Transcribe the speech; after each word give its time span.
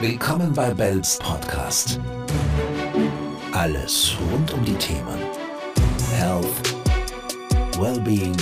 Willkommen 0.00 0.54
bei 0.54 0.72
Bells 0.72 1.18
Podcast. 1.18 2.00
Alles 3.52 4.16
rund 4.32 4.50
um 4.54 4.64
die 4.64 4.72
Themen 4.76 5.18
Health, 6.16 6.46
Wellbeing, 7.78 8.34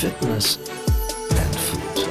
Fitness 0.00 0.58
and 1.28 1.54
Food. 1.56 2.08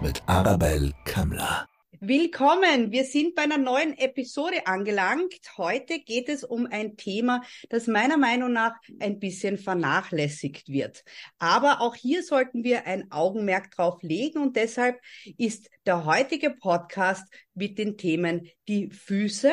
Mit 0.00 0.20
Arabelle 0.26 0.92
Kammler. 1.04 1.69
Willkommen, 2.02 2.92
wir 2.92 3.04
sind 3.04 3.34
bei 3.34 3.42
einer 3.42 3.58
neuen 3.58 3.92
Episode 3.98 4.66
angelangt. 4.66 5.34
Heute 5.58 5.98
geht 5.98 6.30
es 6.30 6.44
um 6.44 6.64
ein 6.64 6.96
Thema, 6.96 7.42
das 7.68 7.88
meiner 7.88 8.16
Meinung 8.16 8.54
nach 8.54 8.72
ein 9.00 9.18
bisschen 9.18 9.58
vernachlässigt 9.58 10.70
wird. 10.70 11.04
Aber 11.38 11.82
auch 11.82 11.94
hier 11.94 12.22
sollten 12.22 12.64
wir 12.64 12.86
ein 12.86 13.12
Augenmerk 13.12 13.70
drauf 13.72 14.02
legen 14.02 14.38
und 14.38 14.56
deshalb 14.56 14.98
ist 15.36 15.68
der 15.84 16.06
heutige 16.06 16.48
Podcast 16.48 17.30
mit 17.52 17.76
den 17.76 17.98
Themen 17.98 18.48
die 18.66 18.88
Füße 18.88 19.52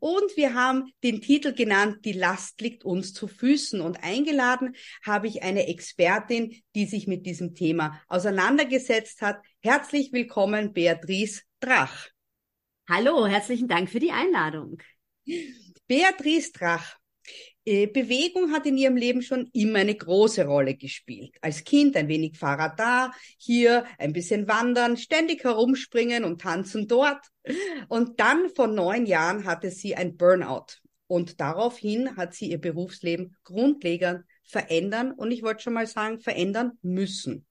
und 0.00 0.36
wir 0.36 0.54
haben 0.54 0.90
den 1.04 1.20
Titel 1.20 1.52
genannt, 1.52 1.98
die 2.04 2.12
Last 2.12 2.60
liegt 2.60 2.84
uns 2.84 3.12
zu 3.12 3.28
Füßen 3.28 3.80
und 3.80 4.02
eingeladen 4.02 4.74
habe 5.06 5.28
ich 5.28 5.44
eine 5.44 5.68
Expertin, 5.68 6.60
die 6.74 6.86
sich 6.86 7.06
mit 7.06 7.24
diesem 7.24 7.54
Thema 7.54 8.00
auseinandergesetzt 8.08 9.22
hat. 9.22 9.38
Herzlich 9.60 10.12
willkommen, 10.12 10.72
Beatrice 10.72 11.42
Drach. 11.60 12.08
Hallo, 12.88 13.26
herzlichen 13.26 13.66
Dank 13.66 13.90
für 13.90 13.98
die 13.98 14.12
Einladung. 14.12 14.78
Beatrice 15.88 16.52
Drach. 16.52 16.96
Äh, 17.64 17.88
Bewegung 17.88 18.52
hat 18.52 18.64
in 18.64 18.78
ihrem 18.78 18.96
Leben 18.96 19.22
schon 19.22 19.50
immer 19.52 19.80
eine 19.80 19.96
große 19.96 20.46
Rolle 20.46 20.76
gespielt. 20.76 21.36
Als 21.40 21.64
Kind 21.64 21.96
ein 21.96 22.06
wenig 22.06 22.38
Fahrrad 22.38 22.78
da, 22.78 23.12
hier 23.38 23.84
ein 23.98 24.12
bisschen 24.12 24.46
wandern, 24.46 24.96
ständig 24.96 25.42
herumspringen 25.42 26.22
und 26.22 26.40
tanzen 26.40 26.86
dort. 26.86 27.26
Und 27.88 28.20
dann 28.20 28.48
vor 28.50 28.68
neun 28.68 29.04
Jahren 29.04 29.44
hatte 29.44 29.70
sie 29.72 29.96
ein 29.96 30.16
Burnout. 30.16 30.78
Und 31.08 31.40
daraufhin 31.40 32.16
hat 32.16 32.34
sie 32.34 32.50
ihr 32.50 32.60
Berufsleben 32.60 33.36
grundlegend 33.42 34.22
verändern 34.48 35.12
und 35.12 35.30
ich 35.30 35.42
wollte 35.42 35.62
schon 35.62 35.74
mal 35.74 35.86
sagen, 35.86 36.20
verändern 36.20 36.72
müssen. 36.82 37.46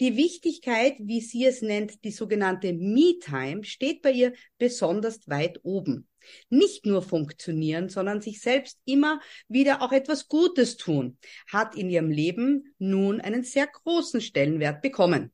Die 0.00 0.16
Wichtigkeit, 0.16 0.96
wie 1.00 1.20
sie 1.20 1.46
es 1.46 1.62
nennt, 1.62 2.04
die 2.04 2.10
sogenannte 2.10 2.72
Me-Time, 2.74 3.64
steht 3.64 4.02
bei 4.02 4.12
ihr 4.12 4.34
besonders 4.58 5.26
weit 5.28 5.60
oben. 5.62 6.08
Nicht 6.50 6.86
nur 6.86 7.02
funktionieren, 7.02 7.88
sondern 7.88 8.20
sich 8.20 8.40
selbst 8.40 8.78
immer 8.84 9.20
wieder 9.48 9.82
auch 9.82 9.92
etwas 9.92 10.28
Gutes 10.28 10.76
tun, 10.76 11.18
hat 11.50 11.74
in 11.74 11.90
ihrem 11.90 12.10
Leben 12.10 12.74
nun 12.78 13.20
einen 13.20 13.42
sehr 13.42 13.66
großen 13.66 14.20
Stellenwert 14.20 14.82
bekommen. 14.82 15.32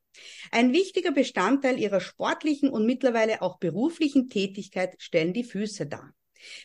Ein 0.50 0.72
wichtiger 0.72 1.12
Bestandteil 1.12 1.78
ihrer 1.78 2.00
sportlichen 2.00 2.70
und 2.70 2.86
mittlerweile 2.86 3.42
auch 3.42 3.58
beruflichen 3.58 4.28
Tätigkeit 4.28 4.94
stellen 4.98 5.32
die 5.32 5.44
Füße 5.44 5.86
dar. 5.86 6.14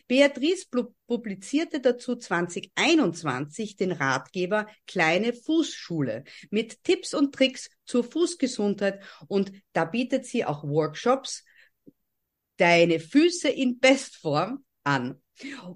Beatrice 0.06 0.66
publizierte 1.06 1.80
dazu 1.80 2.16
2021 2.16 3.76
den 3.76 3.92
Ratgeber 3.92 4.66
Kleine 4.86 5.32
Fußschule 5.32 6.24
mit 6.50 6.82
Tipps 6.84 7.14
und 7.14 7.34
Tricks 7.34 7.70
zur 7.84 8.04
Fußgesundheit 8.04 9.02
und 9.28 9.52
da 9.72 9.84
bietet 9.84 10.26
sie 10.26 10.44
auch 10.44 10.64
Workshops 10.64 11.44
Deine 12.56 13.00
Füße 13.00 13.48
in 13.48 13.80
Bestform 13.80 14.64
an. 14.84 15.20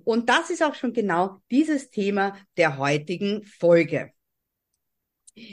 Und 0.04 0.28
das 0.28 0.50
ist 0.50 0.62
auch 0.62 0.76
schon 0.76 0.92
genau 0.92 1.38
dieses 1.50 1.90
Thema 1.90 2.38
der 2.56 2.78
heutigen 2.78 3.42
Folge. 3.42 4.12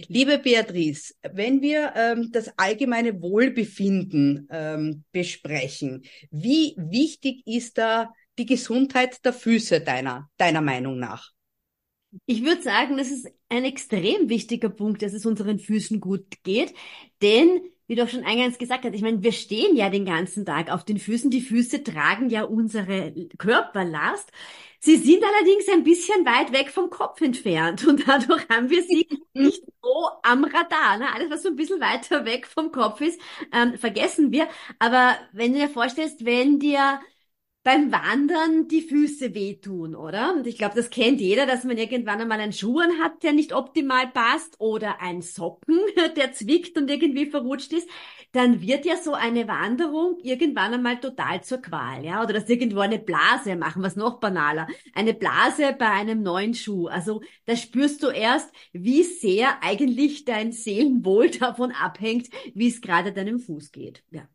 Liebe 0.07 0.39
Beatrice, 0.39 1.13
wenn 1.31 1.61
wir 1.61 1.93
ähm, 1.95 2.29
das 2.31 2.51
allgemeine 2.57 3.21
Wohlbefinden 3.21 4.47
ähm, 4.49 5.03
besprechen, 5.11 6.03
wie 6.31 6.75
wichtig 6.77 7.45
ist 7.45 7.77
da 7.77 8.11
die 8.37 8.45
Gesundheit 8.45 9.23
der 9.25 9.33
Füße 9.33 9.81
deiner, 9.81 10.29
deiner 10.37 10.61
Meinung 10.61 10.99
nach? 10.99 11.31
Ich 12.25 12.43
würde 12.43 12.61
sagen, 12.61 12.97
das 12.97 13.11
ist 13.11 13.27
ein 13.49 13.65
extrem 13.65 14.29
wichtiger 14.29 14.69
Punkt, 14.69 15.01
dass 15.01 15.13
es 15.13 15.25
unseren 15.25 15.59
Füßen 15.59 15.99
gut 15.99 16.43
geht, 16.43 16.73
denn 17.21 17.61
wie 17.87 17.95
du 17.95 18.03
auch 18.03 18.09
schon 18.09 18.23
eingangs 18.23 18.57
gesagt 18.57 18.83
hast, 18.85 18.95
ich 18.95 19.01
meine, 19.01 19.21
wir 19.21 19.31
stehen 19.31 19.75
ja 19.75 19.89
den 19.89 20.05
ganzen 20.05 20.45
Tag 20.45 20.71
auf 20.71 20.83
den 20.85 20.97
Füßen. 20.97 21.29
Die 21.29 21.41
Füße 21.41 21.83
tragen 21.83 22.29
ja 22.29 22.43
unsere 22.43 23.13
Körperlast. 23.37 24.31
Sie 24.79 24.97
sind 24.97 25.23
allerdings 25.23 25.67
ein 25.69 25.83
bisschen 25.83 26.25
weit 26.25 26.51
weg 26.51 26.69
vom 26.69 26.89
Kopf 26.89 27.21
entfernt 27.21 27.85
und 27.87 28.07
dadurch 28.07 28.47
haben 28.49 28.69
wir 28.69 28.83
sie 28.83 29.07
nicht 29.33 29.63
so 29.81 30.09
am 30.23 30.43
Radar. 30.43 30.97
Ne? 30.97 31.13
Alles, 31.13 31.29
was 31.29 31.43
so 31.43 31.49
ein 31.49 31.55
bisschen 31.55 31.79
weiter 31.79 32.25
weg 32.25 32.47
vom 32.47 32.71
Kopf 32.71 33.01
ist, 33.01 33.19
ähm, 33.51 33.77
vergessen 33.77 34.31
wir. 34.31 34.47
Aber 34.79 35.15
wenn 35.31 35.53
du 35.53 35.59
dir 35.59 35.69
vorstellst, 35.69 36.25
wenn 36.25 36.59
dir 36.59 36.99
beim 37.65 37.91
Wandern 37.91 38.67
die 38.67 38.81
Füße 38.81 39.33
wehtun, 39.33 39.95
oder? 39.95 40.35
Und 40.35 40.45
ich 40.45 40.59
glaube, 40.59 40.75
das 40.75 40.91
kennt 40.91 41.19
jeder, 41.19 41.47
dass 41.47 41.63
man 41.63 41.79
irgendwann 41.79 42.21
einmal 42.21 42.39
einen 42.39 42.53
Schuh 42.53 42.79
hat, 43.01 43.23
der 43.23 43.33
nicht 43.33 43.53
optimal 43.53 44.07
passt 44.07 44.59
oder 44.59 45.01
ein 45.01 45.23
Socken, 45.23 45.79
der 46.15 46.31
zwickt 46.31 46.77
und 46.77 46.91
irgendwie 46.91 47.25
verrutscht 47.25 47.73
ist, 47.73 47.89
dann 48.33 48.61
wird 48.61 48.85
ja 48.85 48.97
so 48.97 49.13
eine 49.13 49.47
Wanderung 49.47 50.19
irgendwann 50.21 50.75
einmal 50.75 50.99
total 50.99 51.43
zur 51.43 51.57
Qual, 51.57 52.05
ja? 52.05 52.21
Oder 52.21 52.33
dass 52.33 52.47
irgendwo 52.47 52.81
eine 52.81 52.99
Blase 52.99 53.55
machen, 53.55 53.81
was 53.81 53.95
noch 53.95 54.19
banaler. 54.19 54.67
Eine 54.93 55.15
Blase 55.15 55.75
bei 55.77 55.89
einem 55.89 56.21
neuen 56.21 56.53
Schuh. 56.53 56.85
Also 56.85 57.21
da 57.45 57.55
spürst 57.55 58.03
du 58.03 58.09
erst, 58.09 58.51
wie 58.73 59.01
sehr 59.01 59.63
eigentlich 59.63 60.23
dein 60.23 60.51
Seelenwohl 60.51 61.29
davon 61.39 61.71
abhängt, 61.71 62.29
wie 62.53 62.67
es 62.67 62.79
gerade 62.79 63.11
deinem 63.11 63.39
Fuß 63.39 63.71
geht. 63.71 64.03
Ja. 64.11 64.27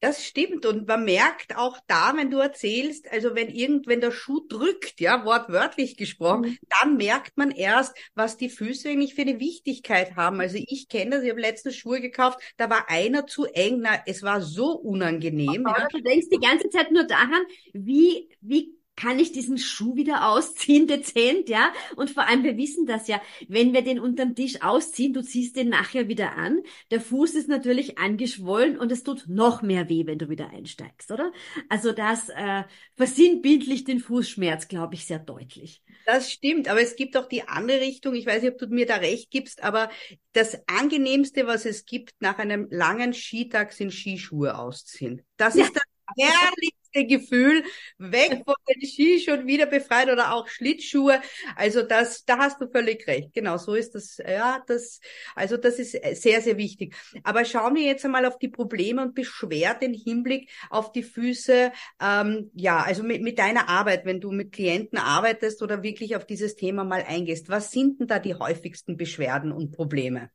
Das 0.00 0.24
stimmt. 0.24 0.64
Und 0.64 0.86
man 0.86 1.04
merkt 1.04 1.56
auch 1.56 1.78
da, 1.88 2.12
wenn 2.16 2.30
du 2.30 2.38
erzählst, 2.38 3.10
also 3.10 3.34
wenn 3.34 3.48
irgend, 3.48 3.88
wenn 3.88 4.00
der 4.00 4.12
Schuh 4.12 4.46
drückt, 4.48 5.00
ja, 5.00 5.24
wortwörtlich 5.24 5.96
gesprochen, 5.96 6.42
mhm. 6.42 6.58
dann 6.80 6.96
merkt 6.96 7.36
man 7.36 7.50
erst, 7.50 7.96
was 8.14 8.36
die 8.36 8.48
Füße 8.48 8.88
eigentlich 8.88 9.14
für 9.14 9.22
eine 9.22 9.40
Wichtigkeit 9.40 10.14
haben. 10.14 10.40
Also 10.40 10.58
ich 10.64 10.88
kenne 10.88 11.16
das, 11.16 11.24
ich 11.24 11.30
habe 11.30 11.40
letztens 11.40 11.76
Schuhe 11.76 12.00
gekauft, 12.00 12.38
da 12.56 12.70
war 12.70 12.88
einer 12.88 13.26
zu 13.26 13.46
eng, 13.46 13.80
na, 13.80 14.00
es 14.06 14.22
war 14.22 14.40
so 14.40 14.70
unangenehm. 14.72 15.66
Aber 15.66 15.80
ja. 15.80 15.88
du 15.88 16.00
denkst 16.00 16.28
die 16.32 16.38
ganze 16.38 16.70
Zeit 16.70 16.92
nur 16.92 17.04
daran, 17.04 17.42
wie, 17.72 18.28
wie 18.40 18.77
kann 18.98 19.20
ich 19.20 19.30
diesen 19.30 19.58
Schuh 19.58 19.94
wieder 19.94 20.28
ausziehen, 20.28 20.86
dezent, 20.88 21.48
ja? 21.48 21.72
Und 21.94 22.10
vor 22.10 22.26
allem, 22.26 22.42
wir 22.42 22.56
wissen 22.56 22.84
das 22.84 23.06
ja, 23.06 23.20
wenn 23.46 23.72
wir 23.72 23.82
den 23.82 24.00
unterm 24.00 24.34
Tisch 24.34 24.60
ausziehen, 24.60 25.12
du 25.12 25.22
ziehst 25.22 25.56
den 25.56 25.68
nachher 25.68 26.08
wieder 26.08 26.32
an, 26.36 26.60
der 26.90 27.00
Fuß 27.00 27.34
ist 27.34 27.48
natürlich 27.48 27.98
angeschwollen 27.98 28.76
und 28.76 28.90
es 28.90 29.04
tut 29.04 29.28
noch 29.28 29.62
mehr 29.62 29.88
weh, 29.88 30.06
wenn 30.06 30.18
du 30.18 30.28
wieder 30.28 30.50
einsteigst, 30.50 31.12
oder? 31.12 31.32
Also 31.68 31.92
das 31.92 32.28
äh, 32.30 32.64
versinnbildlich 32.96 33.84
den 33.84 34.00
Fußschmerz, 34.00 34.66
glaube 34.66 34.94
ich, 34.94 35.06
sehr 35.06 35.20
deutlich. 35.20 35.80
Das 36.04 36.32
stimmt, 36.32 36.68
aber 36.68 36.80
es 36.80 36.96
gibt 36.96 37.16
auch 37.16 37.28
die 37.28 37.46
andere 37.46 37.80
Richtung. 37.80 38.14
Ich 38.14 38.26
weiß 38.26 38.42
nicht, 38.42 38.52
ob 38.52 38.58
du 38.58 38.66
mir 38.66 38.86
da 38.86 38.96
recht 38.96 39.30
gibst, 39.30 39.62
aber 39.62 39.90
das 40.32 40.58
angenehmste, 40.66 41.46
was 41.46 41.66
es 41.66 41.84
gibt 41.84 42.14
nach 42.20 42.38
einem 42.38 42.66
langen 42.70 43.12
Skitag, 43.12 43.72
sind 43.72 43.92
Skischuhe 43.92 44.58
ausziehen. 44.58 45.22
Das 45.36 45.54
ja. 45.54 45.64
ist 45.64 45.76
das 45.76 45.82
herrlich 46.16 46.77
Gefühl, 46.92 47.64
weg 47.98 48.42
von 48.44 48.54
den 48.68 48.86
Ski 48.86 49.20
schon 49.20 49.46
wieder 49.46 49.66
befreit 49.66 50.10
oder 50.10 50.32
auch 50.32 50.48
Schlittschuhe. 50.48 51.20
Also 51.56 51.82
das, 51.82 52.24
da 52.24 52.38
hast 52.38 52.60
du 52.60 52.68
völlig 52.68 53.06
recht. 53.06 53.34
Genau, 53.34 53.56
so 53.56 53.74
ist 53.74 53.94
das. 53.94 54.18
Ja, 54.18 54.62
das, 54.66 55.00
also 55.34 55.56
das 55.56 55.78
ist 55.78 55.92
sehr, 56.20 56.40
sehr 56.40 56.56
wichtig. 56.56 56.94
Aber 57.24 57.44
schauen 57.44 57.74
wir 57.74 57.82
jetzt 57.82 58.04
einmal 58.04 58.26
auf 58.26 58.38
die 58.38 58.48
Probleme 58.48 59.02
und 59.02 59.14
Beschwerden 59.14 59.92
im 59.92 60.00
Hinblick 60.00 60.50
auf 60.70 60.92
die 60.92 61.02
Füße. 61.02 61.72
Ähm, 62.00 62.50
ja, 62.54 62.82
also 62.82 63.02
mit, 63.02 63.22
mit 63.22 63.38
deiner 63.38 63.68
Arbeit, 63.68 64.04
wenn 64.04 64.20
du 64.20 64.32
mit 64.32 64.52
Klienten 64.52 64.98
arbeitest 64.98 65.62
oder 65.62 65.82
wirklich 65.82 66.16
auf 66.16 66.26
dieses 66.26 66.56
Thema 66.56 66.84
mal 66.84 67.04
eingehst. 67.06 67.48
Was 67.48 67.70
sind 67.70 68.00
denn 68.00 68.06
da 68.06 68.18
die 68.18 68.34
häufigsten 68.34 68.96
Beschwerden 68.96 69.52
und 69.52 69.72
Probleme? 69.72 70.30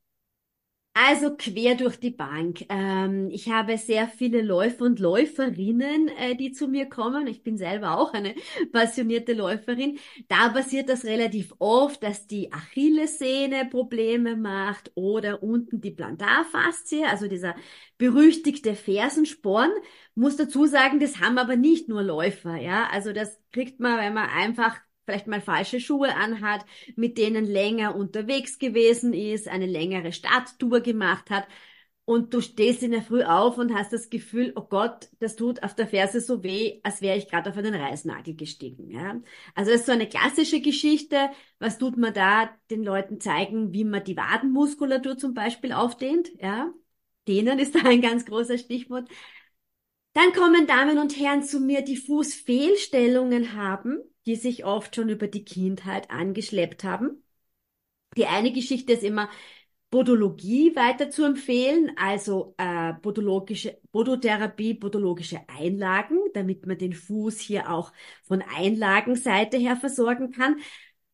Also 0.95 1.35
quer 1.35 1.73
durch 1.73 1.99
die 1.99 2.11
Bank. 2.11 2.65
Ähm, 2.69 3.29
ich 3.31 3.49
habe 3.49 3.79
sehr 3.79 4.07
viele 4.07 4.43
Läufer 4.43 4.85
und 4.85 4.99
Läuferinnen, 4.99 6.07
äh, 6.09 6.35
die 6.35 6.51
zu 6.51 6.67
mir 6.67 6.87
kommen. 6.87 7.25
Ich 7.25 7.41
bin 7.41 7.57
selber 7.57 7.97
auch 7.97 8.13
eine 8.13 8.35
passionierte 8.71 9.33
Läuferin. 9.33 9.97
Da 10.27 10.49
passiert 10.49 10.89
das 10.89 11.03
relativ 11.03 11.51
oft, 11.57 12.03
dass 12.03 12.27
die 12.27 12.53
Achillessehne 12.53 13.65
Probleme 13.65 14.35
macht 14.35 14.91
oder 14.93 15.41
unten 15.41 15.81
die 15.81 15.89
Plantarfaszie, 15.91 17.05
also 17.05 17.27
dieser 17.27 17.55
berüchtigte 17.97 18.75
Fersensporn. 18.75 19.71
Muss 20.13 20.35
dazu 20.37 20.67
sagen, 20.67 20.99
das 20.99 21.19
haben 21.19 21.39
aber 21.39 21.55
nicht 21.55 21.89
nur 21.89 22.03
Läufer, 22.03 22.57
ja. 22.57 22.87
Also 22.91 23.13
das 23.13 23.39
kriegt 23.51 23.79
man, 23.79 23.97
wenn 23.97 24.13
man 24.13 24.29
einfach 24.29 24.79
vielleicht 25.05 25.27
mal 25.27 25.41
falsche 25.41 25.79
Schuhe 25.79 26.15
anhat, 26.15 26.65
mit 26.95 27.17
denen 27.17 27.45
länger 27.45 27.95
unterwegs 27.95 28.59
gewesen 28.59 29.13
ist, 29.13 29.47
eine 29.47 29.65
längere 29.65 30.11
Stadttour 30.11 30.81
gemacht 30.81 31.29
hat 31.29 31.47
und 32.05 32.33
du 32.33 32.41
stehst 32.41 32.83
in 32.83 32.91
der 32.91 33.01
Früh 33.01 33.23
auf 33.23 33.57
und 33.57 33.73
hast 33.73 33.93
das 33.93 34.09
Gefühl, 34.09 34.51
oh 34.55 34.63
Gott, 34.63 35.09
das 35.19 35.37
tut 35.37 35.63
auf 35.63 35.73
der 35.73 35.87
Ferse 35.87 36.19
so 36.19 36.43
weh, 36.43 36.81
als 36.83 37.01
wäre 37.01 37.17
ich 37.17 37.29
gerade 37.29 37.49
auf 37.49 37.57
einen 37.57 37.73
Reißnagel 37.73 38.35
gestiegen. 38.35 38.89
Ja? 38.89 39.21
Also 39.55 39.71
das 39.71 39.81
ist 39.81 39.85
so 39.85 39.93
eine 39.93 40.09
klassische 40.09 40.59
Geschichte. 40.59 41.29
Was 41.59 41.77
tut 41.77 41.95
man 41.97 42.13
da? 42.13 42.49
Den 42.69 42.83
Leuten 42.83 43.21
zeigen, 43.21 43.71
wie 43.71 43.85
man 43.85 44.03
die 44.03 44.17
Wadenmuskulatur 44.17 45.17
zum 45.17 45.33
Beispiel 45.33 45.71
aufdehnt. 45.71 46.29
Ja? 46.41 46.73
Dehnen 47.27 47.57
ist 47.59 47.75
da 47.75 47.83
ein 47.83 48.01
ganz 48.01 48.25
großer 48.25 48.57
Stichwort. 48.57 49.07
Dann 50.11 50.33
kommen 50.33 50.67
Damen 50.67 50.97
und 50.99 51.17
Herren 51.17 51.41
zu 51.41 51.61
mir, 51.61 51.83
die 51.83 51.97
Fußfehlstellungen 51.97 53.55
haben, 53.55 53.99
die 54.25 54.35
sich 54.35 54.65
oft 54.65 54.95
schon 54.95 55.09
über 55.09 55.27
die 55.27 55.45
Kindheit 55.45 56.09
angeschleppt 56.11 56.83
haben. 56.83 57.23
Die 58.17 58.27
eine 58.27 58.51
Geschichte 58.51 58.93
ist 58.93 59.03
immer, 59.03 59.29
Podologie 59.89 60.75
weiter 60.75 61.11
zu 61.11 61.23
empfehlen, 61.23 61.91
also 61.97 62.55
äh, 62.57 62.95
podologische 62.95 63.79
Podotherapie, 63.91 64.73
podologische 64.73 65.41
Einlagen, 65.47 66.17
damit 66.33 66.65
man 66.65 66.79
den 66.79 66.93
Fuß 66.93 67.39
hier 67.39 67.69
auch 67.69 67.93
von 68.23 68.41
Einlagenseite 68.41 69.57
her 69.57 69.75
versorgen 69.75 70.31
kann. 70.31 70.55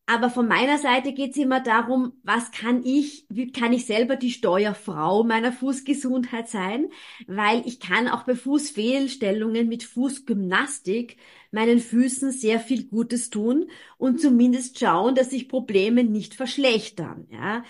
Aber 0.10 0.32
von 0.32 0.48
meiner 0.48 0.80
Seite 0.80 1.14
geht's 1.14 1.38
immer 1.38 1.60
darum, 1.60 2.14
was 2.24 2.50
kann 2.50 2.84
ich, 2.84 3.28
wie 3.30 3.52
kann 3.52 3.74
ich 3.74 3.86
selber 3.86 4.16
die 4.16 4.32
Steuerfrau 4.32 5.24
meiner 5.24 5.54
Fußgesundheit 5.54 6.50
sein? 6.50 6.90
Weil 7.28 7.62
ich 7.68 7.80
kann 7.80 8.08
auch 8.08 8.24
bei 8.24 8.34
Fußfehlstellungen 8.34 9.68
mit 9.68 9.84
Fußgymnastik 9.84 11.18
meinen 11.52 11.78
Füßen 11.78 12.32
sehr 12.32 12.60
viel 12.60 12.88
Gutes 12.88 13.30
tun 13.30 13.70
und 14.00 14.20
zumindest 14.20 14.80
schauen, 14.80 15.14
dass 15.14 15.30
sich 15.30 15.48
Probleme 15.48 16.04
nicht 16.04 16.34
verschlechtern. 16.34 17.28
Ja? 17.30 17.64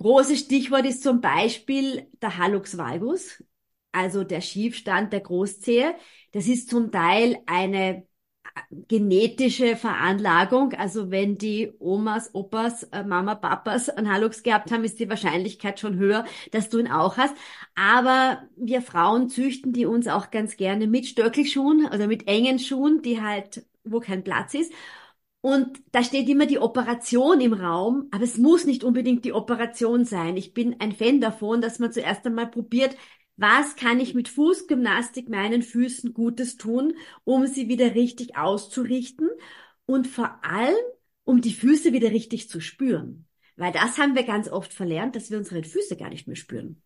Großes 0.00 0.40
Stichwort 0.40 0.84
ist 0.84 1.02
zum 1.02 1.22
Beispiel 1.22 2.10
der 2.20 2.36
Hallux 2.36 2.76
valgus, 2.76 3.42
also 3.90 4.22
der 4.22 4.42
Schiefstand 4.42 5.14
der 5.14 5.20
Großzehe. 5.20 5.94
Das 6.32 6.46
ist 6.46 6.68
zum 6.68 6.92
Teil 6.92 7.38
eine 7.46 8.06
genetische 8.88 9.76
Veranlagung. 9.76 10.74
Also 10.74 11.10
wenn 11.10 11.38
die 11.38 11.72
Omas, 11.78 12.34
Opas, 12.34 12.84
äh, 12.84 13.04
Mama, 13.04 13.34
Papas 13.34 13.88
einen 13.88 14.12
Hallux 14.12 14.42
gehabt 14.42 14.70
haben, 14.72 14.84
ist 14.84 14.98
die 15.00 15.08
Wahrscheinlichkeit 15.08 15.80
schon 15.80 15.96
höher, 15.96 16.24
dass 16.52 16.68
du 16.68 16.78
ihn 16.78 16.88
auch 16.88 17.16
hast. 17.16 17.34
Aber 17.74 18.42
wir 18.56 18.82
Frauen 18.82 19.28
züchten 19.28 19.72
die 19.72 19.86
uns 19.86 20.08
auch 20.08 20.30
ganz 20.30 20.56
gerne 20.56 20.86
mit 20.86 21.06
Stöckelschuhen 21.06 21.86
oder 21.86 22.06
mit 22.06 22.28
engen 22.28 22.58
Schuhen, 22.58 23.02
die 23.02 23.20
halt, 23.22 23.64
wo 23.84 24.00
kein 24.00 24.24
Platz 24.24 24.54
ist. 24.54 24.72
Und 25.42 25.80
da 25.92 26.04
steht 26.04 26.28
immer 26.28 26.44
die 26.46 26.58
Operation 26.58 27.40
im 27.40 27.54
Raum, 27.54 28.08
aber 28.10 28.24
es 28.24 28.36
muss 28.36 28.66
nicht 28.66 28.84
unbedingt 28.84 29.24
die 29.24 29.32
Operation 29.32 30.04
sein. 30.04 30.36
Ich 30.36 30.52
bin 30.52 30.76
ein 30.80 30.92
Fan 30.92 31.20
davon, 31.20 31.62
dass 31.62 31.78
man 31.78 31.92
zuerst 31.92 32.26
einmal 32.26 32.46
probiert, 32.50 32.94
was 33.40 33.76
kann 33.76 34.00
ich 34.00 34.14
mit 34.14 34.28
Fußgymnastik 34.28 35.28
meinen 35.28 35.62
Füßen 35.62 36.12
Gutes 36.14 36.56
tun, 36.56 36.94
um 37.24 37.46
sie 37.46 37.68
wieder 37.68 37.94
richtig 37.94 38.36
auszurichten 38.36 39.28
und 39.86 40.06
vor 40.06 40.44
allem, 40.44 40.76
um 41.24 41.40
die 41.40 41.52
Füße 41.54 41.92
wieder 41.92 42.10
richtig 42.10 42.48
zu 42.48 42.60
spüren. 42.60 43.26
Weil 43.56 43.72
das 43.72 43.98
haben 43.98 44.14
wir 44.14 44.24
ganz 44.24 44.48
oft 44.48 44.72
verlernt, 44.72 45.16
dass 45.16 45.30
wir 45.30 45.38
unsere 45.38 45.62
Füße 45.64 45.96
gar 45.96 46.08
nicht 46.10 46.26
mehr 46.26 46.36
spüren. 46.36 46.82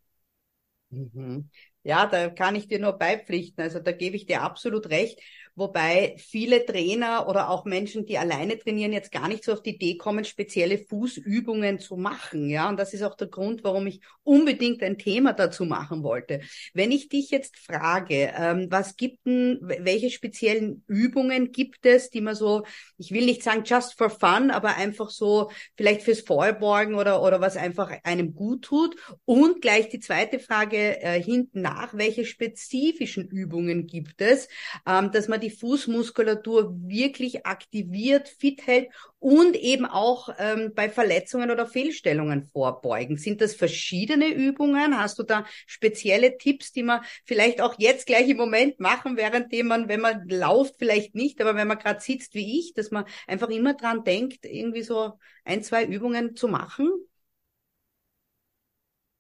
Mhm. 0.91 1.49
Ja, 1.87 2.07
da 2.07 2.31
kann 2.31 2.57
ich 2.57 2.67
dir 2.67 2.79
nur 2.79 2.95
beipflichten. 2.95 3.63
Also 3.63 3.79
da 3.79 3.93
gebe 3.93 4.17
ich 4.17 4.25
dir 4.25 4.43
absolut 4.43 4.89
recht. 4.89 5.21
Wobei 5.57 6.17
viele 6.19 6.67
Trainer 6.67 7.29
oder 7.29 7.49
auch 7.49 7.65
Menschen, 7.65 8.07
die 8.07 8.19
alleine 8.19 8.59
trainieren, 8.59 8.93
jetzt 8.93 9.13
gar 9.13 9.29
nicht 9.29 9.45
so 9.45 9.53
auf 9.53 9.63
die 9.63 9.77
Idee 9.77 9.97
kommen, 9.97 10.25
spezielle 10.25 10.79
Fußübungen 10.79 11.79
zu 11.79 11.97
machen. 11.97 12.49
Ja, 12.51 12.69
und 12.69 12.77
das 12.77 12.93
ist 12.93 13.03
auch 13.03 13.15
der 13.15 13.29
Grund, 13.29 13.63
warum 13.63 13.87
ich 13.87 14.01
unbedingt 14.25 14.83
ein 14.83 14.99
Thema 14.99 15.33
dazu 15.33 15.65
machen 15.65 16.03
wollte. 16.03 16.41
Wenn 16.73 16.91
ich 16.91 17.09
dich 17.09 17.31
jetzt 17.31 17.57
frage, 17.57 18.33
ähm, 18.37 18.67
was 18.71 18.97
gibt 18.97 19.27
denn, 19.27 19.61
welche 19.63 20.11
speziellen 20.11 20.83
Übungen 20.89 21.53
gibt 21.53 21.87
es, 21.87 22.11
die 22.11 22.21
man 22.21 22.35
so, 22.35 22.65
ich 22.99 23.13
will 23.13 23.25
nicht 23.25 23.45
sagen 23.45 23.63
just 23.65 23.97
for 23.97 24.11
fun, 24.11 24.51
aber 24.51 24.77
einfach 24.77 25.11
so 25.11 25.53
vielleicht 25.77 26.03
fürs 26.03 26.23
Vollborgen 26.23 26.97
oder, 26.97 27.23
oder 27.23 27.41
was 27.41 27.57
einfach 27.57 27.93
einem 28.03 28.35
gut 28.35 28.63
tut? 28.63 28.97
Und 29.25 29.61
gleich 29.61 29.89
die 29.89 30.01
zweite 30.01 30.41
Frage 30.41 31.01
äh, 31.01 31.23
hinten 31.23 31.61
nach, 31.75 31.94
welche 31.94 32.25
spezifischen 32.25 33.29
Übungen 33.29 33.87
gibt 33.87 34.21
es, 34.21 34.49
ähm, 34.87 35.11
dass 35.12 35.29
man 35.29 35.41
die 35.41 35.50
Fußmuskulatur 35.50 36.75
wirklich 36.87 37.47
aktiviert, 37.47 38.29
fit 38.29 38.67
hält 38.67 38.88
und 39.19 39.56
eben 39.56 39.87
auch 39.87 40.29
ähm, 40.38 40.73
bei 40.75 40.88
Verletzungen 40.88 41.50
oder 41.50 41.67
Fehlstellungen 41.67 42.44
vorbeugen. 42.53 43.17
Sind 43.17 43.41
das 43.41 43.55
verschiedene 43.55 44.29
Übungen? 44.29 44.99
Hast 44.99 45.19
du 45.19 45.23
da 45.23 45.47
spezielle 45.67 46.37
Tipps, 46.38 46.73
die 46.73 46.82
man 46.82 47.03
vielleicht 47.25 47.61
auch 47.61 47.75
jetzt 47.79 48.06
gleich 48.06 48.29
im 48.29 48.37
Moment 48.37 48.81
machen, 48.81 49.17
währenddem 49.17 49.67
man, 49.67 49.88
wenn 49.88 50.00
man 50.00 50.29
lauft, 50.29 50.77
vielleicht 50.79 51.15
nicht, 51.15 51.41
aber 51.41 51.56
wenn 51.56 51.69
man 51.69 51.79
gerade 51.79 52.00
sitzt 52.00 52.35
wie 52.35 52.61
ich, 52.61 52.75
dass 52.75 52.91
man 52.91 53.05
einfach 53.27 53.49
immer 53.49 53.75
dran 53.75 54.05
denkt, 54.05 54.44
irgendwie 54.44 54.82
so 54.82 55.19
ein, 55.44 55.62
zwei 55.62 55.85
Übungen 55.85 56.37
zu 56.37 56.49
machen? 56.49 56.91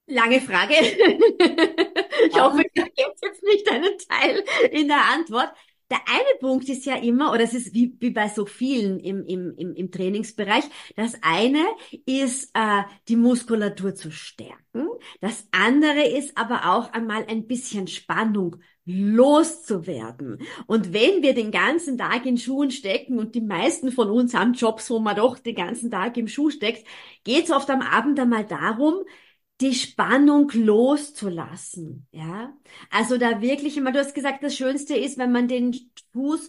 Lange 0.06 0.40
Frage. 0.40 0.74
ich 2.28 2.40
hoffe, 2.40 2.62
ich 2.62 2.80
vergesse 2.80 3.14
jetzt 3.22 3.42
nicht 3.42 3.70
einen 3.70 3.98
Teil 4.08 4.44
in 4.70 4.88
der 4.88 5.04
Antwort. 5.12 5.52
Der 5.90 6.00
eine 6.08 6.38
Punkt 6.40 6.68
ist 6.68 6.86
ja 6.86 6.96
immer, 6.96 7.30
oder 7.30 7.42
es 7.42 7.52
ist 7.52 7.74
wie, 7.74 7.94
wie 8.00 8.10
bei 8.10 8.28
so 8.28 8.46
vielen 8.46 8.98
im, 9.00 9.24
im, 9.26 9.54
im, 9.56 9.74
im 9.74 9.90
Trainingsbereich, 9.90 10.64
das 10.96 11.14
eine 11.22 11.62
ist, 12.06 12.50
äh, 12.54 12.82
die 13.08 13.16
Muskulatur 13.16 13.94
zu 13.94 14.10
stärken. 14.10 14.88
Das 15.20 15.46
andere 15.52 16.08
ist 16.08 16.36
aber 16.38 16.74
auch 16.74 16.92
einmal 16.92 17.26
ein 17.28 17.46
bisschen 17.46 17.86
Spannung 17.86 18.56
loszuwerden. 18.86 20.38
Und 20.66 20.92
wenn 20.92 21.22
wir 21.22 21.34
den 21.34 21.50
ganzen 21.50 21.98
Tag 21.98 22.26
in 22.26 22.38
Schuhen 22.38 22.70
stecken 22.70 23.18
und 23.18 23.34
die 23.34 23.40
meisten 23.40 23.92
von 23.92 24.10
uns 24.10 24.34
haben 24.34 24.54
Jobs, 24.54 24.90
wo 24.90 24.98
man 24.98 25.16
doch 25.16 25.38
den 25.38 25.54
ganzen 25.54 25.90
Tag 25.90 26.16
im 26.16 26.28
Schuh 26.28 26.50
steckt, 26.50 26.86
geht 27.24 27.44
es 27.44 27.50
oft 27.50 27.68
am 27.70 27.82
Abend 27.82 28.18
einmal 28.18 28.44
darum, 28.44 29.04
die 29.60 29.74
Spannung 29.74 30.50
loszulassen, 30.52 32.06
ja. 32.10 32.56
Also 32.90 33.18
da 33.18 33.40
wirklich 33.40 33.76
immer, 33.76 33.92
du 33.92 34.00
hast 34.00 34.14
gesagt, 34.14 34.42
das 34.42 34.56
Schönste 34.56 34.94
ist, 34.96 35.16
wenn 35.18 35.32
man 35.32 35.48
den 35.48 35.74
Fuß 36.12 36.48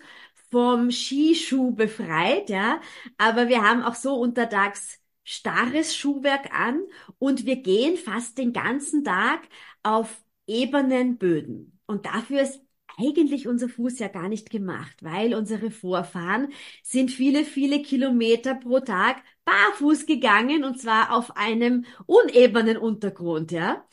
vom 0.52 0.92
Skischuh 0.92 1.72
befreit, 1.76 2.50
ja. 2.50 2.82
Aber 3.18 3.48
wir 3.48 3.62
haben 3.64 3.84
auch 3.84 3.96
so 3.96 4.16
untertags 4.16 5.00
starres 5.24 5.96
Schuhwerk 5.96 6.54
an 6.54 6.84
und 7.20 7.46
wir 7.46 7.58
gehen 7.58 7.98
fast 7.98 8.38
den 8.38 8.54
ganzen 8.54 9.04
Tag 9.04 9.42
auf 9.84 10.24
ebenen 10.48 11.18
Böden. 11.18 11.80
Und 11.88 12.06
dafür 12.06 12.42
ist 12.42 12.62
eigentlich 12.98 13.48
unser 13.48 13.70
Fuß 13.70 14.00
ja 14.00 14.08
gar 14.08 14.30
nicht 14.30 14.50
gemacht, 14.50 15.04
weil 15.04 15.34
unsere 15.36 15.72
Vorfahren 15.72 16.52
sind 16.84 17.12
viele, 17.12 17.46
viele 17.46 17.82
Kilometer 17.82 18.56
pro 18.56 18.80
Tag 18.80 19.24
barfuß 19.46 20.06
gegangen 20.06 20.64
und 20.64 20.80
zwar 20.80 21.12
auf 21.14 21.36
einem 21.38 21.86
unebenen 22.06 22.78
Untergrund, 22.78 23.52
ja. 23.52 23.86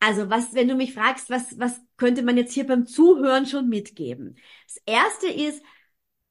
Also 0.00 0.28
was, 0.30 0.54
wenn 0.54 0.68
du 0.68 0.74
mich 0.74 0.92
fragst, 0.94 1.30
was, 1.30 1.58
was 1.58 1.80
könnte 1.96 2.22
man 2.22 2.36
jetzt 2.36 2.52
hier 2.52 2.66
beim 2.66 2.86
Zuhören 2.86 3.46
schon 3.46 3.68
mitgeben? 3.68 4.36
Das 4.66 4.76
erste 4.86 5.28
ist, 5.28 5.62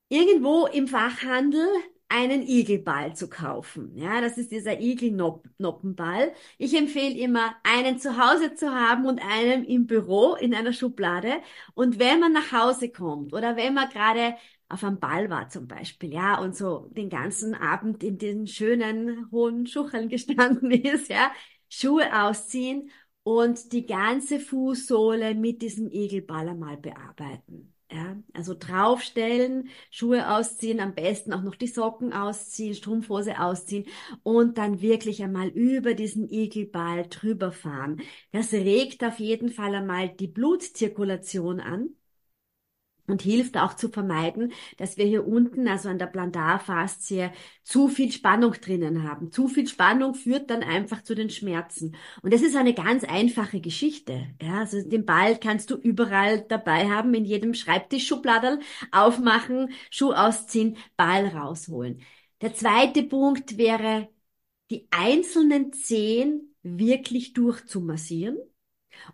irgendwo 0.10 0.67
im 0.67 0.88
Fachhandel 0.88 1.67
einen 2.07 2.43
Igelball 2.43 3.15
zu 3.15 3.29
kaufen. 3.29 3.95
Ja, 3.97 4.21
das 4.21 4.38
ist 4.38 4.51
dieser 4.51 4.79
Igelnoppenball. 4.79 6.33
Ich 6.57 6.75
empfehle 6.75 7.17
immer, 7.17 7.55
einen 7.63 8.00
zu 8.00 8.17
Hause 8.17 8.53
zu 8.55 8.74
haben 8.74 9.05
und 9.05 9.19
einen 9.19 9.65
im 9.65 9.88
Büro 9.88 10.35
in 10.35 10.53
einer 10.53 10.74
Schublade. 10.74 11.41
Und 11.74 12.00
wenn 12.00 12.19
man 12.19 12.33
nach 12.33 12.51
Hause 12.51 12.89
kommt 12.89 13.33
oder 13.33 13.55
wenn 13.57 13.74
man 13.74 13.89
gerade 13.89 14.35
auf 14.69 14.83
einem 14.83 15.00
Ball 15.00 15.29
war 15.29 15.50
zum 15.50 15.67
Beispiel, 15.67 16.13
ja, 16.13 16.39
und 16.39 16.55
so 16.55 16.89
den 16.91 17.09
ganzen 17.09 17.53
Abend 17.55 18.03
in 18.03 18.17
den 18.17 18.47
schönen 18.47 19.29
hohen 19.31 19.67
Schucheln 19.67 20.09
gestanden 20.09 20.71
ist, 20.71 21.09
ja, 21.09 21.31
Schuhe 21.69 22.05
ausziehen 22.24 22.91
und 23.24 23.71
die 23.74 23.85
ganze 23.85 24.39
Fußsohle 24.39 25.35
mit 25.35 25.62
diesem 25.62 25.89
Igelball 25.91 26.50
einmal 26.50 26.77
bearbeiten. 26.77 27.75
Ja, 27.95 28.17
also 28.33 28.55
draufstellen, 28.59 29.69
Schuhe 29.89 30.29
ausziehen, 30.35 30.79
am 30.81 30.95
besten 30.95 31.31
auch 31.31 31.43
noch 31.43 31.55
die 31.55 31.67
Socken 31.67 32.11
ausziehen, 32.11 32.73
Strumpfhose 32.73 33.39
ausziehen 33.39 33.85
und 34.23 34.57
dann 34.57 34.81
wirklich 34.81 35.23
einmal 35.23 35.47
über 35.49 35.93
diesen 35.93 36.27
Igelball 36.29 37.07
drüber 37.07 37.51
fahren. 37.53 38.01
Das 38.31 38.51
regt 38.51 39.03
auf 39.03 39.19
jeden 39.19 39.49
Fall 39.49 39.75
einmal 39.75 40.09
die 40.09 40.27
Blutzirkulation 40.27 41.61
an 41.61 41.89
und 43.07 43.21
hilft 43.21 43.57
auch 43.57 43.75
zu 43.75 43.89
vermeiden, 43.89 44.53
dass 44.77 44.97
wir 44.97 45.05
hier 45.05 45.27
unten, 45.27 45.67
also 45.67 45.89
an 45.89 46.00
der 46.00 46.07
Plantarfaszie, 46.07 47.31
zu 47.63 47.88
viel 47.88 48.12
Spannung 48.12 48.53
drinnen 48.53 49.03
haben. 49.03 49.31
Zu 49.31 49.47
viel 49.47 49.67
Spannung 49.67 50.13
führt 50.13 50.50
dann 50.50 50.63
einfach 50.63 51.03
zu 51.03 51.15
den 51.15 51.29
Schmerzen. 51.29 51.95
Und 52.21 52.33
das 52.33 52.41
ist 52.41 52.55
eine 52.55 52.74
ganz 52.74 53.03
einfache 53.03 53.62
Geschichte. 53.62 54.27
Ja, 54.41 54.59
also 54.59 54.81
den 54.81 55.05
Ball 55.05 55.38
kannst 55.39 55.69
du 55.71 55.75
überall 55.75 56.41
dabei 56.41 56.89
haben, 56.89 57.13
in 57.13 57.25
jedem 57.25 57.53
Schreibtischschubladel 57.53 58.59
aufmachen, 58.91 59.71
Schuh 59.89 60.13
ausziehen, 60.13 60.77
Ball 60.97 61.27
rausholen. 61.27 62.01
Der 62.41 62.53
zweite 62.53 63.03
Punkt 63.03 63.57
wäre, 63.57 64.09
die 64.71 64.88
einzelnen 64.91 65.74
Zehen 65.74 66.55
wirklich 66.63 67.33
durchzumassieren 67.33 68.38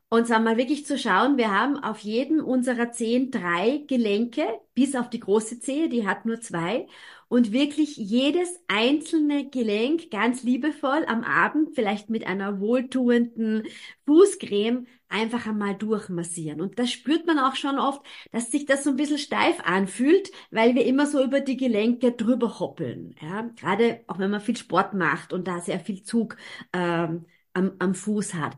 Und 0.09 0.27
zwar 0.27 0.39
mal 0.39 0.57
wirklich 0.57 0.85
zu 0.85 0.97
schauen, 0.97 1.37
wir 1.37 1.51
haben 1.51 1.77
auf 1.77 1.99
jedem 1.99 2.43
unserer 2.43 2.91
Zehen 2.91 3.31
drei 3.31 3.83
Gelenke, 3.87 4.45
bis 4.73 4.95
auf 4.95 5.09
die 5.09 5.21
große 5.21 5.59
Zehe, 5.59 5.89
die 5.89 6.05
hat 6.05 6.25
nur 6.25 6.41
zwei. 6.41 6.87
Und 7.29 7.53
wirklich 7.53 7.95
jedes 7.95 8.59
einzelne 8.67 9.49
Gelenk 9.49 10.11
ganz 10.11 10.43
liebevoll 10.43 11.05
am 11.07 11.23
Abend, 11.23 11.75
vielleicht 11.75 12.09
mit 12.09 12.27
einer 12.27 12.59
wohltuenden 12.59 13.63
Fußcreme, 14.05 14.85
einfach 15.07 15.45
einmal 15.47 15.75
durchmassieren. 15.75 16.59
Und 16.59 16.77
da 16.77 16.87
spürt 16.87 17.25
man 17.25 17.39
auch 17.39 17.55
schon 17.55 17.79
oft, 17.79 18.01
dass 18.31 18.51
sich 18.51 18.65
das 18.65 18.83
so 18.83 18.89
ein 18.89 18.97
bisschen 18.97 19.17
steif 19.17 19.61
anfühlt, 19.63 20.31
weil 20.51 20.75
wir 20.75 20.85
immer 20.85 21.05
so 21.05 21.23
über 21.23 21.39
die 21.39 21.57
Gelenke 21.57 22.11
drüber 22.11 22.59
hoppeln. 22.59 23.15
Ja? 23.21 23.49
Gerade 23.55 24.01
auch 24.07 24.19
wenn 24.19 24.31
man 24.31 24.41
viel 24.41 24.57
Sport 24.57 24.93
macht 24.93 25.31
und 25.31 25.47
da 25.47 25.59
sehr 25.59 25.79
viel 25.79 26.03
Zug 26.03 26.37
ähm, 26.73 27.25
am, 27.53 27.71
am 27.79 27.93
Fuß 27.95 28.33
hat 28.33 28.57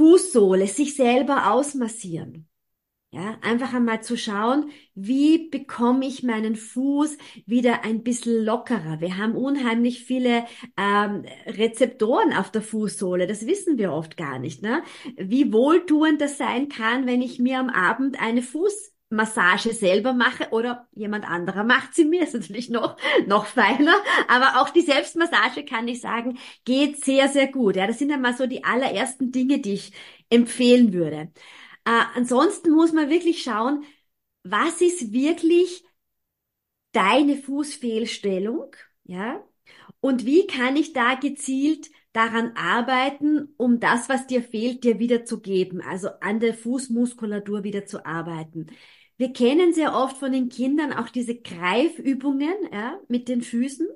Fußsohle 0.00 0.66
sich 0.66 0.96
selber 0.96 1.52
ausmassieren. 1.52 2.48
Ja, 3.10 3.36
einfach 3.42 3.74
einmal 3.74 4.02
zu 4.02 4.16
schauen, 4.16 4.70
wie 4.94 5.50
bekomme 5.50 6.06
ich 6.06 6.22
meinen 6.22 6.56
Fuß 6.56 7.18
wieder 7.44 7.84
ein 7.84 8.02
bisschen 8.02 8.42
lockerer. 8.42 9.02
Wir 9.02 9.18
haben 9.18 9.34
unheimlich 9.34 10.02
viele 10.04 10.46
ähm, 10.78 11.26
Rezeptoren 11.44 12.32
auf 12.32 12.50
der 12.50 12.62
Fußsohle, 12.62 13.26
das 13.26 13.46
wissen 13.46 13.76
wir 13.76 13.92
oft 13.92 14.16
gar 14.16 14.38
nicht. 14.38 14.62
Ne? 14.62 14.82
Wie 15.18 15.52
wohltuend 15.52 16.18
das 16.22 16.38
sein 16.38 16.70
kann, 16.70 17.06
wenn 17.06 17.20
ich 17.20 17.38
mir 17.38 17.58
am 17.58 17.68
Abend 17.68 18.18
eine 18.22 18.40
Fuß 18.40 18.89
Massage 19.10 19.72
selber 19.74 20.12
mache 20.12 20.48
oder 20.50 20.88
jemand 20.92 21.28
anderer 21.28 21.64
macht 21.64 21.94
sie 21.94 22.04
mir, 22.04 22.22
ist 22.22 22.34
natürlich 22.34 22.70
noch, 22.70 22.96
noch 23.26 23.46
feiner. 23.46 23.94
Aber 24.28 24.60
auch 24.60 24.70
die 24.70 24.82
Selbstmassage 24.82 25.64
kann 25.64 25.88
ich 25.88 26.00
sagen, 26.00 26.38
geht 26.64 27.04
sehr, 27.04 27.28
sehr 27.28 27.48
gut. 27.48 27.76
Ja, 27.76 27.86
das 27.86 27.98
sind 27.98 28.12
einmal 28.12 28.36
so 28.36 28.46
die 28.46 28.64
allerersten 28.64 29.32
Dinge, 29.32 29.58
die 29.60 29.74
ich 29.74 29.92
empfehlen 30.30 30.92
würde. 30.92 31.32
Äh, 31.84 32.02
ansonsten 32.14 32.70
muss 32.72 32.92
man 32.92 33.10
wirklich 33.10 33.42
schauen, 33.42 33.84
was 34.44 34.80
ist 34.80 35.12
wirklich 35.12 35.84
deine 36.92 37.36
Fußfehlstellung? 37.36 38.74
Ja, 39.04 39.42
und 40.00 40.26
wie 40.26 40.46
kann 40.46 40.76
ich 40.76 40.92
da 40.92 41.14
gezielt 41.14 41.90
daran 42.12 42.52
arbeiten, 42.56 43.54
um 43.56 43.80
das, 43.80 44.08
was 44.08 44.26
dir 44.26 44.42
fehlt, 44.42 44.84
dir 44.84 44.98
wieder 44.98 45.24
zu 45.24 45.40
geben, 45.40 45.80
also 45.82 46.08
an 46.20 46.40
der 46.40 46.54
Fußmuskulatur 46.54 47.64
wieder 47.64 47.86
zu 47.86 48.04
arbeiten. 48.06 48.66
Wir 49.20 49.34
kennen 49.34 49.74
sehr 49.74 49.94
oft 49.94 50.16
von 50.16 50.32
den 50.32 50.48
Kindern 50.48 50.94
auch 50.94 51.10
diese 51.10 51.38
Greifübungen 51.38 52.54
ja, 52.72 52.98
mit 53.08 53.28
den 53.28 53.42
Füßen. 53.42 53.86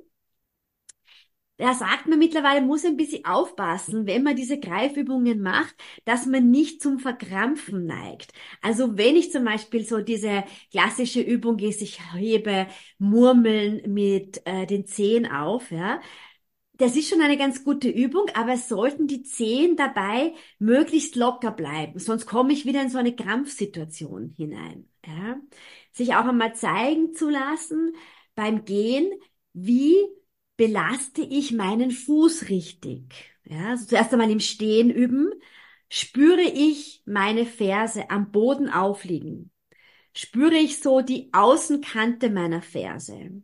Da 1.56 1.72
sagt 1.72 2.08
man 2.08 2.18
mittlerweile, 2.18 2.60
muss 2.60 2.84
ein 2.84 2.98
bisschen 2.98 3.24
aufpassen, 3.24 4.06
wenn 4.06 4.22
man 4.22 4.36
diese 4.36 4.60
Greifübungen 4.60 5.40
macht, 5.40 5.74
dass 6.04 6.26
man 6.26 6.50
nicht 6.50 6.82
zum 6.82 6.98
Verkrampfen 6.98 7.86
neigt. 7.86 8.32
Also 8.60 8.98
wenn 8.98 9.16
ich 9.16 9.32
zum 9.32 9.46
Beispiel 9.46 9.86
so 9.86 10.02
diese 10.02 10.44
klassische 10.70 11.22
Übung 11.22 11.58
ist, 11.58 11.80
ich 11.80 12.00
hebe 12.12 12.66
Murmeln 12.98 13.80
mit 13.94 14.42
äh, 14.44 14.66
den 14.66 14.84
Zehen 14.84 15.26
auf, 15.26 15.70
ja, 15.70 16.02
das 16.76 16.96
ist 16.96 17.08
schon 17.08 17.20
eine 17.20 17.36
ganz 17.36 17.64
gute 17.64 17.88
Übung, 17.88 18.26
aber 18.34 18.54
es 18.54 18.68
sollten 18.68 19.06
die 19.06 19.22
Zehen 19.22 19.76
dabei 19.76 20.34
möglichst 20.58 21.14
locker 21.14 21.52
bleiben, 21.52 21.98
sonst 21.98 22.26
komme 22.26 22.52
ich 22.52 22.66
wieder 22.66 22.82
in 22.82 22.90
so 22.90 22.98
eine 22.98 23.14
Krampfsituation 23.14 24.34
hinein. 24.36 24.88
Ja? 25.06 25.36
Sich 25.92 26.14
auch 26.14 26.24
einmal 26.26 26.54
zeigen 26.56 27.14
zu 27.14 27.28
lassen 27.30 27.94
beim 28.34 28.64
Gehen, 28.64 29.08
wie 29.52 29.96
belaste 30.56 31.22
ich 31.22 31.52
meinen 31.52 31.92
Fuß 31.92 32.48
richtig. 32.48 33.04
Ja? 33.44 33.70
Also 33.70 33.86
zuerst 33.86 34.12
einmal 34.12 34.30
im 34.30 34.40
Stehen 34.40 34.90
üben, 34.90 35.30
spüre 35.88 36.42
ich 36.42 37.02
meine 37.06 37.46
Ferse 37.46 38.10
am 38.10 38.32
Boden 38.32 38.68
aufliegen. 38.68 39.52
Spüre 40.16 40.56
ich 40.56 40.80
so 40.80 41.00
die 41.02 41.30
Außenkante 41.32 42.30
meiner 42.30 42.62
Ferse. 42.62 43.42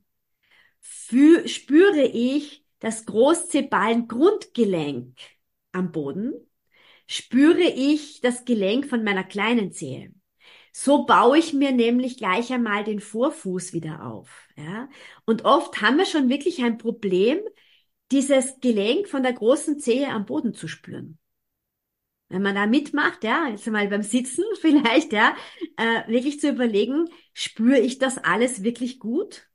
Fü 0.80 1.46
spüre 1.48 2.06
ich 2.06 2.64
das 2.80 3.06
Großzehballen-Grundgelenk 3.06 5.16
am 5.72 5.92
Boden, 5.92 6.34
spüre 7.06 7.62
ich 7.62 8.20
das 8.20 8.44
Gelenk 8.44 8.86
von 8.86 9.04
meiner 9.04 9.24
kleinen 9.24 9.72
Zehe. 9.72 10.12
So 10.72 11.04
baue 11.04 11.38
ich 11.38 11.52
mir 11.52 11.72
nämlich 11.72 12.16
gleich 12.16 12.52
einmal 12.52 12.84
den 12.84 13.00
Vorfuß 13.00 13.72
wieder 13.72 14.06
auf. 14.06 14.48
Ja? 14.56 14.88
Und 15.26 15.44
oft 15.44 15.80
haben 15.80 15.98
wir 15.98 16.06
schon 16.06 16.28
wirklich 16.28 16.62
ein 16.62 16.78
Problem, 16.78 17.40
dieses 18.12 18.60
Gelenk 18.60 19.08
von 19.08 19.22
der 19.22 19.32
großen 19.32 19.78
Zehe 19.78 20.08
am 20.08 20.26
Boden 20.26 20.54
zu 20.54 20.68
spüren. 20.68 21.18
Wenn 22.28 22.42
man 22.42 22.54
da 22.54 22.66
mitmacht, 22.66 23.24
ja, 23.24 23.48
jetzt 23.48 23.66
mal 23.66 23.88
beim 23.88 24.02
Sitzen 24.02 24.44
vielleicht, 24.60 25.12
ja, 25.12 25.34
äh, 25.76 26.08
wirklich 26.08 26.40
zu 26.40 26.50
überlegen, 26.50 27.08
spüre 27.34 27.80
ich 27.80 27.98
das 27.98 28.18
alles 28.18 28.62
wirklich 28.62 29.00
gut? 29.00 29.49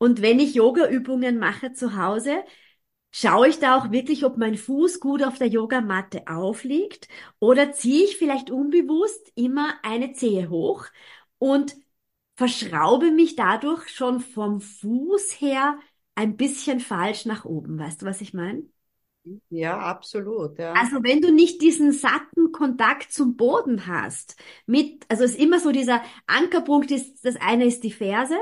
Und 0.00 0.22
wenn 0.22 0.40
ich 0.40 0.54
Yoga-Übungen 0.56 1.38
mache 1.38 1.74
zu 1.74 1.96
Hause, 1.96 2.44
schaue 3.12 3.48
ich 3.48 3.58
da 3.60 3.78
auch 3.78 3.90
wirklich, 3.92 4.24
ob 4.24 4.36
mein 4.38 4.56
Fuß 4.56 5.00
gut 5.00 5.22
auf 5.22 5.38
der 5.38 5.48
Yogamatte 5.48 6.26
aufliegt 6.28 7.08
oder 7.40 7.72
ziehe 7.72 8.04
ich 8.04 8.16
vielleicht 8.18 8.50
unbewusst 8.50 9.32
immer 9.36 9.74
eine 9.84 10.12
Zehe 10.12 10.50
hoch 10.50 10.86
und 11.38 11.76
verschraube 12.36 13.10
mich 13.12 13.36
dadurch 13.36 13.88
schon 13.90 14.20
vom 14.20 14.60
Fuß 14.60 15.40
her 15.40 15.78
ein 16.16 16.36
bisschen 16.36 16.80
falsch 16.80 17.26
nach 17.26 17.44
oben. 17.44 17.78
Weißt 17.78 18.02
du, 18.02 18.06
was 18.06 18.20
ich 18.22 18.34
meine? 18.34 18.64
Ja, 19.50 19.78
absolut. 19.78 20.58
Ja. 20.58 20.80
Also 20.80 21.02
wenn 21.02 21.20
du 21.20 21.32
nicht 21.32 21.60
diesen 21.62 21.92
satten 21.92 22.52
Kontakt 22.52 23.12
zum 23.12 23.36
Boden 23.36 23.86
hast, 23.86 24.36
mit, 24.66 25.04
also 25.08 25.24
es 25.24 25.32
ist 25.32 25.40
immer 25.40 25.58
so 25.60 25.72
dieser 25.72 26.02
Ankerpunkt 26.26 26.90
ist, 26.92 27.24
das 27.24 27.36
eine 27.36 27.64
ist 27.66 27.82
die 27.82 27.90
Ferse 27.92 28.36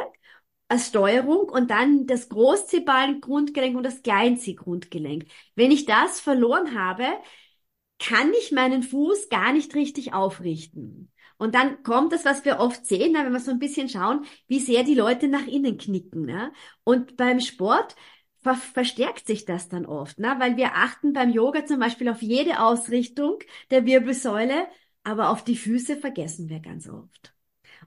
als 0.69 0.89
Steuerung 0.89 1.49
und 1.49 1.71
dann 1.71 2.07
das 2.07 2.29
Großzehballen-Grundgelenk 2.29 3.77
und 3.77 3.85
das 3.85 4.03
Kleinzeh-Grundgelenk. 4.03 5.27
Wenn 5.55 5.71
ich 5.71 5.87
das 5.87 6.21
verloren 6.21 6.79
habe, 6.79 7.07
kann 7.99 8.33
ich 8.35 8.53
meinen 8.53 8.83
Fuß 8.83 9.29
gar 9.29 9.53
nicht 9.53 9.75
richtig 9.75 10.13
aufrichten. 10.13 11.11
Und 11.39 11.55
dann 11.55 11.83
kommt 11.83 12.13
das, 12.13 12.25
was 12.25 12.45
wir 12.45 12.59
oft 12.59 12.85
sehen, 12.85 13.15
wenn 13.15 13.33
wir 13.33 13.41
so 13.41 13.51
ein 13.51 13.59
bisschen 13.61 13.89
schauen, 13.89 14.25
wie 14.49 14.59
sehr 14.59 14.83
die 14.83 14.95
Leute 14.95 15.29
nach 15.29 15.47
innen 15.47 15.79
knicken. 15.79 16.27
Ne? 16.27 16.53
Und 16.85 17.17
beim 17.17 17.41
Sport 17.41 17.95
ver 18.41 18.55
verstärkt 18.55 19.27
sich 19.27 19.45
das 19.45 19.69
dann 19.69 19.87
oft, 19.87 20.19
ne? 20.19 20.37
weil 20.39 20.57
wir 20.57 20.75
achten 20.75 21.13
beim 21.13 21.31
Yoga 21.31 21.65
zum 21.65 21.81
Beispiel 21.81 22.09
auf 22.09 22.23
jede 22.23 22.61
Ausrichtung 22.61 23.39
der 23.71 23.87
Wirbelsäule, 23.87 24.67
aber 25.05 25.31
auf 25.31 25.45
die 25.45 25.57
Füße 25.57 25.97
vergessen 25.97 26.49
wir 26.49 26.61
ganz 26.61 26.89
oft. 26.89 27.35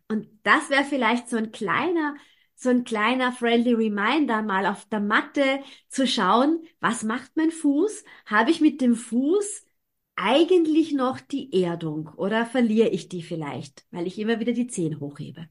Und 0.07 0.27
das 0.43 0.69
wäre 0.69 0.83
vielleicht 0.83 1.29
so 1.29 1.37
ein 1.37 1.51
kleiner 1.51 2.15
so 2.61 2.69
ein 2.69 2.83
kleiner 2.83 3.31
friendly 3.31 3.73
Reminder, 3.73 4.41
mal 4.41 4.65
auf 4.65 4.85
der 4.85 4.99
Matte 4.99 5.59
zu 5.89 6.07
schauen, 6.07 6.63
was 6.79 7.03
macht 7.03 7.35
mein 7.35 7.51
Fuß? 7.51 8.03
Habe 8.25 8.51
ich 8.51 8.61
mit 8.61 8.81
dem 8.81 8.95
Fuß 8.95 9.65
eigentlich 10.15 10.93
noch 10.93 11.19
die 11.19 11.63
Erdung 11.63 12.09
oder 12.17 12.45
verliere 12.45 12.89
ich 12.89 13.09
die 13.09 13.23
vielleicht, 13.23 13.85
weil 13.91 14.07
ich 14.07 14.19
immer 14.19 14.39
wieder 14.39 14.53
die 14.53 14.67
Zehen 14.67 14.99
hochhebe? 14.99 15.49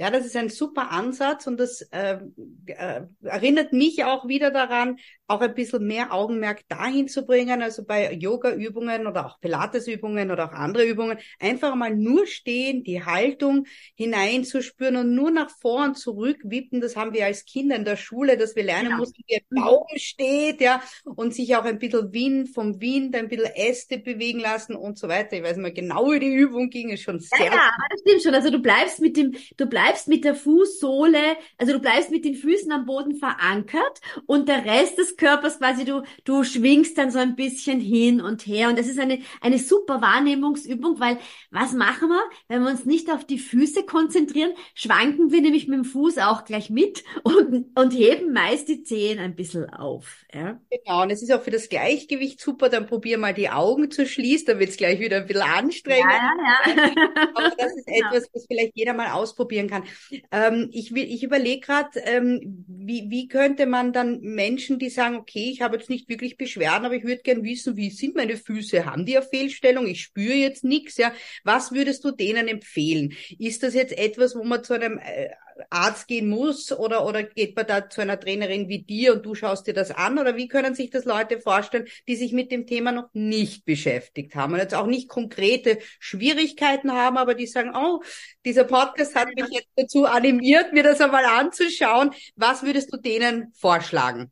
Ja, 0.00 0.10
das 0.10 0.24
ist 0.24 0.34
ein 0.34 0.48
super 0.48 0.92
Ansatz 0.92 1.46
und 1.46 1.60
das 1.60 1.82
äh, 1.92 2.20
äh, 2.64 3.02
erinnert 3.22 3.74
mich 3.74 4.02
auch 4.02 4.26
wieder 4.26 4.50
daran, 4.50 4.96
auch 5.26 5.42
ein 5.42 5.54
bisschen 5.54 5.86
mehr 5.86 6.14
Augenmerk 6.14 6.66
dahin 6.68 7.06
zu 7.06 7.26
bringen, 7.26 7.60
also 7.60 7.84
bei 7.84 8.10
Yoga-Übungen 8.14 9.06
oder 9.06 9.26
auch 9.26 9.40
Pilates-Übungen 9.40 10.30
oder 10.30 10.46
auch 10.46 10.52
andere 10.52 10.86
Übungen, 10.86 11.18
einfach 11.38 11.74
mal 11.74 11.94
nur 11.94 12.26
stehen, 12.26 12.82
die 12.82 13.04
Haltung 13.04 13.66
hineinzuspüren 13.94 14.96
und 14.96 15.14
nur 15.14 15.30
nach 15.30 15.50
vor 15.50 15.84
und 15.84 15.98
zurück 15.98 16.38
wippen. 16.44 16.80
Das 16.80 16.96
haben 16.96 17.12
wir 17.12 17.26
als 17.26 17.44
Kinder 17.44 17.76
in 17.76 17.84
der 17.84 17.96
Schule, 17.96 18.38
dass 18.38 18.56
wir 18.56 18.64
lernen 18.64 18.86
genau. 18.86 18.98
mussten, 19.00 19.22
wie 19.26 19.36
ein 19.36 19.42
mhm. 19.50 19.60
Baum 19.60 19.86
steht, 19.96 20.62
ja, 20.62 20.82
und 21.04 21.34
sich 21.34 21.54
auch 21.56 21.64
ein 21.64 21.78
bisschen 21.78 22.10
Wind 22.14 22.48
vom 22.48 22.80
Wind, 22.80 23.14
ein 23.16 23.28
bisschen 23.28 23.54
Äste 23.54 23.98
bewegen 23.98 24.40
lassen 24.40 24.74
und 24.74 24.98
so 24.98 25.08
weiter. 25.08 25.36
Ich 25.36 25.42
weiß 25.42 25.58
mehr 25.58 25.72
genau, 25.72 26.10
wie 26.10 26.20
die 26.20 26.32
Übung 26.32 26.70
ging, 26.70 26.88
ist 26.88 27.02
schon 27.02 27.20
sehr. 27.20 27.46
Ja, 27.46 27.52
ja, 27.52 27.70
das 27.90 28.00
stimmt 28.00 28.22
schon. 28.22 28.34
Also 28.34 28.50
du 28.50 28.60
bleibst 28.60 29.00
mit 29.00 29.16
dem, 29.18 29.36
du 29.58 29.66
bleibst 29.66 29.89
mit 30.06 30.24
der 30.24 30.34
Fußsohle, 30.34 31.36
also 31.58 31.72
du 31.72 31.78
bleibst 31.78 32.10
mit 32.10 32.24
den 32.24 32.34
Füßen 32.34 32.70
am 32.72 32.86
Boden 32.86 33.16
verankert 33.16 34.00
und 34.26 34.48
der 34.48 34.64
Rest 34.64 34.98
des 34.98 35.16
Körpers 35.16 35.58
quasi, 35.58 35.84
du, 35.84 36.02
du 36.24 36.44
schwingst 36.44 36.98
dann 36.98 37.10
so 37.10 37.18
ein 37.18 37.36
bisschen 37.36 37.80
hin 37.80 38.20
und 38.20 38.46
her. 38.46 38.68
Und 38.68 38.78
das 38.78 38.86
ist 38.86 38.98
eine, 38.98 39.20
eine 39.40 39.58
super 39.58 40.00
Wahrnehmungsübung, 40.00 41.00
weil 41.00 41.18
was 41.50 41.72
machen 41.72 42.08
wir, 42.08 42.22
wenn 42.48 42.62
wir 42.62 42.70
uns 42.70 42.84
nicht 42.84 43.10
auf 43.10 43.24
die 43.24 43.38
Füße 43.38 43.84
konzentrieren, 43.84 44.52
schwanken 44.74 45.30
wir 45.30 45.40
nämlich 45.40 45.68
mit 45.68 45.78
dem 45.78 45.84
Fuß 45.84 46.18
auch 46.18 46.44
gleich 46.44 46.70
mit 46.70 47.04
und, 47.22 47.66
und 47.74 47.92
heben 47.92 48.32
meist 48.32 48.68
die 48.68 48.82
Zehen 48.82 49.18
ein 49.18 49.34
bisschen 49.34 49.68
auf. 49.70 50.24
Ja? 50.32 50.60
Genau, 50.70 51.02
und 51.02 51.10
es 51.10 51.22
ist 51.22 51.32
auch 51.32 51.42
für 51.42 51.50
das 51.50 51.68
Gleichgewicht 51.68 52.40
super, 52.40 52.68
dann 52.68 52.86
probier 52.86 53.18
mal 53.18 53.34
die 53.34 53.50
Augen 53.50 53.90
zu 53.90 54.06
schließen, 54.06 54.46
dann 54.46 54.58
wird 54.58 54.70
es 54.70 54.76
gleich 54.76 55.00
wieder 55.00 55.18
ein 55.18 55.26
bisschen 55.26 55.42
anstrengend. 55.42 56.10
Ja, 56.10 56.32
ja, 56.66 56.84
ja. 56.84 57.08
Aber 57.34 57.50
das 57.56 57.76
ist 57.76 57.86
genau. 57.86 58.08
etwas, 58.08 58.30
was 58.32 58.46
vielleicht 58.46 58.72
jeder 58.74 58.94
mal 58.94 59.12
ausprobieren 59.12 59.68
kann. 59.70 59.84
Ähm, 60.30 60.68
ich 60.72 60.94
will, 60.94 61.04
ich 61.04 61.22
überlege 61.22 61.60
gerade, 61.60 62.00
ähm, 62.00 62.64
wie, 62.68 63.06
wie 63.08 63.28
könnte 63.28 63.66
man 63.66 63.92
dann 63.92 64.20
Menschen, 64.20 64.78
die 64.78 64.90
sagen, 64.90 65.16
okay, 65.16 65.50
ich 65.50 65.62
habe 65.62 65.76
jetzt 65.76 65.90
nicht 65.90 66.08
wirklich 66.08 66.36
Beschwerden, 66.36 66.84
aber 66.84 66.94
ich 66.94 67.04
würde 67.04 67.22
gern 67.22 67.42
wissen, 67.42 67.76
wie 67.76 67.90
sind 67.90 68.16
meine 68.16 68.36
Füße? 68.36 68.84
Haben 68.84 69.06
die 69.06 69.16
eine 69.16 69.26
Fehlstellung? 69.26 69.86
Ich 69.86 70.02
spüre 70.02 70.34
jetzt 70.34 70.64
nichts. 70.64 70.96
Ja, 70.96 71.12
was 71.44 71.72
würdest 71.72 72.04
du 72.04 72.10
denen 72.10 72.48
empfehlen? 72.48 73.14
Ist 73.38 73.62
das 73.62 73.74
jetzt 73.74 73.96
etwas, 73.96 74.34
wo 74.34 74.44
man 74.44 74.64
zu 74.64 74.74
einem 74.74 74.98
äh, 74.98 75.30
Arzt 75.70 76.08
gehen 76.08 76.28
muss 76.28 76.72
oder, 76.72 77.06
oder 77.06 77.22
geht 77.22 77.56
man 77.56 77.66
da 77.66 77.88
zu 77.88 78.00
einer 78.00 78.18
Trainerin 78.18 78.68
wie 78.68 78.82
dir 78.82 79.14
und 79.14 79.26
du 79.26 79.34
schaust 79.34 79.66
dir 79.66 79.74
das 79.74 79.90
an? 79.90 80.18
Oder 80.18 80.36
wie 80.36 80.48
können 80.48 80.74
sich 80.74 80.90
das 80.90 81.04
Leute 81.04 81.40
vorstellen, 81.40 81.86
die 82.08 82.16
sich 82.16 82.32
mit 82.32 82.50
dem 82.50 82.66
Thema 82.66 82.92
noch 82.92 83.08
nicht 83.12 83.64
beschäftigt 83.64 84.34
haben 84.34 84.54
und 84.54 84.60
jetzt 84.60 84.74
auch 84.74 84.86
nicht 84.86 85.08
konkrete 85.08 85.78
Schwierigkeiten 85.98 86.92
haben, 86.92 87.18
aber 87.18 87.34
die 87.34 87.46
sagen, 87.46 87.72
oh, 87.74 88.02
dieser 88.44 88.64
Podcast 88.64 89.14
hat 89.14 89.28
mich 89.34 89.48
jetzt 89.50 89.70
dazu 89.76 90.06
animiert, 90.06 90.72
mir 90.72 90.82
das 90.82 91.00
einmal 91.00 91.24
anzuschauen. 91.24 92.10
Was 92.36 92.62
würdest 92.62 92.92
du 92.92 92.96
denen 92.96 93.52
vorschlagen? 93.54 94.30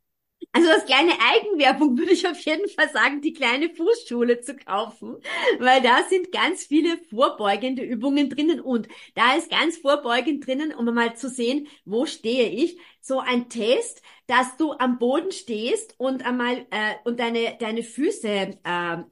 Also 0.53 0.71
als 0.71 0.87
kleine 0.87 1.13
Eigenwerbung 1.21 1.97
würde 1.99 2.13
ich 2.13 2.27
auf 2.27 2.41
jeden 2.41 2.69
Fall 2.71 2.89
sagen, 2.91 3.21
die 3.21 3.33
kleine 3.33 3.69
Fußschule 3.71 4.41
zu 4.41 4.57
kaufen, 4.57 5.17
weil 5.59 5.83
da 5.83 6.03
sind 6.09 6.33
ganz 6.33 6.65
viele 6.65 6.99
vorbeugende 7.11 7.83
Übungen 7.83 8.29
drinnen 8.31 8.61
und 8.61 8.89
da 9.15 9.37
ist 9.37 9.51
ganz 9.51 9.77
vorbeugend 9.77 10.47
drinnen, 10.47 10.75
um 10.75 10.87
mal 10.87 11.15
zu 11.15 11.29
sehen, 11.29 11.69
wo 11.85 12.07
stehe 12.07 12.49
ich, 12.49 12.79
so 13.01 13.21
ein 13.21 13.49
Test, 13.49 14.03
dass 14.27 14.57
du 14.57 14.73
am 14.73 14.99
Boden 14.99 15.33
stehst 15.33 15.95
und 15.99 16.27
einmal 16.27 16.67
äh, 16.71 16.95
und 17.05 17.21
deine 17.21 17.57
deine 17.59 17.83
Füße 17.83 18.29
äh, 18.29 18.57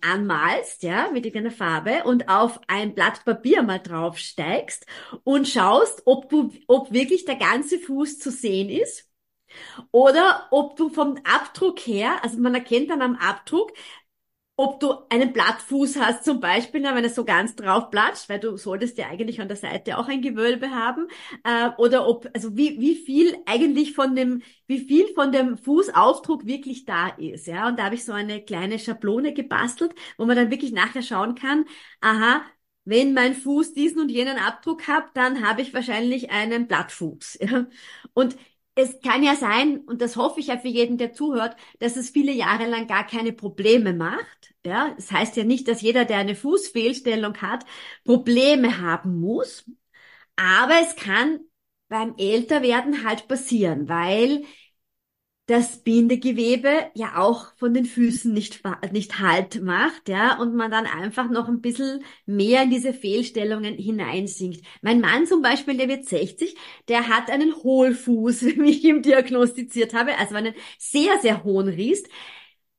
anmalst, 0.01 0.83
ja, 0.83 1.11
mit 1.13 1.27
irgendeiner 1.27 1.55
Farbe 1.55 2.05
und 2.05 2.29
auf 2.29 2.61
ein 2.67 2.95
Blatt 2.95 3.25
Papier 3.25 3.63
mal 3.63 3.79
draufsteigst 3.79 4.85
und 5.23 5.49
schaust, 5.49 6.03
ob 6.07 6.29
du 6.29 6.53
ob 6.67 6.93
wirklich 6.93 7.25
der 7.25 7.37
ganze 7.37 7.79
Fuß 7.79 8.19
zu 8.19 8.31
sehen 8.31 8.69
ist 8.69 9.06
oder 9.91 10.49
ob 10.51 10.77
du 10.77 10.89
vom 10.89 11.19
Abdruck 11.25 11.81
her, 11.81 12.23
also 12.23 12.39
man 12.39 12.55
erkennt 12.55 12.91
dann 12.91 13.03
am 13.03 13.17
Abdruck, 13.17 13.73
ob 14.59 14.81
du 14.81 14.95
einen 15.11 15.35
Blattfuß 15.35 15.97
hast 15.97 16.25
zum 16.25 16.41
Beispiel, 16.41 16.83
wenn 16.83 17.05
es 17.05 17.15
so 17.15 17.27
ganz 17.27 17.55
drauf 17.57 17.91
platscht, 17.91 18.31
weil 18.31 18.41
du 18.41 18.57
solltest 18.57 18.97
ja 18.97 19.07
eigentlich 19.09 19.39
an 19.43 19.49
der 19.49 19.57
Seite 19.59 19.99
auch 19.99 20.09
ein 20.09 20.23
Gewölbe 20.23 20.71
haben, 20.71 21.09
äh, 21.45 21.69
oder 21.77 22.09
ob, 22.09 22.27
also 22.35 22.57
wie, 22.57 22.81
wie 22.81 22.95
viel 22.95 23.37
eigentlich 23.45 23.93
von 23.95 24.17
dem, 24.17 24.43
wie 24.67 24.79
viel 24.81 25.09
von 25.15 25.31
dem 25.31 25.59
Fußaufdruck 25.59 26.47
wirklich 26.47 26.87
da 26.87 27.09
ist, 27.09 27.47
ja, 27.47 27.69
und 27.69 27.79
da 27.79 27.85
habe 27.85 27.97
ich 27.97 28.05
so 28.07 28.13
eine 28.13 28.43
kleine 28.43 28.79
Schablone 28.79 29.35
gebastelt, 29.35 29.95
wo 30.17 30.25
man 30.25 30.37
dann 30.37 30.51
wirklich 30.51 30.73
nachher 30.73 31.03
schauen 31.03 31.35
kann, 31.35 31.67
aha, 32.01 32.41
wenn 32.87 33.13
mein 33.15 33.35
Fuß 33.35 33.75
diesen 33.75 34.01
und 34.01 34.11
jenen 34.11 34.39
Abdruck 34.39 34.87
hat, 34.89 35.05
dann 35.15 35.47
habe 35.47 35.61
ich 35.61 35.75
wahrscheinlich 35.75 36.31
einen 36.31 36.67
Blattfuß, 36.67 37.39
ja. 37.43 37.67
Und 38.15 38.37
es 38.77 39.01
kann 39.01 39.23
ja 39.25 39.37
sein, 39.37 39.81
und 39.87 40.03
das 40.03 40.17
hoffe 40.17 40.41
ich 40.41 40.49
ja 40.49 40.59
für 40.59 40.69
jeden, 40.69 40.99
der 40.99 41.13
zuhört, 41.15 41.57
dass 41.81 41.97
es 41.97 42.11
viele 42.11 42.33
Jahre 42.33 42.67
lang 42.69 42.87
gar 42.89 43.07
keine 43.07 43.33
Probleme 43.33 43.95
macht. 43.95 44.55
Ja, 44.67 44.95
das 44.97 45.11
heißt 45.13 45.37
ja 45.37 45.45
nicht, 45.45 45.69
dass 45.69 45.83
jeder, 45.83 46.05
der 46.07 46.19
eine 46.19 46.37
Fußfehlstellung 46.37 47.37
hat, 47.43 47.65
Probleme 48.05 48.79
haben 48.81 49.21
muss. 49.21 49.65
Aber 50.37 50.75
es 50.83 50.97
kann 50.97 51.41
beim 51.89 52.15
Älterwerden 52.19 53.05
halt 53.05 53.29
passieren, 53.29 53.89
weil 53.89 54.45
das 55.47 55.79
Bindegewebe 55.79 56.91
ja 56.95 57.19
auch 57.19 57.53
von 57.57 57.73
den 57.73 57.85
Füßen 57.85 58.33
nicht, 58.33 58.63
nicht 58.93 59.21
halt 59.21 59.63
macht, 59.63 60.09
ja, 60.09 60.39
und 60.41 60.57
man 60.57 60.73
dann 60.73 60.87
einfach 60.87 61.31
noch 61.31 61.49
ein 61.49 61.61
bisschen 61.61 62.05
mehr 62.27 62.65
in 62.65 62.71
diese 62.71 62.93
Fehlstellungen 62.93 63.75
hineinsinkt. 63.77 64.63
Mein 64.83 65.01
Mann 65.01 65.27
zum 65.27 65.43
Beispiel, 65.43 65.77
der 65.77 65.89
wird 65.89 66.05
60, 66.05 66.57
der 66.89 67.09
hat 67.09 67.31
einen 67.31 67.55
Hohlfuß, 67.55 68.43
wie 68.57 68.71
ich 68.71 68.85
ihm 68.85 69.03
diagnostiziert 69.03 69.95
habe, 69.95 70.19
also 70.19 70.35
einen 70.35 70.55
sehr, 70.79 71.19
sehr 71.21 71.45
hohen 71.45 71.69
Riest 71.69 72.09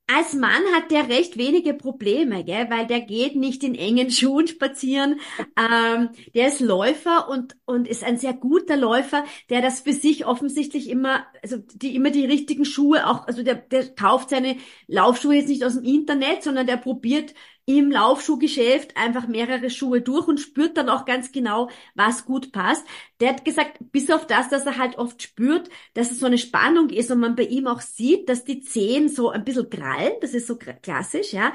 als 0.07 0.33
Mann 0.33 0.63
hat 0.73 0.89
der 0.89 1.09
recht 1.09 1.37
wenige 1.37 1.73
Probleme, 1.73 2.43
gell? 2.45 2.69
weil 2.69 2.87
der 2.87 3.01
geht 3.01 3.35
nicht 3.35 3.63
in 3.63 3.75
engen 3.75 4.09
Schuhen 4.11 4.47
spazieren. 4.47 5.19
Ähm, 5.57 6.09
der 6.33 6.47
ist 6.47 6.61
Läufer 6.61 7.29
und, 7.29 7.57
und 7.65 7.87
ist 7.87 8.03
ein 8.03 8.17
sehr 8.17 8.33
guter 8.33 8.77
Läufer, 8.77 9.25
der 9.49 9.61
das 9.61 9.81
für 9.81 9.93
sich 9.93 10.25
offensichtlich 10.25 10.89
immer, 10.89 11.25
also 11.43 11.57
die 11.57 11.95
immer 11.95 12.09
die 12.09 12.25
richtigen 12.25 12.65
Schuhe 12.65 13.05
auch, 13.07 13.27
also 13.27 13.43
der, 13.43 13.55
der 13.55 13.93
kauft 13.95 14.29
seine 14.29 14.57
Laufschuhe 14.87 15.35
jetzt 15.35 15.49
nicht 15.49 15.63
aus 15.65 15.73
dem 15.75 15.83
Internet, 15.83 16.43
sondern 16.43 16.67
der 16.67 16.77
probiert 16.77 17.33
im 17.67 17.91
Laufschuhgeschäft 17.91 18.95
einfach 18.95 19.27
mehrere 19.27 19.69
Schuhe 19.69 20.01
durch 20.01 20.27
und 20.27 20.39
spürt 20.39 20.77
dann 20.77 20.87
auch 20.89 21.03
ganz 21.05 21.33
genau, 21.33 21.69
was 21.95 22.25
gut 22.25 22.53
passt. 22.53 22.87
Der 23.19 23.29
hat 23.29 23.43
gesagt, 23.43 23.77
bis 23.91 24.09
auf 24.09 24.25
das, 24.25 24.47
dass 24.49 24.65
er 24.65 24.77
halt 24.77 24.97
oft 24.97 25.21
spürt, 25.21 25.69
dass 25.93 26.09
es 26.09 26.19
so 26.19 26.25
eine 26.25 26.37
Spannung 26.37 26.89
ist 26.89 27.11
und 27.11 27.19
man 27.19 27.35
bei 27.35 27.43
ihm 27.43 27.67
auch 27.67 27.81
sieht, 27.81 28.29
dass 28.29 28.45
die 28.45 28.61
Zehen 28.61 29.09
so 29.09 29.29
ein 29.31 29.43
bisschen 29.43 29.69
krallen, 29.69 30.13
das 30.21 30.33
ist 30.33 30.47
so 30.47 30.57
klassisch, 30.57 31.33
ja, 31.33 31.51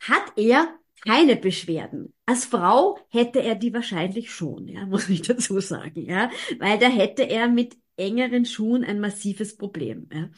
hat 0.00 0.32
er 0.36 0.78
keine 1.04 1.34
Beschwerden. 1.36 2.14
Als 2.24 2.44
Frau 2.44 2.98
hätte 3.10 3.42
er 3.42 3.56
die 3.56 3.74
wahrscheinlich 3.74 4.30
schon, 4.32 4.68
ja, 4.68 4.86
muss 4.86 5.08
ich 5.08 5.22
dazu 5.22 5.58
sagen, 5.60 6.04
ja, 6.06 6.30
weil 6.60 6.78
da 6.78 6.86
hätte 6.86 7.24
er 7.28 7.48
mit 7.48 7.76
engeren 7.96 8.44
Schuhen 8.44 8.84
ein 8.84 9.00
massives 9.00 9.56
Problem, 9.56 10.08
ja. 10.12 10.30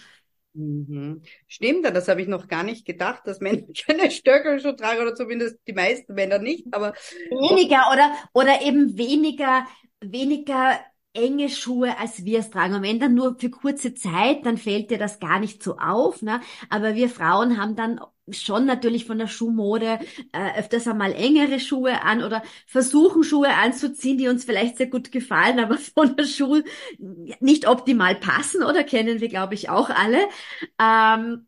Mhm. 0.53 1.23
Stimmt, 1.47 1.85
das 1.87 2.09
habe 2.09 2.23
ich 2.23 2.29
noch 2.29 2.49
gar 2.49 2.65
nicht 2.65 2.85
gedacht, 2.85 3.23
dass 3.27 3.41
Männer 3.41 3.63
keine 3.87 4.11
Stöckelschuhe 4.11 4.75
tragen 4.75 5.01
oder 5.01 5.15
zumindest 5.15 5.59
die 5.67 5.73
meisten 5.73 6.15
Männer 6.15 6.39
nicht, 6.39 6.67
aber 6.73 6.93
weniger 7.31 7.91
oder 7.93 8.13
oder 8.33 8.63
eben 8.63 8.99
weniger 8.99 9.67
weniger 10.01 10.81
enge 11.13 11.49
Schuhe, 11.49 11.99
als 11.99 12.25
wir 12.25 12.39
es 12.41 12.51
tragen. 12.51 12.75
Und 12.75 12.83
wenn 12.83 13.01
dann 13.01 13.15
nur 13.15 13.37
für 13.39 13.51
kurze 13.51 13.95
Zeit, 13.95 14.47
dann 14.47 14.59
fällt 14.59 14.91
dir 14.91 14.99
das 14.99 15.19
gar 15.19 15.41
nicht 15.41 15.63
so 15.63 15.77
auf. 15.77 16.23
Ne? 16.23 16.41
Aber 16.69 16.95
wir 16.95 17.09
Frauen 17.09 17.59
haben 17.61 17.75
dann 17.77 18.01
schon 18.33 18.67
natürlich 18.67 19.05
von 19.07 19.19
der 19.19 19.27
Schuhmode 19.29 19.99
äh, 20.33 20.59
öfters 20.59 20.87
einmal 20.89 21.13
engere 21.13 21.61
Schuhe 21.61 22.03
an 22.03 22.23
oder 22.23 22.43
versuchen 22.67 23.25
Schuhe 23.25 23.55
anzuziehen, 23.55 24.19
die 24.19 24.29
uns 24.29 24.45
vielleicht 24.45 24.77
sehr 24.79 24.89
gut 24.89 25.13
gefallen, 25.13 25.59
aber 25.59 25.79
von 25.95 26.17
der 26.17 26.25
Schuh 26.25 26.63
nicht 27.41 27.67
optimal 27.69 28.15
passen 28.17 28.63
oder 28.63 28.85
kennen 28.85 29.21
wir, 29.21 29.29
glaube 29.29 29.55
ich, 29.55 29.69
auch 29.71 29.91
alle. 29.91 30.19
Ähm, 30.79 31.47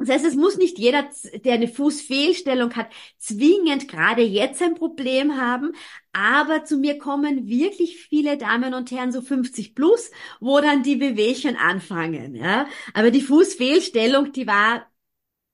das 0.00 0.10
heißt, 0.10 0.26
es 0.26 0.36
muss 0.36 0.56
nicht 0.56 0.78
jeder, 0.78 1.10
der 1.44 1.54
eine 1.54 1.66
Fußfehlstellung 1.66 2.74
hat, 2.76 2.88
zwingend 3.18 3.88
gerade 3.88 4.22
jetzt 4.22 4.62
ein 4.62 4.76
Problem 4.76 5.36
haben. 5.36 5.72
Aber 6.12 6.64
zu 6.64 6.78
mir 6.78 6.98
kommen 6.98 7.48
wirklich 7.48 7.96
viele 7.96 8.36
Damen 8.38 8.74
und 8.74 8.92
Herren, 8.92 9.10
so 9.10 9.22
50 9.22 9.74
plus, 9.74 10.12
wo 10.38 10.60
dann 10.60 10.84
die 10.84 10.94
Bewegchen 10.96 11.56
anfangen. 11.56 12.36
Ja? 12.36 12.68
Aber 12.94 13.10
die 13.10 13.22
Fußfehlstellung, 13.22 14.32
die 14.32 14.46
war 14.46 14.86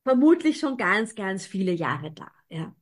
vermutlich 0.04 0.60
schon 0.60 0.76
ganz, 0.76 1.14
ganz 1.14 1.46
viele 1.46 1.72
Jahre 1.72 2.12
da. 2.12 2.30
Ja. 2.48 2.74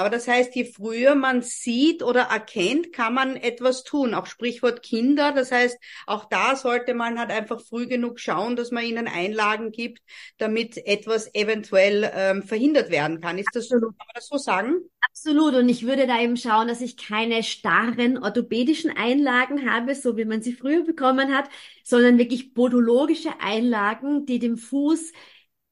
Aber 0.00 0.08
das 0.08 0.26
heißt, 0.26 0.54
je 0.54 0.64
früher 0.64 1.14
man 1.14 1.42
sieht 1.42 2.02
oder 2.02 2.22
erkennt, 2.22 2.90
kann 2.90 3.12
man 3.12 3.36
etwas 3.36 3.84
tun. 3.84 4.14
Auch 4.14 4.24
Sprichwort 4.24 4.82
Kinder. 4.82 5.32
Das 5.32 5.52
heißt, 5.52 5.76
auch 6.06 6.24
da 6.24 6.56
sollte 6.56 6.94
man 6.94 7.18
halt 7.18 7.30
einfach 7.30 7.60
früh 7.60 7.86
genug 7.86 8.18
schauen, 8.18 8.56
dass 8.56 8.70
man 8.70 8.82
ihnen 8.82 9.08
Einlagen 9.08 9.72
gibt, 9.72 10.00
damit 10.38 10.78
etwas 10.86 11.34
eventuell 11.34 12.10
ähm, 12.14 12.42
verhindert 12.42 12.90
werden 12.90 13.20
kann. 13.20 13.36
Ist 13.36 13.50
das 13.52 13.68
so, 13.68 13.76
kann 13.78 13.92
man 13.92 14.14
das 14.14 14.28
so 14.28 14.38
sagen? 14.38 14.76
Absolut. 15.02 15.54
Und 15.54 15.68
ich 15.68 15.84
würde 15.86 16.06
da 16.06 16.18
eben 16.18 16.38
schauen, 16.38 16.68
dass 16.68 16.80
ich 16.80 16.96
keine 16.96 17.42
starren 17.42 18.16
orthopädischen 18.16 18.96
Einlagen 18.96 19.70
habe, 19.70 19.94
so 19.94 20.16
wie 20.16 20.24
man 20.24 20.40
sie 20.40 20.54
früher 20.54 20.82
bekommen 20.82 21.36
hat, 21.36 21.50
sondern 21.84 22.16
wirklich 22.16 22.54
podologische 22.54 23.38
Einlagen, 23.38 24.24
die 24.24 24.38
dem 24.38 24.56
Fuß 24.56 25.12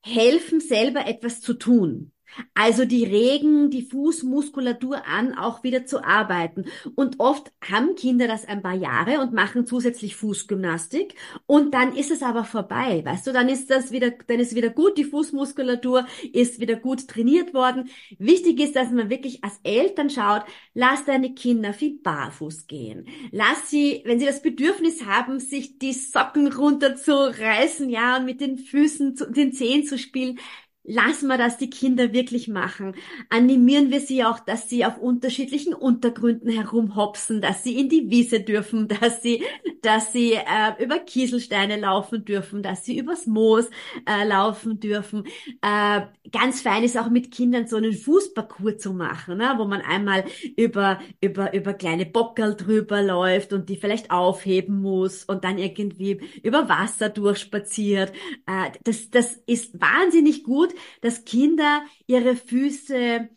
helfen, 0.01 0.61
selber 0.61 1.07
etwas 1.07 1.41
zu 1.41 1.55
tun. 1.55 2.13
Also 2.55 2.85
die 2.85 3.05
regen 3.05 3.71
die 3.71 3.83
Fußmuskulatur 3.83 5.07
an, 5.07 5.37
auch 5.37 5.63
wieder 5.63 5.87
zu 5.87 6.05
arbeiten. 6.05 6.67
Und 6.95 7.17
oft 7.19 7.53
haben 7.69 7.95
Kinder 7.95 8.29
das 8.29 8.47
ein 8.47 8.63
paar 8.63 8.75
Jahre 8.75 9.21
und 9.21 9.33
machen 9.33 9.67
zusätzlich 9.67 10.17
Fußgymnastik 10.17 11.15
und 11.47 11.75
dann 11.75 11.95
ist 11.95 12.11
es 12.11 12.23
aber 12.23 12.45
vorbei, 12.45 13.03
weißt 13.05 13.27
du, 13.27 13.33
dann 13.33 13.49
ist 13.49 13.71
das 13.71 13.93
wieder, 13.93 14.11
dann 14.11 14.41
ist 14.41 14.55
wieder 14.55 14.71
gut, 14.71 14.99
die 14.99 15.05
Fußmuskulatur 15.05 16.07
ist 16.33 16.61
wieder 16.61 16.77
gut 16.77 17.09
trainiert 17.09 17.55
worden. 17.55 17.91
Wichtig 18.19 18.61
ist, 18.61 18.77
dass 18.77 18.91
man 18.91 19.11
wirklich 19.11 19.45
als 19.45 19.61
Eltern 19.63 20.11
schaut, 20.11 20.45
lass 20.75 21.05
deine 21.05 21.35
Kinder 21.35 21.73
viel 21.73 21.99
barfuß 21.99 22.67
gehen. 22.67 23.07
Lass 23.33 23.71
sie, 23.71 24.03
wenn 24.05 24.19
sie 24.19 24.27
das 24.27 24.43
Bedürfnis 24.43 25.05
haben, 25.05 25.41
sich 25.41 25.79
die 25.79 25.93
Socken 25.93 26.53
runterzureißen, 26.53 27.89
ja, 27.89 28.17
und 28.17 28.25
mit 28.25 28.41
den 28.41 28.59
Füßen, 28.59 29.17
den 29.31 29.53
Zehen 29.53 29.85
zu 29.85 29.99
spielen, 29.99 30.39
lassen 30.89 31.29
wir 31.29 31.37
das 31.37 31.59
die 31.59 31.69
Kinder 31.69 32.13
wirklich 32.13 32.49
machen. 32.49 32.95
Animieren 33.29 33.91
wir 33.91 34.01
sie 34.01 34.25
auch, 34.25 34.41
dass 34.41 34.71
sie 34.71 34.87
auf 34.87 34.97
unterschiedlichen 34.97 35.75
Untergründen 35.75 36.51
herumhopsen, 36.51 37.43
dass 37.43 37.63
sie 37.63 37.79
in 37.79 37.91
die 37.91 38.11
Wiese 38.11 38.41
dürfen, 38.41 38.89
dass 39.01 39.23
sie, 39.23 39.45
dass 39.83 40.13
sie 40.13 40.33
äh, 40.33 40.83
über 40.83 40.99
Kieselsteine 40.99 41.77
laufen 41.79 42.25
dürfen, 42.25 42.63
dass 42.63 42.85
sie 42.85 42.99
übers 42.99 43.27
Moos 43.27 43.69
äh, 44.07 44.27
laufen 44.27 44.81
dürfen. 44.81 45.25
Äh, 45.61 46.01
ganz 46.33 46.63
fein 46.63 46.83
ist 46.83 46.97
auch 46.97 47.11
mit 47.11 47.31
Kindern 47.33 47.67
so 47.67 47.77
einen 47.77 47.93
Fußparcours 47.93 48.79
zu 48.79 48.95
machen, 48.95 49.39
ne? 49.39 49.55
wo 49.59 49.67
man 49.67 49.83
einmal 49.83 50.25
über, 50.57 51.01
über, 51.21 51.53
über 51.53 51.75
kleine 51.75 52.07
Bockerl 52.07 52.57
drüber 52.57 53.03
läuft 53.03 53.53
und 53.53 53.69
die 53.69 53.77
vielleicht 53.77 54.11
aufheben 54.11 54.81
muss 54.81 55.25
und 55.25 55.45
dann 55.45 55.59
irgendwie 55.59 56.21
über 56.43 56.69
Wasser 56.71 57.11
durchspaziert. 57.11 58.13
Äh, 58.47 58.71
das, 58.85 59.11
das 59.11 59.35
ist 59.47 59.79
wahnsinnig 59.79 60.45
gut, 60.45 60.73
dass 61.01 61.25
Kinder 61.25 61.83
ihre 62.07 62.37
Füße 62.37 63.29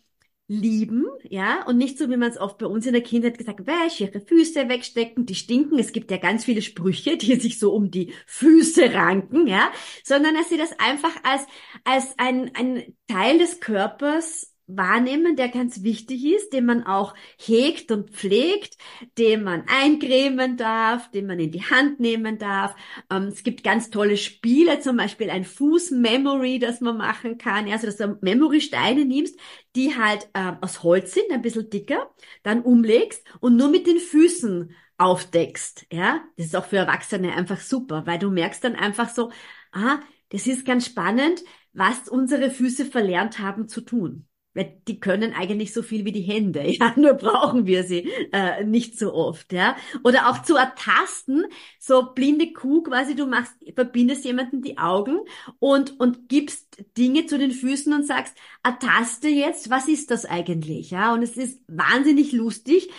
lieben, 0.48 1.06
ja, 1.24 1.66
und 1.66 1.78
nicht 1.78 1.98
so, 1.98 2.10
wie 2.10 2.18
man 2.18 2.30
es 2.30 2.38
oft 2.38 2.58
bei 2.58 2.66
uns 2.66 2.86
in 2.86 2.92
der 2.92 3.02
Kindheit 3.02 3.38
gesagt 3.38 3.66
wäsch, 3.66 4.02
ihre 4.02 4.20
Füße 4.20 4.68
wegstecken, 4.68 5.26
die 5.26 5.36
stinken. 5.36 5.80
Es 5.80 5.94
gibt 5.94 6.12
ja 6.12 6.18
ganz 6.18 6.44
viele 6.44 6.62
Sprüche, 6.62 7.16
die 7.18 7.36
sich 7.40 7.58
so 7.58 7.74
um 7.74 7.90
die 7.90 8.14
Füße 8.28 8.94
ranken, 8.94 9.48
ja, 9.48 9.72
sondern 10.04 10.36
dass 10.36 10.50
sie 10.50 10.58
das 10.58 10.78
einfach 10.78 11.16
als, 11.24 11.44
als 11.86 12.20
ein, 12.20 12.52
ein 12.56 12.98
Teil 13.08 13.38
des 13.38 13.62
Körpers 13.62 14.51
wahrnehmen, 14.76 15.36
der 15.36 15.50
ganz 15.50 15.84
wichtig 15.84 16.26
ist, 16.26 16.54
den 16.54 16.66
man 16.66 16.84
auch 16.84 17.14
hegt 17.38 17.92
und 17.92 18.12
pflegt, 18.12 18.78
den 19.18 19.44
man 19.44 19.64
eincremen 19.68 20.58
darf, 20.58 21.10
den 21.12 21.28
man 21.28 21.40
in 21.40 21.52
die 21.52 21.64
Hand 21.64 22.00
nehmen 22.00 22.38
darf. 22.38 22.76
Ähm, 23.10 23.24
es 23.24 23.44
gibt 23.44 23.64
ganz 23.64 23.90
tolle 23.90 24.18
Spiele, 24.18 24.80
zum 24.80 24.98
Beispiel 24.98 25.30
ein 25.30 25.46
Fuß-Memory, 25.46 26.60
das 26.60 26.82
man 26.82 26.98
machen 26.98 27.38
kann. 27.38 27.70
Also, 27.70 27.88
dass 27.88 27.98
du 27.98 28.18
Memory-Steine 28.22 29.06
nimmst, 29.06 29.38
die 29.76 29.98
halt 29.98 30.30
äh, 30.34 30.54
aus 30.62 30.84
Holz 30.84 31.14
sind, 31.14 31.32
ein 31.32 31.42
bisschen 31.42 31.70
dicker, 31.70 32.10
dann 32.44 32.62
umlegst 32.62 33.24
und 33.40 33.56
nur 33.56 33.70
mit 33.70 33.88
den 33.88 34.00
Füßen 34.00 34.74
aufdeckst. 34.98 35.88
Ja, 35.92 36.24
das 36.38 36.48
ist 36.48 36.56
auch 36.56 36.66
für 36.66 36.78
Erwachsene 36.78 37.34
einfach 37.36 37.60
super, 37.60 38.06
weil 38.06 38.20
du 38.20 38.30
merkst 38.30 38.64
dann 38.64 38.76
einfach 38.76 39.10
so, 39.10 39.32
ah, 39.72 40.00
das 40.30 40.48
ist 40.48 40.66
ganz 40.66 40.86
spannend, 40.86 41.44
was 41.74 42.08
unsere 42.08 42.52
Füße 42.52 42.86
verlernt 42.86 43.40
haben 43.40 43.68
zu 43.68 43.82
tun. 43.82 44.28
Weil 44.54 44.82
die 44.88 45.00
können 45.00 45.34
eigentlich 45.34 45.74
so 45.74 45.82
viel 45.82 46.04
wie 46.04 46.12
die 46.12 46.22
Hände, 46.22 46.68
ja, 46.68 46.94
nur 46.98 47.14
brauchen 47.14 47.66
wir 47.66 47.84
sie 47.84 48.10
äh, 48.32 48.64
nicht 48.64 48.98
so 49.00 49.14
oft, 49.14 49.54
ja. 49.54 49.76
Oder 50.04 50.30
auch 50.30 50.42
zu 50.44 50.56
ertasten, 50.56 51.46
so 51.80 52.14
blinde 52.14 52.52
Kuh 52.54 52.84
quasi, 52.84 53.16
du 53.16 53.28
machst, 53.28 53.54
verbindest 53.76 54.26
jemanden 54.26 54.62
die 54.62 54.78
Augen 54.78 55.20
und, 55.60 56.00
und 56.00 56.28
gibst 56.28 56.84
Dinge 56.98 57.26
zu 57.26 57.38
den 57.38 57.52
Füßen 57.52 57.94
und 57.94 58.06
sagst, 58.06 58.36
ertaste 58.64 59.30
jetzt, 59.30 59.70
was 59.70 59.88
ist 59.88 60.12
das 60.12 60.26
eigentlich, 60.26 60.92
ja. 60.92 61.14
Und 61.14 61.24
es 61.24 61.38
ist 61.38 61.62
wahnsinnig 61.68 62.32
lustig, 62.34 62.90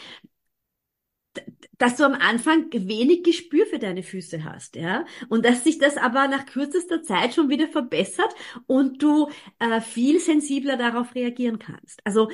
dass 1.79 1.97
du 1.97 2.05
am 2.05 2.15
Anfang 2.15 2.67
wenig 2.73 3.25
Gespür 3.25 3.67
für 3.67 3.79
deine 3.79 4.03
Füße 4.03 4.45
hast, 4.45 4.77
ja, 4.77 5.05
und 5.29 5.45
dass 5.45 5.65
sich 5.65 5.79
das 5.79 5.97
aber 5.97 6.29
nach 6.29 6.47
kürzester 6.47 7.03
Zeit 7.03 7.35
schon 7.35 7.49
wieder 7.49 7.69
verbessert 7.69 8.35
und 8.67 9.03
du 9.03 9.29
äh, 9.59 9.81
viel 9.81 10.21
sensibler 10.21 10.77
darauf 10.77 11.15
reagieren 11.15 11.59
kannst. 11.59 12.01
Also 12.05 12.31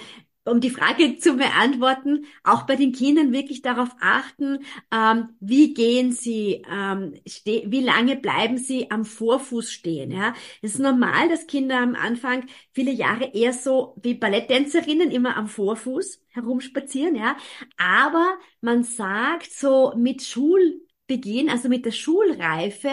um 0.51 0.61
die 0.61 0.71
Frage 0.71 1.19
zu 1.19 1.37
beantworten, 1.37 2.27
auch 2.45 2.63
bei 2.63 2.77
den 2.77 2.93
Kindern 2.93 3.33
wirklich 3.33 3.63
darauf 3.63 3.91
achten, 4.01 4.59
ähm, 4.93 5.31
wie 5.41 5.75
gehen 5.75 6.13
sie, 6.13 6.63
ähm, 6.71 7.15
wie 7.45 7.81
lange 7.81 8.17
bleiben 8.17 8.59
sie 8.59 8.91
am 8.91 9.05
Vorfuß 9.05 9.71
stehen. 9.71 10.11
Ja, 10.11 10.35
es 10.63 10.75
ist 10.75 10.81
normal, 10.81 11.29
dass 11.29 11.47
Kinder 11.47 11.79
am 11.79 11.95
Anfang 11.95 12.47
viele 12.73 12.93
Jahre 12.93 13.33
eher 13.35 13.53
so 13.53 13.95
wie 14.03 14.15
Balletttänzerinnen 14.15 15.11
immer 15.11 15.37
am 15.37 15.49
Vorfuß 15.49 16.21
herumspazieren. 16.29 17.17
Ja, 17.17 17.37
aber 17.77 18.39
man 18.61 18.85
sagt 18.85 19.53
so 19.53 19.93
mit 19.97 20.23
Schulbeginn, 20.23 21.51
also 21.51 21.69
mit 21.69 21.85
der 21.85 21.93
Schulreife, 21.93 22.93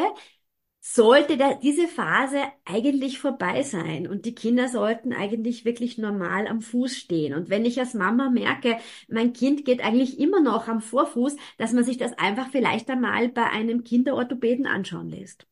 sollte 0.87 1.35
da 1.35 1.55
diese 1.55 1.87
Phase 1.87 2.43
eigentlich 2.63 3.17
vorbei 3.17 3.63
sein 3.63 4.07
und 4.07 4.25
die 4.25 4.35
Kinder 4.35 4.67
sollten 4.67 5.13
eigentlich 5.13 5.65
wirklich 5.65 5.97
normal 5.97 6.47
am 6.47 6.61
Fuß 6.61 6.95
stehen. 6.95 7.33
Und 7.33 7.49
wenn 7.49 7.65
ich 7.65 7.79
als 7.79 7.95
Mama 7.95 8.29
merke, 8.29 8.77
mein 9.07 9.33
Kind 9.33 9.65
geht 9.65 9.83
eigentlich 9.83 10.19
immer 10.19 10.41
noch 10.41 10.67
am 10.67 10.81
Vorfuß, 10.81 11.37
dass 11.57 11.73
man 11.73 11.83
sich 11.83 11.97
das 11.97 12.13
einfach 12.19 12.49
vielleicht 12.51 12.87
einmal 12.91 13.29
bei 13.29 13.45
einem 13.45 13.83
Kinderorthopäden 13.83 14.67
anschauen 14.67 15.09
lässt. 15.09 15.47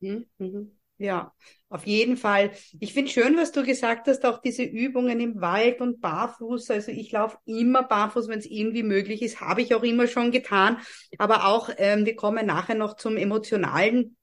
Mhm. 0.00 0.26
mhm. 0.38 0.72
Ja, 0.98 1.32
auf 1.68 1.86
jeden 1.86 2.16
Fall. 2.16 2.52
Ich 2.78 2.94
finde 2.94 3.10
schön, 3.10 3.36
was 3.36 3.52
du 3.52 3.64
gesagt 3.64 4.06
hast, 4.06 4.24
auch 4.24 4.40
diese 4.40 4.62
Übungen 4.62 5.20
im 5.20 5.40
Wald 5.40 5.80
und 5.80 6.00
barfuß. 6.00 6.70
Also 6.70 6.90
ich 6.90 7.10
laufe 7.12 7.38
immer 7.46 7.82
barfuß, 7.82 8.28
wenn 8.28 8.38
es 8.38 8.46
irgendwie 8.46 8.84
möglich 8.84 9.22
ist, 9.22 9.40
habe 9.40 9.62
ich 9.62 9.74
auch 9.74 9.82
immer 9.82 10.06
schon 10.08 10.30
getan. 10.30 10.78
Aber 11.18 11.46
auch, 11.46 11.68
ähm, 11.78 12.06
wir 12.06 12.16
kommen 12.16 12.46
nachher 12.46 12.76
noch 12.76 12.94
zum 12.94 13.16
emotionalen 13.16 14.16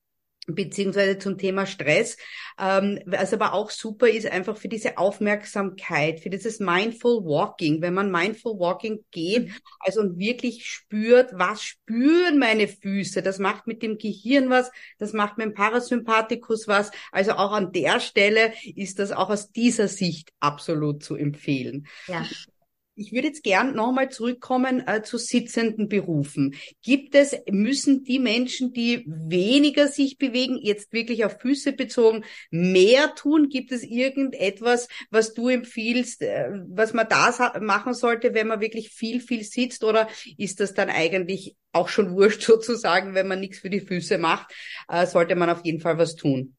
beziehungsweise 0.47 1.19
zum 1.19 1.37
Thema 1.37 1.65
Stress. 1.65 2.17
Ähm, 2.59 2.99
was 3.05 3.33
aber 3.33 3.53
auch 3.53 3.69
super 3.69 4.09
ist, 4.09 4.27
einfach 4.27 4.57
für 4.57 4.67
diese 4.67 4.97
Aufmerksamkeit, 4.97 6.19
für 6.19 6.29
dieses 6.29 6.59
Mindful 6.59 7.23
Walking, 7.23 7.81
wenn 7.81 7.93
man 7.93 8.11
Mindful 8.11 8.59
Walking 8.59 9.03
geht, 9.11 9.47
mhm. 9.47 9.53
also 9.79 10.01
und 10.01 10.17
wirklich 10.17 10.65
spürt, 10.67 11.31
was 11.33 11.63
spüren 11.63 12.39
meine 12.39 12.67
Füße, 12.67 13.21
das 13.21 13.39
macht 13.39 13.67
mit 13.67 13.83
dem 13.83 13.97
Gehirn 13.97 14.49
was, 14.49 14.71
das 14.97 15.13
macht 15.13 15.37
mit 15.37 15.45
dem 15.45 15.53
Parasympathikus 15.53 16.67
was. 16.67 16.91
Also 17.11 17.33
auch 17.33 17.51
an 17.51 17.71
der 17.71 17.99
Stelle 17.99 18.53
ist 18.75 18.99
das 18.99 19.11
auch 19.11 19.29
aus 19.29 19.51
dieser 19.51 19.87
Sicht 19.87 20.31
absolut 20.39 21.03
zu 21.03 21.15
empfehlen. 21.15 21.87
Ja. 22.07 22.25
Ich 23.01 23.11
würde 23.11 23.29
jetzt 23.29 23.43
gern 23.43 23.73
nochmal 23.73 24.09
zurückkommen 24.09 24.87
äh, 24.87 25.01
zu 25.01 25.17
sitzenden 25.17 25.89
Berufen. 25.89 26.53
Gibt 26.83 27.15
es, 27.15 27.35
müssen 27.49 28.03
die 28.03 28.19
Menschen, 28.19 28.73
die 28.73 29.03
weniger 29.07 29.87
sich 29.87 30.19
bewegen, 30.19 30.59
jetzt 30.61 30.93
wirklich 30.93 31.25
auf 31.25 31.39
Füße 31.41 31.73
bezogen, 31.73 32.23
mehr 32.51 33.15
tun? 33.15 33.49
Gibt 33.49 33.71
es 33.71 33.81
irgendetwas, 33.81 34.87
was 35.09 35.33
du 35.33 35.49
empfiehlst, 35.49 36.21
äh, 36.21 36.49
was 36.67 36.93
man 36.93 37.07
da 37.09 37.59
machen 37.59 37.95
sollte, 37.95 38.35
wenn 38.35 38.47
man 38.47 38.61
wirklich 38.61 38.89
viel, 38.89 39.19
viel 39.19 39.43
sitzt? 39.43 39.83
Oder 39.83 40.07
ist 40.37 40.59
das 40.59 40.75
dann 40.75 40.91
eigentlich 40.91 41.55
auch 41.71 41.89
schon 41.89 42.11
wurscht 42.15 42.43
sozusagen, 42.43 43.15
wenn 43.15 43.27
man 43.27 43.39
nichts 43.39 43.57
für 43.57 43.71
die 43.71 43.81
Füße 43.81 44.19
macht? 44.19 44.53
Äh, 44.87 45.07
sollte 45.07 45.35
man 45.35 45.49
auf 45.49 45.65
jeden 45.65 45.79
Fall 45.79 45.97
was 45.97 46.15
tun? 46.15 46.55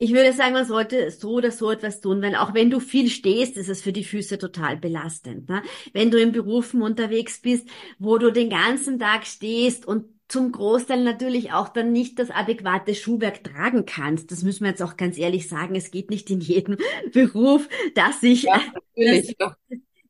Ich 0.00 0.12
würde 0.12 0.32
sagen, 0.32 0.52
man 0.52 0.64
sollte 0.64 1.10
so 1.10 1.32
oder 1.32 1.50
so 1.50 1.72
etwas 1.72 2.00
tun, 2.00 2.22
weil 2.22 2.36
auch 2.36 2.54
wenn 2.54 2.70
du 2.70 2.78
viel 2.78 3.10
stehst, 3.10 3.56
ist 3.56 3.68
es 3.68 3.82
für 3.82 3.92
die 3.92 4.04
Füße 4.04 4.38
total 4.38 4.76
belastend. 4.76 5.48
Ne? 5.48 5.62
Wenn 5.92 6.12
du 6.12 6.20
in 6.20 6.30
Berufen 6.30 6.82
unterwegs 6.82 7.40
bist, 7.40 7.68
wo 7.98 8.16
du 8.16 8.30
den 8.30 8.48
ganzen 8.48 9.00
Tag 9.00 9.26
stehst 9.26 9.86
und 9.86 10.04
zum 10.28 10.52
Großteil 10.52 11.02
natürlich 11.02 11.52
auch 11.52 11.68
dann 11.70 11.90
nicht 11.90 12.18
das 12.18 12.30
adäquate 12.30 12.94
Schuhwerk 12.94 13.42
tragen 13.42 13.86
kannst. 13.86 14.30
Das 14.30 14.42
müssen 14.42 14.64
wir 14.64 14.70
jetzt 14.70 14.82
auch 14.82 14.96
ganz 14.96 15.18
ehrlich 15.18 15.48
sagen. 15.48 15.74
Es 15.74 15.90
geht 15.90 16.10
nicht 16.10 16.30
in 16.30 16.40
jedem 16.40 16.76
Beruf, 17.12 17.68
dass 17.94 18.22
ich 18.22 18.42
ja, 18.42 18.60
das, 18.94 19.34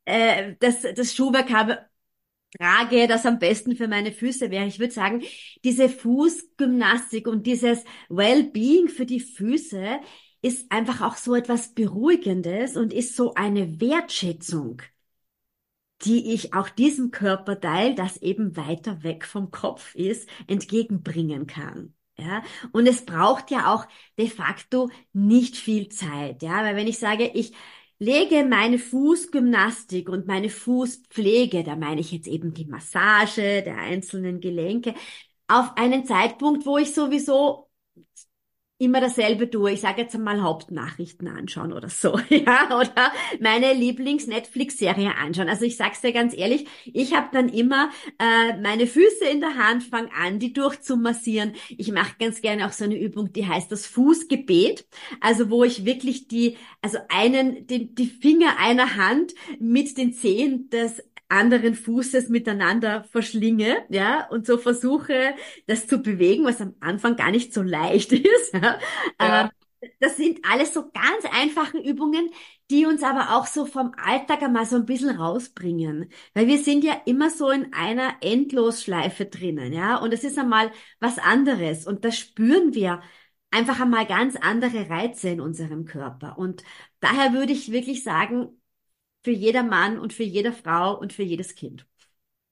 äh, 0.05 0.55
das, 0.59 0.83
das 0.95 1.15
Schuhwerk 1.15 1.51
habe 1.51 1.79
trage, 2.57 3.07
das 3.07 3.27
am 3.27 3.39
besten 3.39 3.77
für 3.77 3.89
meine 3.89 4.13
Füße 4.13 4.51
wäre. 4.51 4.67
Ich 4.67 4.79
würde 4.79 4.93
sagen, 4.93 5.23
diese 5.65 5.89
Fußgymnastik 5.89 7.27
und 7.27 7.47
dieses 7.47 7.85
Wellbeing 8.09 8.89
für 8.89 9.07
die 9.07 9.21
Füße 9.21 10.01
ist 10.41 10.71
einfach 10.71 11.01
auch 11.01 11.17
so 11.17 11.35
etwas 11.35 11.75
Beruhigendes 11.75 12.77
und 12.77 12.93
ist 12.93 13.17
so 13.17 13.35
eine 13.35 13.81
Wertschätzung, 13.81 14.83
die 16.03 16.33
ich 16.33 16.55
auch 16.55 16.69
diesem 16.69 17.11
Körperteil, 17.11 17.95
das 17.95 18.17
eben 18.19 18.57
weiter 18.57 19.03
weg 19.03 19.25
vom 19.25 19.51
Kopf 19.51 19.95
ist, 19.95 20.29
entgegenbringen 20.47 21.47
kann. 21.47 21.95
Ja, 22.21 22.43
und 22.73 22.89
es 22.89 23.05
braucht 23.05 23.51
ja 23.53 23.73
auch 23.73 23.87
de 24.19 24.29
facto 24.29 24.91
nicht 25.13 25.57
viel 25.57 25.89
Zeit, 25.89 26.43
ja, 26.43 26.65
weil 26.65 26.75
wenn 26.75 26.89
ich 26.89 26.99
sage, 26.99 27.31
ich 27.33 27.53
lege 27.99 28.45
meine 28.45 28.79
Fußgymnastik 28.79 30.09
und 30.09 30.27
meine 30.27 30.51
Fußpflege, 30.51 31.65
da 31.65 31.77
meine 31.77 32.01
ich 32.01 32.13
jetzt 32.13 32.29
eben 32.29 32.55
die 32.55 32.67
Massage 32.67 33.63
der 33.63 33.79
einzelnen 33.79 34.41
Gelenke, 34.41 34.95
auf 35.49 35.77
einen 35.77 36.05
Zeitpunkt, 36.07 36.67
wo 36.67 36.79
ich 36.79 36.95
sowieso 36.95 37.68
immer 38.79 39.01
dasselbe 39.01 39.51
tue. 39.51 39.73
Ich 39.73 39.81
sage 39.81 40.03
jetzt 40.03 40.15
einmal 40.15 40.41
Hauptnachrichten 40.41 41.27
anschauen 41.29 41.73
oder 41.73 41.89
so, 41.89 42.19
ja, 42.29 42.67
oder 42.79 43.13
meine 43.41 43.75
Lieblings-Netflix-Serie 43.75 45.17
anschauen. 45.17 45.49
Also 45.49 45.65
ich 45.65 45.77
sag's 45.77 46.01
dir 46.01 46.13
ganz 46.13 46.37
ehrlich, 46.37 46.67
ich 46.85 47.15
habe 47.15 47.29
dann 47.33 47.49
immer 47.49 47.91
äh, 48.19 48.57
meine 48.61 48.87
Füße 48.87 49.25
in 49.25 49.41
der 49.41 49.57
Hand, 49.57 49.83
fang 49.83 50.09
an, 50.17 50.39
die 50.39 50.53
durchzumassieren. 50.53 51.55
Ich 51.69 51.91
mache 51.91 52.15
ganz 52.21 52.41
gerne 52.41 52.67
auch 52.67 52.73
so 52.73 52.85
eine 52.85 52.99
Übung, 52.99 53.33
die 53.33 53.47
heißt 53.47 53.71
das 53.73 53.87
Fußgebet, 53.87 54.87
also 55.21 55.51
wo 55.51 55.65
ich 55.65 55.85
wirklich 55.85 56.29
die, 56.29 56.57
also 56.81 56.99
einen, 57.09 57.67
den, 57.67 57.95
die 57.97 58.07
Finger 58.07 58.59
einer 58.59 58.97
Hand 58.97 59.35
mit 59.59 59.99
den 59.99 60.13
Zehen 60.13 60.71
des 60.71 61.03
anderen 61.29 61.75
Fußes 61.75 62.29
miteinander 62.29 63.05
verschlinge, 63.05 63.85
ja, 63.91 64.27
und 64.29 64.47
so 64.47 64.59
versuche, 64.59 65.35
das 65.67 65.87
zu 65.87 65.99
bewegen, 65.99 66.45
was 66.45 66.61
am 66.61 66.75
Anfang 66.81 67.17
gar 67.17 67.31
nicht 67.31 67.53
so 67.53 67.63
leicht 67.63 68.13
ist. 68.13 68.55
Ja. 68.55 68.79
ja. 69.21 69.45
Ähm, 69.45 69.51
das 70.01 70.17
sind 70.17 70.41
alles 70.45 70.75
so 70.75 70.91
ganz 70.91 71.25
einfache 71.31 71.79
Übungen, 71.79 72.31
die 72.71 72.87
uns 72.87 73.03
aber 73.03 73.37
auch 73.37 73.47
so 73.47 73.65
vom 73.65 73.93
Alltag 73.97 74.43
einmal 74.43 74.67
so 74.67 74.77
ein 74.77 74.87
bisschen 74.87 75.11
rausbringen. 75.11 76.11
Weil 76.35 76.49
wir 76.49 76.59
sind 76.59 76.83
ja 76.83 77.01
immer 77.07 77.31
so 77.31 77.51
in 77.51 77.73
einer 77.73 78.17
Endlosschleife 78.21 79.27
drinnen, 79.27 79.73
ja. 79.73 79.97
Und 79.99 80.13
es 80.13 80.25
ist 80.25 80.39
einmal 80.39 80.73
was 81.01 81.19
anderes. 81.19 81.87
Und 81.87 82.05
da 82.05 82.11
spüren 82.11 82.75
wir 82.75 83.03
einfach 83.51 83.81
einmal 83.81 84.07
ganz 84.07 84.37
andere 84.37 84.91
Reize 84.91 85.31
in 85.31 85.41
unserem 85.41 85.85
Körper. 85.85 86.39
Und 86.39 86.65
daher 87.01 87.33
würde 87.33 87.53
ich 87.53 87.71
wirklich 87.73 88.03
sagen, 88.03 88.58
für 89.29 89.35
jeder 89.35 89.63
Mann 89.63 89.99
und 89.99 90.15
für 90.15 90.23
jede 90.23 90.55
Frau 90.55 90.99
und 90.99 91.13
für 91.13 91.23
jedes 91.23 91.55
Kind. 91.55 91.85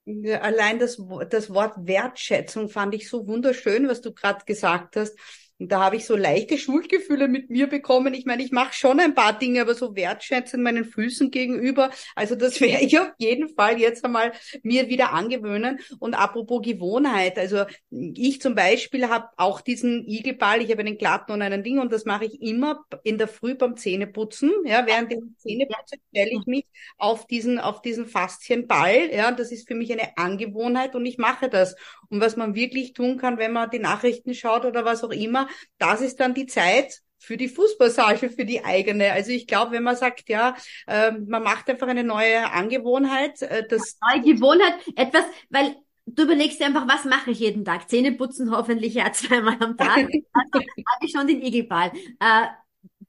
Allein 0.06 0.78
das, 0.78 1.00
das 1.30 1.48
Wort 1.48 1.74
Wertschätzung 1.86 2.68
fand 2.68 2.94
ich 2.94 3.08
so 3.08 3.26
wunderschön, 3.26 3.88
was 3.88 4.02
du 4.02 4.12
gerade 4.12 4.44
gesagt 4.44 4.96
hast. 4.96 5.18
Und 5.59 5.73
da 5.73 5.85
habe 5.85 5.97
ich 5.97 6.05
so 6.05 6.16
leichte 6.16 6.59
Schuldgefühle 6.59 7.29
mit 7.29 7.49
mir 7.49 7.66
bekommen. 7.66 8.12
Ich 8.12 8.27
meine, 8.27 8.42
ich 8.42 8.53
mache 8.53 8.75
schon 8.75 9.01
ein 9.01 9.14
paar 9.14 9.38
Dinge, 9.38 9.62
aber 9.62 9.75
so 9.75 9.97
wertschätzend 9.97 10.62
meinen 10.62 10.85
Füßen 10.85 11.31
gegenüber. 11.31 11.90
Also 12.14 12.35
das 12.35 12.61
werde 12.61 12.85
ich 12.85 12.99
auf 12.99 13.09
jeden 13.19 13.49
Fall 13.49 13.79
jetzt 13.81 14.05
einmal 14.05 14.33
mir 14.62 14.88
wieder 14.88 15.12
angewöhnen. 15.12 15.81
Und 15.99 16.14
apropos 16.14 16.61
Gewohnheit, 16.62 17.38
also 17.38 17.64
ich 17.90 18.40
zum 18.40 18.55
Beispiel 18.55 19.09
habe 19.09 19.29
auch 19.38 19.62
diesen 19.62 20.07
Igelball, 20.07 20.61
ich 20.61 20.71
habe 20.71 20.81
einen 20.81 20.99
glatten 20.99 21.33
und 21.33 21.40
einen 21.40 21.62
Ding 21.62 21.79
und 21.79 21.90
das 21.90 22.05
mache 22.05 22.27
ich 22.27 22.42
immer 22.42 22.85
in 23.03 23.16
der 23.16 23.29
Früh 23.29 23.55
beim 23.55 23.77
Zähneputzen. 23.77 24.53
Ja, 24.64 24.87
während 24.87 25.12
ich 25.12 25.21
Zähneputze 25.38 25.97
stelle 26.11 26.31
ich 26.33 26.47
mich 26.47 26.66
auf 26.99 27.27
diesen, 27.27 27.59
auf 27.59 27.81
diesen 27.81 28.07
Faszienball. 28.07 29.11
Ja, 29.12 29.31
das 29.33 29.53
ist 29.53 29.69
für 29.69 29.75
mich 29.75 29.90
eine 29.92 30.16
Angewohnheit 30.19 30.95
und 30.95 31.07
ich 31.07 31.19
mache 31.19 31.49
das. 31.49 31.77
Und 32.09 32.21
was 32.21 32.37
man 32.37 32.55
wirklich 32.55 32.92
tun 32.92 33.16
kann, 33.16 33.38
wenn 33.38 33.53
man 33.53 33.71
die 33.71 33.79
Nachrichten 33.79 34.35
schaut 34.35 34.64
oder 34.64 34.85
was 34.85 35.03
auch 35.03 35.11
immer, 35.11 35.45
das 35.78 36.00
ist 36.00 36.20
dann 36.20 36.35
die 36.35 36.46
Zeit, 36.46 37.02
für 37.18 37.37
die 37.37 37.48
Fußpassage, 37.48 38.30
für 38.30 38.44
die 38.44 38.64
eigene. 38.64 39.12
Also 39.12 39.32
ich 39.32 39.46
glaube, 39.46 39.72
wenn 39.72 39.82
man 39.82 39.96
sagt, 39.96 40.28
ja, 40.28 40.54
äh, 40.87 41.11
man 41.11 41.42
macht 41.42 41.68
einfach 41.68 41.88
eine 41.88 42.04
neue 42.04 42.50
Angewohnheit, 42.52 43.42
äh, 43.42 43.66
das 43.68 43.98
neue 44.12 44.22
Gewohnheit, 44.22 44.74
etwas, 44.94 45.24
weil 45.50 45.76
du 46.06 46.22
überlegst 46.22 46.61
dir 46.61 46.66
einfach, 46.66 46.87
was 46.87 47.04
mache 47.04 47.32
ich 47.32 47.40
jeden 47.40 47.64
Tag? 47.64 47.90
Zähne 47.90 48.12
putzen 48.12 48.50
hoffentlich 48.52 48.94
ja 48.94 49.12
zweimal 49.12 49.56
am 49.61 49.76
Tag. 49.76 49.98
Also 49.98 50.54
habe 50.54 51.04
ich 51.04 51.11
schon 51.11 51.26
den 51.26 51.42
Igelball. 51.42 51.90
Äh, 52.20 52.46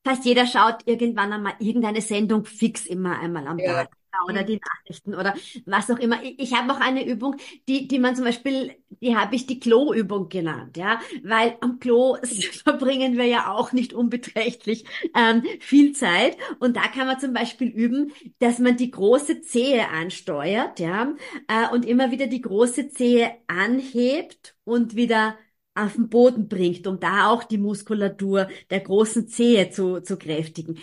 fast 0.04 0.26
jeder 0.26 0.48
schaut 0.48 0.80
irgendwann 0.86 1.34
einmal 1.34 1.54
irgendeine 1.60 2.02
Sendung 2.02 2.46
fix 2.46 2.88
immer 2.88 3.20
einmal 3.20 3.48
am 3.48 3.60
ja. 3.60 3.84
Tag 3.84 3.90
oder 4.28 4.44
die 4.44 4.60
Nachrichten 4.60 5.14
oder 5.14 5.36
was 5.66 5.92
auch 5.92 6.00
immer. 6.00 6.24
Ich, 6.24 6.40
ich 6.40 6.54
habe 6.54 6.72
auch 6.74 6.80
eine 6.80 7.06
Übung, 7.06 7.36
die, 7.68 7.88
die 7.88 8.00
man 8.00 8.16
zum 8.16 8.26
Beispiel, 8.26 8.76
die 9.02 9.16
habe 9.16 9.36
ich 9.36 9.46
die 9.46 9.60
Klo-Übung 9.60 10.30
genannt, 10.30 10.78
ja, 10.78 11.00
weil 11.24 11.58
am 11.62 11.80
Klo 11.80 12.18
verbringen 12.64 13.18
wir 13.18 13.26
ja 13.26 13.52
auch 13.54 13.72
nicht 13.72 13.94
unbeträchtlich 13.94 14.86
ähm, 15.16 15.44
viel 15.60 15.94
Zeit 15.94 16.38
und 16.60 16.76
da 16.76 16.88
kann 16.88 17.08
man 17.08 17.20
zum 17.20 17.34
Beispiel 17.34 17.70
üben, 17.70 18.12
dass 18.40 18.60
man 18.60 18.78
die 18.78 18.92
große 18.92 19.42
Zehe 19.42 19.88
ansteuert, 19.90 20.80
ja, 20.80 21.16
äh, 21.48 21.70
und 21.74 21.86
immer 21.86 22.12
wieder 22.12 22.28
die 22.28 22.42
große 22.42 22.90
Zehe 22.90 23.32
anhebt 23.48 24.56
und 24.64 24.96
wieder 24.96 25.38
auf 25.76 25.94
den 25.94 26.10
Boden 26.10 26.48
bringt, 26.48 26.88
um 26.88 27.00
da 27.00 27.28
auch 27.30 27.44
die 27.44 27.58
Muskulatur 27.60 28.50
der 28.70 28.80
großen 28.82 29.28
Zehe 29.28 29.70
zu, 29.70 30.02
zu 30.02 30.18
kräftigen. 30.18 30.80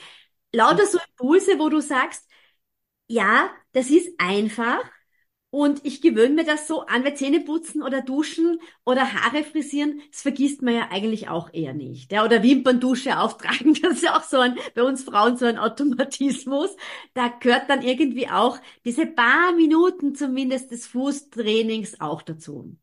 Lauter 0.53 0.87
so 0.87 0.99
Impulse, 1.11 1.59
wo 1.59 1.69
du 1.69 1.81
sagst, 1.81 2.29
ja, 3.09 3.51
das 3.73 3.91
ist 3.91 4.09
einfach. 4.19 4.81
Und 5.55 5.85
ich 5.87 6.01
gewöhne 6.03 6.35
mir 6.35 6.45
das 6.45 6.67
so 6.67 6.81
an, 6.87 7.05
weil 7.05 7.15
Zähne 7.17 7.39
putzen 7.39 7.81
oder 7.85 8.03
duschen 8.03 8.59
oder 8.85 9.13
Haare 9.15 9.45
frisieren, 9.45 10.03
das 10.11 10.23
vergisst 10.23 10.63
man 10.63 10.75
ja 10.75 10.89
eigentlich 10.91 11.29
auch 11.29 11.49
eher 11.55 11.73
nicht. 11.75 12.11
Ja, 12.11 12.25
oder 12.25 12.43
Wimperndusche 12.43 13.21
auftragen, 13.21 13.75
das 13.83 13.99
ist 13.99 14.03
ja 14.03 14.17
auch 14.17 14.25
so 14.25 14.41
ein, 14.41 14.57
bei 14.75 14.83
uns 14.83 15.05
Frauen 15.05 15.37
so 15.37 15.47
ein 15.47 15.59
Automatismus. 15.59 16.71
Da 17.15 17.29
gehört 17.29 17.71
dann 17.71 17.83
irgendwie 17.83 18.29
auch 18.29 18.59
diese 18.85 19.07
paar 19.07 19.53
Minuten 19.53 20.17
zumindest 20.17 20.73
des 20.73 20.89
Fußtrainings 20.89 22.01
auch 22.01 22.23
dazu. 22.23 22.77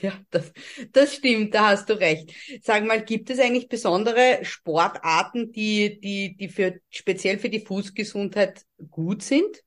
Ja, 0.00 0.12
das, 0.30 0.52
das 0.92 1.14
stimmt, 1.16 1.52
da 1.54 1.70
hast 1.70 1.90
du 1.90 1.98
recht. 1.98 2.32
Sag 2.62 2.84
mal, 2.84 3.04
gibt 3.04 3.28
es 3.28 3.40
eigentlich 3.40 3.68
besondere 3.68 4.38
Sportarten, 4.44 5.50
die, 5.52 5.98
die, 6.00 6.36
die 6.36 6.48
für, 6.48 6.80
speziell 6.90 7.38
für 7.40 7.50
die 7.50 7.60
Fußgesundheit 7.66 8.64
gut 8.90 9.22
sind? 9.22 9.63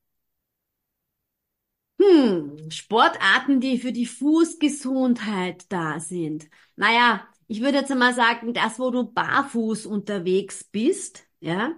Hm, 2.00 2.70
Sportarten, 2.70 3.60
die 3.60 3.78
für 3.78 3.92
die 3.92 4.06
Fußgesundheit 4.06 5.70
da 5.72 5.98
sind. 6.00 6.48
Naja, 6.76 7.26
ich 7.48 7.60
würde 7.60 7.78
jetzt 7.78 7.90
einmal 7.90 8.14
sagen, 8.14 8.54
das, 8.54 8.78
wo 8.78 8.90
du 8.90 9.04
barfuß 9.12 9.86
unterwegs 9.86 10.64
bist, 10.64 11.26
ja, 11.40 11.74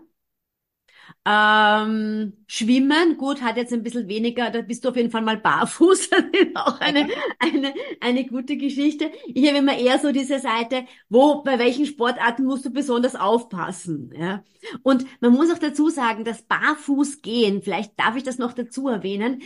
ähm, 1.26 2.33
Schwimmen, 2.46 3.16
gut, 3.16 3.42
hat 3.42 3.56
jetzt 3.56 3.72
ein 3.72 3.83
bisschen 3.83 4.09
weniger, 4.09 4.50
da 4.50 4.62
bist 4.62 4.85
du 4.85 4.88
auf 4.88 4.96
jeden 4.96 5.11
Fall 5.11 5.22
mal 5.22 5.37
barfuß, 5.37 6.11
das 6.11 6.24
ist 6.33 6.56
auch 6.56 6.80
eine, 6.80 7.09
eine, 7.38 7.74
eine 8.00 8.24
gute 8.26 8.56
Geschichte. 8.56 9.11
Ich 9.26 9.46
habe 9.48 9.59
immer 9.59 9.76
eher 9.76 9.98
so 9.98 10.12
diese 10.12 10.38
Seite, 10.38 10.85
wo, 11.09 11.42
bei 11.42 11.59
welchen 11.59 11.87
Sportarten 11.87 12.44
musst 12.44 12.64
du 12.64 12.70
besonders 12.70 13.14
aufpassen, 13.16 14.12
ja. 14.16 14.42
Und 14.83 15.06
man 15.20 15.33
muss 15.33 15.50
auch 15.52 15.59
dazu 15.59 15.88
sagen, 15.90 16.24
dass 16.24 16.42
barfuß 16.42 17.22
gehen, 17.22 17.62
vielleicht 17.62 17.98
darf 17.98 18.16
ich 18.16 18.22
das 18.22 18.38
noch 18.38 18.52
dazu 18.52 18.88
erwähnen, 18.88 19.42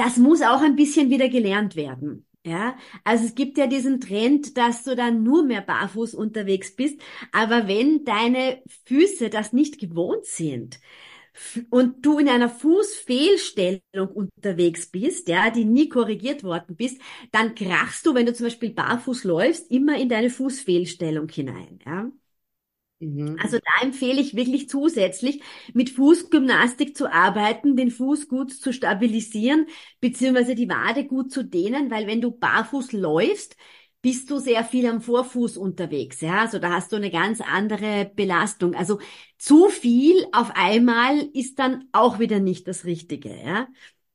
das 0.00 0.16
muss 0.16 0.40
auch 0.40 0.62
ein 0.62 0.76
bisschen 0.76 1.10
wieder 1.10 1.28
gelernt 1.28 1.76
werden. 1.76 2.26
Ja, 2.42 2.78
also 3.04 3.26
es 3.26 3.34
gibt 3.34 3.58
ja 3.58 3.66
diesen 3.66 4.00
Trend, 4.00 4.56
dass 4.56 4.82
du 4.82 4.96
dann 4.96 5.22
nur 5.22 5.44
mehr 5.44 5.60
barfuß 5.60 6.14
unterwegs 6.14 6.74
bist. 6.74 6.98
Aber 7.32 7.68
wenn 7.68 8.04
deine 8.06 8.62
Füße 8.86 9.28
das 9.28 9.52
nicht 9.52 9.78
gewohnt 9.78 10.24
sind 10.24 10.80
und 11.70 12.04
du 12.06 12.18
in 12.18 12.28
einer 12.30 12.48
Fußfehlstellung 12.48 14.08
unterwegs 14.14 14.86
bist, 14.86 15.28
ja, 15.28 15.50
die 15.50 15.66
nie 15.66 15.90
korrigiert 15.90 16.42
worden 16.42 16.76
bist, 16.76 17.00
dann 17.30 17.54
krachst 17.54 18.06
du, 18.06 18.14
wenn 18.14 18.26
du 18.26 18.32
zum 18.32 18.46
Beispiel 18.46 18.70
barfuß 18.70 19.24
läufst, 19.24 19.70
immer 19.70 19.98
in 19.98 20.08
deine 20.08 20.30
Fußfehlstellung 20.30 21.28
hinein. 21.28 21.78
Ja. 21.84 22.10
Mhm. 23.00 23.36
Also 23.42 23.58
da 23.58 23.86
empfehle 23.86 24.20
ich 24.20 24.36
wirklich 24.36 24.68
zusätzlich 24.68 25.42
mit 25.72 25.88
Fußgymnastik 25.90 26.94
zu 26.96 27.10
arbeiten, 27.10 27.74
den 27.76 27.90
Fuß 27.90 28.28
gut 28.28 28.52
zu 28.52 28.72
stabilisieren, 28.72 29.66
beziehungsweise 30.00 30.54
die 30.54 30.68
Wade 30.68 31.06
gut 31.06 31.32
zu 31.32 31.42
dehnen, 31.44 31.90
weil 31.90 32.06
wenn 32.06 32.20
du 32.20 32.30
barfuß 32.30 32.92
läufst, 32.92 33.56
bist 34.02 34.30
du 34.30 34.38
sehr 34.38 34.64
viel 34.64 34.86
am 34.86 35.00
Vorfuß 35.02 35.56
unterwegs, 35.58 36.20
ja, 36.22 36.40
also 36.40 36.58
da 36.58 36.70
hast 36.72 36.90
du 36.92 36.96
eine 36.96 37.10
ganz 37.10 37.40
andere 37.42 38.10
Belastung. 38.14 38.74
Also 38.74 38.98
zu 39.38 39.68
viel 39.68 40.26
auf 40.32 40.52
einmal 40.54 41.18
ist 41.34 41.58
dann 41.58 41.84
auch 41.92 42.18
wieder 42.18 42.38
nicht 42.40 42.66
das 42.68 42.84
Richtige, 42.84 43.34
ja. 43.44 43.68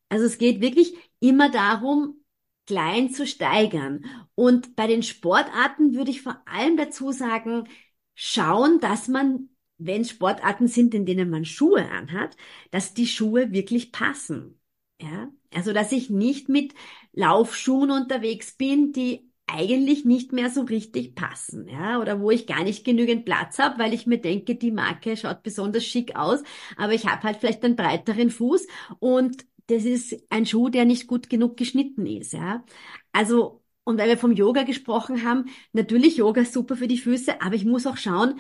Also 0.10 0.26
es 0.26 0.38
geht 0.38 0.62
wirklich 0.62 0.96
immer 1.20 1.50
darum, 1.52 2.24
klein 2.68 3.12
zu 3.14 3.28
steigern. 3.28 4.06
Und 4.36 4.76
bei 4.76 4.88
den 4.88 5.04
Sportarten 5.04 5.94
würde 5.96 6.12
ich 6.12 6.22
vor 6.22 6.42
allem 6.48 6.78
dazu 6.78 7.12
sagen, 7.12 7.68
schauen, 8.16 8.80
dass 8.80 9.08
man, 9.08 9.50
wenn 9.78 10.06
Sportarten 10.06 10.68
sind, 10.68 10.94
in 10.94 11.06
denen 11.06 11.30
man 11.30 11.46
Schuhe 11.46 11.90
anhat, 11.92 12.36
dass 12.72 12.94
die 12.94 13.08
Schuhe 13.08 13.52
wirklich 13.52 13.92
passen. 13.92 14.60
Ja, 15.02 15.30
also 15.54 15.74
dass 15.74 15.92
ich 15.92 16.10
nicht 16.10 16.48
mit 16.50 16.74
Laufschuhen 17.14 17.92
unterwegs 17.92 18.54
bin, 18.56 18.94
die 18.94 19.30
eigentlich 19.48 20.06
nicht 20.06 20.32
mehr 20.34 20.50
so 20.50 20.62
richtig 20.62 21.16
passen, 21.16 21.68
ja, 21.68 22.00
oder 22.00 22.20
wo 22.20 22.32
ich 22.32 22.48
gar 22.48 22.64
nicht 22.64 22.84
genügend 22.86 23.26
Platz 23.26 23.60
habe, 23.60 23.78
weil 23.78 23.94
ich 23.94 24.08
mir 24.08 24.18
denke, 24.20 24.56
die 24.56 24.72
Marke 24.72 25.16
schaut 25.18 25.44
besonders 25.44 25.86
schick 25.86 26.16
aus, 26.16 26.42
aber 26.78 26.94
ich 26.94 27.06
habe 27.06 27.22
halt 27.24 27.38
vielleicht 27.38 27.64
einen 27.64 27.76
breiteren 27.76 28.32
Fuß 28.32 28.66
und 29.00 29.46
das 29.68 29.84
ist 29.86 30.16
ein 30.30 30.46
Schuh, 30.46 30.70
der 30.70 30.86
nicht 30.86 31.08
gut 31.08 31.30
genug 31.30 31.58
geschnitten 31.58 32.06
ist, 32.06 32.34
ja. 32.34 32.64
Also 33.12 33.62
und 33.86 33.98
weil 33.98 34.10
wir 34.10 34.18
vom 34.18 34.34
Yoga 34.34 34.64
gesprochen 34.64 35.24
haben, 35.24 35.46
natürlich 35.72 36.18
Yoga 36.18 36.44
super 36.44 36.76
für 36.76 36.88
die 36.90 36.98
Füße, 36.98 37.42
aber 37.42 37.56
ich 37.56 37.64
muss 37.64 37.88
auch 37.88 37.98
schauen, 37.98 38.40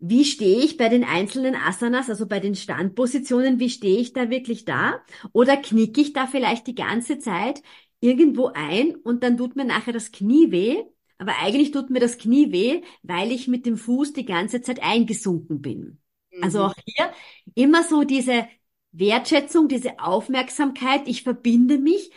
wie 0.00 0.24
stehe 0.24 0.58
ich 0.58 0.76
bei 0.76 0.88
den 0.88 1.04
einzelnen 1.04 1.54
Asanas, 1.54 2.10
also 2.10 2.26
bei 2.26 2.40
den 2.40 2.56
Standpositionen, 2.56 3.60
wie 3.60 3.70
stehe 3.70 4.00
ich 4.00 4.12
da 4.12 4.30
wirklich 4.30 4.64
da? 4.64 5.00
Oder 5.32 5.56
knicke 5.56 6.00
ich 6.00 6.12
da 6.12 6.26
vielleicht 6.26 6.66
die 6.66 6.74
ganze 6.74 7.20
Zeit 7.20 7.62
irgendwo 8.00 8.48
ein 8.48 8.96
und 8.96 9.22
dann 9.22 9.36
tut 9.36 9.54
mir 9.54 9.64
nachher 9.64 9.92
das 9.92 10.10
Knie 10.10 10.50
weh? 10.50 10.82
Aber 11.18 11.38
eigentlich 11.40 11.70
tut 11.70 11.90
mir 11.90 12.00
das 12.00 12.18
Knie 12.18 12.50
weh, 12.50 12.82
weil 13.04 13.30
ich 13.30 13.46
mit 13.46 13.64
dem 13.64 13.76
Fuß 13.76 14.12
die 14.12 14.24
ganze 14.24 14.60
Zeit 14.60 14.82
eingesunken 14.82 15.60
bin. 15.62 16.00
Also 16.40 16.58
mhm. 16.58 16.64
Also 16.64 16.64
auch 16.64 16.74
hier 16.84 17.12
immer 17.54 17.84
so 17.84 18.02
diese 18.02 18.48
Wertschätzung, 18.90 19.68
diese 19.68 20.00
Aufmerksamkeit. 20.00 21.06
Ich 21.06 21.22
verbinde 21.22 21.78
mich 21.78 22.10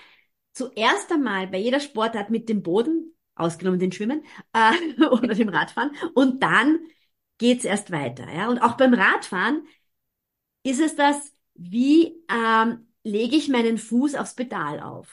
zuerst 0.55 1.11
einmal 1.11 1.47
bei 1.47 1.59
jeder 1.59 1.79
Sportart 1.79 2.31
mit 2.31 2.49
dem 2.49 2.63
Boden, 2.63 3.13
ausgenommen 3.35 3.79
den 3.79 3.91
Schwimmen 3.91 4.23
äh, 4.53 5.03
oder 5.11 5.35
dem 5.35 5.49
Radfahren, 5.49 5.91
und 6.15 6.41
dann 6.41 6.79
geht's 7.37 7.65
erst 7.65 7.91
weiter. 7.91 8.31
Ja? 8.33 8.49
Und 8.49 8.59
auch 8.59 8.77
beim 8.77 8.93
Radfahren 8.93 9.67
ist 10.63 10.79
es 10.79 10.95
das, 10.95 11.33
wie 11.53 12.15
ähm, 12.29 12.87
lege 13.03 13.35
ich 13.35 13.49
meinen 13.49 13.77
Fuß 13.77 14.15
aufs 14.15 14.33
Pedal 14.33 14.79
auf? 14.79 15.07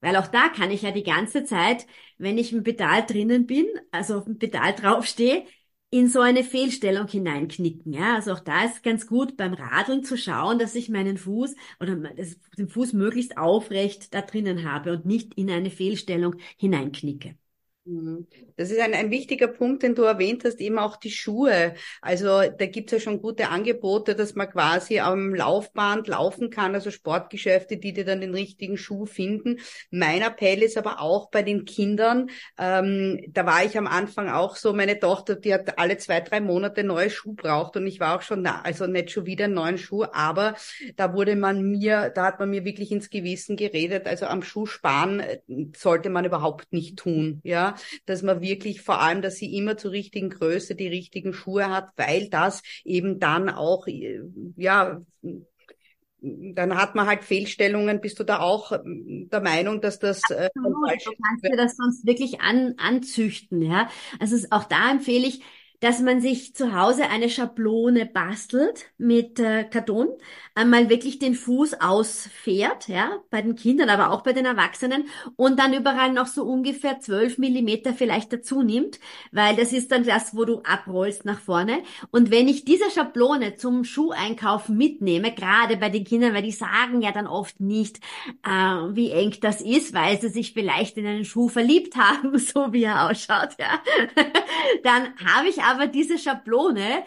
Weil 0.00 0.16
auch 0.16 0.26
da 0.26 0.48
kann 0.48 0.70
ich 0.70 0.82
ja 0.82 0.90
die 0.92 1.02
ganze 1.02 1.44
Zeit, 1.44 1.86
wenn 2.18 2.38
ich 2.38 2.52
im 2.52 2.62
Pedal 2.62 3.04
drinnen 3.06 3.46
bin, 3.46 3.66
also 3.90 4.18
auf 4.18 4.24
dem 4.24 4.38
Pedal 4.38 4.74
draufstehe, 4.74 5.46
in 5.90 6.08
so 6.08 6.20
eine 6.20 6.44
Fehlstellung 6.44 7.08
hineinknicken. 7.08 7.92
Ja, 7.92 8.14
also 8.16 8.32
auch 8.32 8.40
da 8.40 8.64
ist 8.64 8.82
ganz 8.82 9.06
gut 9.06 9.36
beim 9.36 9.54
Radeln 9.54 10.04
zu 10.04 10.16
schauen, 10.16 10.58
dass 10.58 10.74
ich 10.74 10.88
meinen 10.88 11.18
Fuß 11.18 11.54
oder 11.80 11.96
den 11.96 12.68
Fuß 12.68 12.92
möglichst 12.92 13.36
aufrecht 13.38 14.14
da 14.14 14.22
drinnen 14.22 14.70
habe 14.70 14.92
und 14.92 15.06
nicht 15.06 15.34
in 15.34 15.50
eine 15.50 15.70
Fehlstellung 15.70 16.36
hineinknicke. 16.56 17.36
Mhm. 17.86 18.26
Das 18.56 18.70
ist 18.70 18.78
ein, 18.78 18.92
ein 18.92 19.10
wichtiger 19.10 19.48
Punkt, 19.48 19.82
den 19.82 19.94
du 19.94 20.02
erwähnt 20.02 20.44
hast, 20.44 20.60
eben 20.60 20.78
auch 20.78 20.96
die 20.96 21.10
Schuhe. 21.10 21.74
Also 22.02 22.26
da 22.26 22.66
gibt 22.66 22.92
es 22.92 22.98
ja 22.98 23.10
schon 23.10 23.22
gute 23.22 23.48
Angebote, 23.48 24.14
dass 24.14 24.34
man 24.34 24.50
quasi 24.50 25.00
am 25.00 25.34
Laufband 25.34 26.06
laufen 26.06 26.50
kann, 26.50 26.74
also 26.74 26.90
Sportgeschäfte, 26.90 27.78
die 27.78 27.94
dir 27.94 28.04
dann 28.04 28.20
den 28.20 28.34
richtigen 28.34 28.76
Schuh 28.76 29.06
finden. 29.06 29.60
Mein 29.90 30.20
Appell 30.20 30.62
ist 30.62 30.76
aber 30.76 31.00
auch 31.00 31.30
bei 31.30 31.42
den 31.42 31.64
Kindern, 31.64 32.28
ähm, 32.58 33.18
da 33.28 33.46
war 33.46 33.64
ich 33.64 33.78
am 33.78 33.86
Anfang 33.86 34.28
auch 34.28 34.56
so, 34.56 34.74
meine 34.74 34.98
Tochter, 35.00 35.36
die 35.36 35.54
hat 35.54 35.78
alle 35.78 35.96
zwei, 35.96 36.20
drei 36.20 36.40
Monate 36.40 36.84
neue 36.84 37.08
Schuh 37.08 37.32
braucht 37.34 37.76
und 37.76 37.86
ich 37.86 37.98
war 37.98 38.16
auch 38.18 38.22
schon, 38.22 38.46
also 38.46 38.86
nicht 38.86 39.10
schon 39.10 39.24
wieder 39.24 39.46
einen 39.46 39.54
neuen 39.54 39.78
Schuh, 39.78 40.04
aber 40.12 40.54
da 40.96 41.14
wurde 41.14 41.34
man 41.34 41.62
mir, 41.62 42.10
da 42.14 42.26
hat 42.26 42.38
man 42.40 42.50
mir 42.50 42.64
wirklich 42.66 42.92
ins 42.92 43.08
Gewissen 43.08 43.56
geredet, 43.56 44.06
also 44.06 44.26
am 44.26 44.42
Schuh 44.42 44.66
sparen 44.66 45.20
äh, 45.20 45.38
sollte 45.74 46.10
man 46.10 46.26
überhaupt 46.26 46.72
nicht 46.74 46.98
tun, 46.98 47.40
ja 47.42 47.69
dass 48.06 48.22
man 48.22 48.40
wirklich 48.40 48.82
vor 48.82 49.00
allem, 49.00 49.22
dass 49.22 49.36
sie 49.36 49.56
immer 49.56 49.76
zur 49.76 49.92
richtigen 49.92 50.30
Größe 50.30 50.74
die 50.74 50.88
richtigen 50.88 51.32
Schuhe 51.32 51.70
hat, 51.70 51.88
weil 51.96 52.28
das 52.28 52.62
eben 52.84 53.18
dann 53.18 53.48
auch, 53.48 53.86
äh, 53.86 54.20
ja, 54.56 55.00
dann 56.22 56.76
hat 56.76 56.94
man 56.94 57.06
halt 57.06 57.24
Fehlstellungen. 57.24 58.00
Bist 58.00 58.18
du 58.18 58.24
da 58.24 58.40
auch 58.40 58.72
ähm, 58.72 59.28
der 59.32 59.40
Meinung, 59.40 59.80
dass 59.80 59.98
das 59.98 60.20
äh, 60.30 60.50
Absolut. 60.54 61.06
du 61.06 61.12
kannst 61.22 61.44
dir 61.44 61.56
das 61.56 61.76
sonst 61.76 62.06
wirklich 62.06 62.40
an, 62.40 62.74
anzüchten, 62.76 63.62
ja? 63.62 63.88
Also 64.18 64.36
auch 64.50 64.64
da 64.64 64.90
empfehle 64.90 65.26
ich, 65.26 65.42
dass 65.80 66.00
man 66.00 66.20
sich 66.20 66.54
zu 66.54 66.74
Hause 66.74 67.08
eine 67.08 67.30
Schablone 67.30 68.06
bastelt 68.06 68.86
mit 68.98 69.40
äh, 69.40 69.64
Karton, 69.64 70.08
einmal 70.54 70.90
wirklich 70.90 71.18
den 71.18 71.34
Fuß 71.34 71.80
ausfährt, 71.80 72.88
ja, 72.88 73.18
bei 73.30 73.40
den 73.40 73.56
Kindern, 73.56 73.88
aber 73.88 74.10
auch 74.10 74.22
bei 74.22 74.32
den 74.32 74.44
Erwachsenen 74.44 75.04
und 75.36 75.58
dann 75.58 75.72
überall 75.72 76.12
noch 76.12 76.26
so 76.26 76.44
ungefähr 76.44 77.00
zwölf 77.00 77.38
Millimeter 77.38 77.94
vielleicht 77.94 78.32
dazu 78.32 78.62
nimmt, 78.62 79.00
weil 79.32 79.56
das 79.56 79.72
ist 79.72 79.90
dann 79.90 80.04
das, 80.04 80.36
wo 80.36 80.44
du 80.44 80.60
abrollst 80.64 81.24
nach 81.24 81.40
vorne. 81.40 81.82
Und 82.10 82.30
wenn 82.30 82.48
ich 82.48 82.64
diese 82.64 82.90
Schablone 82.90 83.56
zum 83.56 83.84
Schuheinkaufen 83.84 84.76
mitnehme, 84.76 85.32
gerade 85.32 85.76
bei 85.78 85.88
den 85.88 86.04
Kindern, 86.04 86.34
weil 86.34 86.42
die 86.42 86.52
sagen 86.52 87.00
ja 87.00 87.12
dann 87.12 87.26
oft 87.26 87.58
nicht, 87.60 88.00
äh, 88.44 88.50
wie 88.50 89.12
eng 89.12 89.34
das 89.40 89.60
ist, 89.62 89.94
weil 89.94 90.20
sie 90.20 90.28
sich 90.28 90.52
vielleicht 90.52 90.98
in 90.98 91.06
einen 91.06 91.24
Schuh 91.24 91.48
verliebt 91.48 91.96
haben, 91.96 92.38
so 92.38 92.72
wie 92.72 92.84
er 92.84 93.08
ausschaut, 93.08 93.50
ja, 93.58 93.80
dann 94.82 95.14
habe 95.24 95.48
ich 95.48 95.62
diese 95.86 96.18
Schablone, 96.18 97.04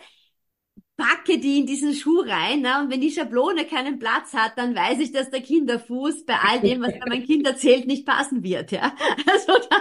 packe 0.96 1.40
die 1.40 1.60
in 1.60 1.66
diesen 1.66 1.94
Schuh 1.94 2.22
rein, 2.22 2.62
ne? 2.62 2.82
und 2.82 2.92
wenn 2.92 3.02
die 3.02 3.12
Schablone 3.12 3.66
keinen 3.66 4.00
Platz 4.00 4.34
hat, 4.34 4.58
dann 4.58 4.76
weiß 4.76 5.00
ich, 5.00 5.12
dass 5.12 5.32
der 5.32 5.42
Kinderfuß 5.42 6.26
bei 6.26 6.36
all 6.36 6.62
dem, 6.62 6.82
was 6.82 6.94
mein 7.08 7.26
Kind 7.26 7.48
erzählt, 7.48 7.88
nicht 7.88 8.06
passen 8.06 8.44
wird, 8.44 8.72
ja. 8.72 8.96
Also 9.28 9.54
da 9.70 9.78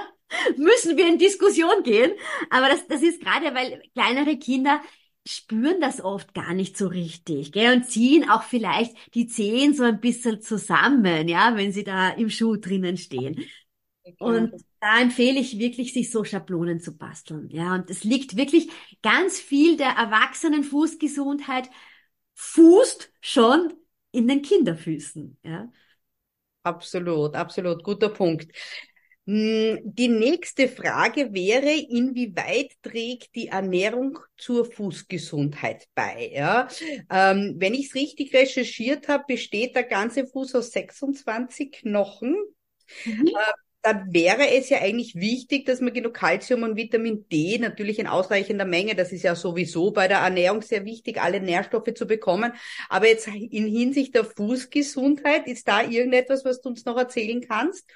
müssen 0.57 0.97
wir 0.97 1.07
in 1.07 1.19
Diskussion 1.19 1.83
gehen. 1.83 2.13
Aber 2.51 2.69
das, 2.69 2.87
das 2.89 3.03
ist 3.03 3.21
gerade, 3.21 3.55
weil 3.55 3.83
kleinere 3.95 4.39
Kinder 4.39 4.81
spüren 5.27 5.81
das 5.81 6.01
oft 6.03 6.35
gar 6.35 6.55
nicht 6.55 6.77
so 6.77 6.89
richtig, 6.89 7.53
gell, 7.53 7.77
und 7.77 7.85
ziehen 7.85 8.29
auch 8.29 8.43
vielleicht 8.43 8.97
die 9.15 9.27
Zehen 9.27 9.73
so 9.75 9.85
ein 9.85 10.01
bisschen 10.01 10.41
zusammen, 10.41 11.29
ja, 11.29 11.57
wenn 11.57 11.73
sie 11.73 11.85
da 11.85 12.11
im 12.11 12.29
Schuh 12.29 12.57
drinnen 12.57 12.97
stehen. 12.97 13.45
Und 14.19 14.53
da 14.83 15.01
empfehle 15.01 15.39
ich 15.39 15.59
wirklich, 15.59 15.93
sich 15.93 16.11
so 16.11 16.25
Schablonen 16.25 16.81
zu 16.81 16.97
basteln. 16.97 17.49
Ja, 17.51 17.75
und 17.75 17.89
es 17.89 18.03
liegt 18.03 18.37
wirklich 18.37 18.69
ganz 19.01 19.39
viel 19.39 19.77
der 19.77 19.91
erwachsenen 19.91 20.65
Fußgesundheit 20.65 21.71
fußt 22.35 23.13
schon 23.21 23.73
in 24.11 24.27
den 24.27 24.43
Kinderfüßen. 24.43 25.39
Ja. 25.45 25.71
Absolut, 26.65 27.37
absolut, 27.37 27.85
guter 27.85 28.09
Punkt. 28.09 28.53
Hm, 29.25 29.79
die 29.85 30.09
nächste 30.09 30.67
Frage 30.67 31.33
wäre, 31.33 31.71
inwieweit 31.71 32.73
trägt 32.83 33.37
die 33.37 33.49
Ernährung 33.49 34.19
zur 34.37 34.65
Fußgesundheit 34.65 35.87
bei? 35.95 36.33
Ja? 36.35 36.67
Ähm, 37.09 37.55
wenn 37.59 37.75
ich 37.75 37.87
es 37.87 37.95
richtig 37.95 38.35
recherchiert 38.35 39.07
habe, 39.07 39.23
besteht 39.29 39.77
der 39.77 39.85
ganze 39.85 40.27
Fuß 40.27 40.57
aus 40.57 40.73
26 40.73 41.71
Knochen. 41.71 42.37
Mhm. 43.05 43.29
Äh, 43.29 43.53
dann 43.83 44.13
wäre 44.13 44.49
es 44.49 44.69
ja 44.69 44.79
eigentlich 44.81 45.17
wichtig, 45.17 45.67
dass 45.67 45.81
man 45.81 45.93
genug 45.93 46.15
Kalzium 46.15 46.63
und 46.63 46.77
Vitamin 46.77 47.27
D 47.29 47.59
natürlich 47.59 47.99
in 47.99 48.07
ausreichender 48.07 48.65
Menge, 48.65 48.95
das 48.95 49.13
ist 49.13 49.25
ja 49.25 49.35
sowieso 49.35 49.91
bei 49.91 50.07
der 50.07 50.19
Ernährung 50.19 50.63
sehr 50.63 50.85
wichtig, 50.85 51.21
alle 51.21 51.41
Nährstoffe 51.41 51.93
zu 51.95 52.07
bekommen. 52.07 52.53
Aber 52.89 53.09
jetzt 53.09 53.27
in 53.27 53.67
Hinsicht 53.67 54.15
der 54.15 54.25
Fußgesundheit, 54.25 55.49
ist 55.49 55.67
da 55.67 55.83
irgendetwas, 55.83 56.45
was 56.45 56.61
du 56.61 56.69
uns 56.69 56.85
noch 56.85 56.97
erzählen 56.97 57.41
kannst? 57.41 57.91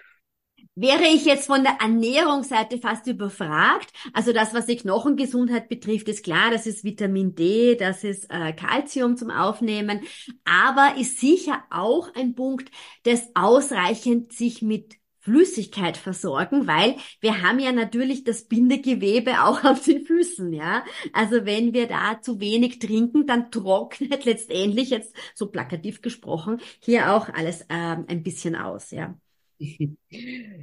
Wäre 0.74 1.04
ich 1.04 1.24
jetzt 1.24 1.46
von 1.46 1.62
der 1.62 1.78
Ernährungsseite 1.80 2.78
fast 2.78 3.06
überfragt, 3.06 3.90
also 4.12 4.32
das, 4.32 4.52
was 4.52 4.66
die 4.66 4.76
Knochengesundheit 4.76 5.68
betrifft, 5.70 6.08
ist 6.08 6.22
klar, 6.22 6.50
das 6.50 6.66
ist 6.66 6.84
Vitamin 6.84 7.34
D, 7.34 7.76
das 7.76 8.04
ist 8.04 8.26
äh, 8.28 8.52
Calcium 8.52 9.16
zum 9.16 9.30
Aufnehmen, 9.30 10.02
aber 10.44 11.00
ist 11.00 11.18
sicher 11.18 11.64
auch 11.70 12.14
ein 12.14 12.34
Punkt, 12.34 12.70
das 13.04 13.30
ausreichend 13.34 14.34
sich 14.34 14.60
mit 14.60 14.96
Flüssigkeit 15.26 15.96
versorgen, 15.96 16.68
weil 16.68 16.94
wir 17.20 17.42
haben 17.42 17.58
ja 17.58 17.72
natürlich 17.72 18.22
das 18.22 18.44
Bindegewebe 18.44 19.42
auch 19.42 19.64
auf 19.64 19.82
den 19.84 20.06
Füßen, 20.06 20.52
ja. 20.52 20.84
Also 21.12 21.44
wenn 21.44 21.74
wir 21.74 21.88
da 21.88 22.20
zu 22.22 22.38
wenig 22.38 22.78
trinken, 22.78 23.26
dann 23.26 23.50
trocknet 23.50 24.24
letztendlich 24.24 24.90
jetzt 24.90 25.12
so 25.34 25.48
plakativ 25.48 26.00
gesprochen 26.00 26.60
hier 26.80 27.12
auch 27.12 27.28
alles 27.28 27.66
ähm, 27.68 28.04
ein 28.06 28.22
bisschen 28.22 28.54
aus, 28.54 28.92
ja. 28.92 29.18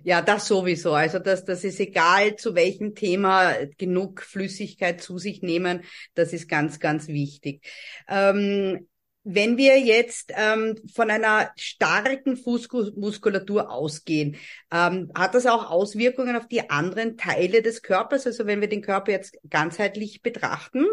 Ja, 0.05 0.21
das 0.21 0.47
sowieso. 0.47 0.93
Also 0.93 1.19
das, 1.19 1.43
das 1.43 1.63
ist 1.63 1.79
egal, 1.79 2.37
zu 2.37 2.55
welchem 2.55 2.95
Thema 2.95 3.53
genug 3.77 4.21
Flüssigkeit 4.21 5.01
zu 5.01 5.17
sich 5.17 5.41
nehmen. 5.41 5.81
Das 6.13 6.31
ist 6.31 6.47
ganz, 6.47 6.79
ganz 6.79 7.07
wichtig. 7.07 7.65
Ähm, 8.07 8.87
wenn 9.23 9.57
wir 9.57 9.79
jetzt 9.79 10.31
ähm, 10.35 10.75
von 10.93 11.09
einer 11.09 11.51
starken 11.55 12.35
Fußmuskulatur 12.35 13.71
ausgehen, 13.71 14.35
ähm, 14.71 15.11
hat 15.15 15.33
das 15.33 15.45
auch 15.45 15.69
Auswirkungen 15.69 16.35
auf 16.35 16.47
die 16.47 16.69
anderen 16.69 17.17
Teile 17.17 17.61
des 17.61 17.81
Körpers? 17.81 18.27
Also 18.27 18.45
wenn 18.45 18.61
wir 18.61 18.67
den 18.67 18.81
Körper 18.81 19.11
jetzt 19.11 19.37
ganzheitlich 19.49 20.21
betrachten? 20.21 20.85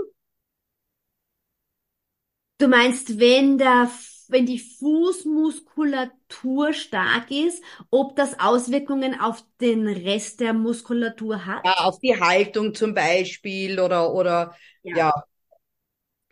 Du 2.59 2.69
meinst, 2.69 3.19
wenn 3.19 3.59
der 3.59 3.91
wenn 4.29 4.47
die 4.47 4.61
Fußmuskulatur 4.61 6.73
stark 6.73 7.33
ist, 7.33 7.65
ob 7.91 8.15
das 8.15 8.39
Auswirkungen 8.39 9.21
auf 9.21 9.45
den 9.61 9.89
Rest 9.89 10.41
der 10.41 10.53
Muskulatur 10.53 11.47
hat? 11.47 11.65
Ja, 11.65 11.73
auf 11.79 11.99
die 11.99 12.21
Haltung 12.21 12.75
zum 12.75 12.95
Beispiel 12.95 13.81
oder 13.81 14.15
oder 14.15 14.55
ja, 14.83 14.97
ja 14.97 15.13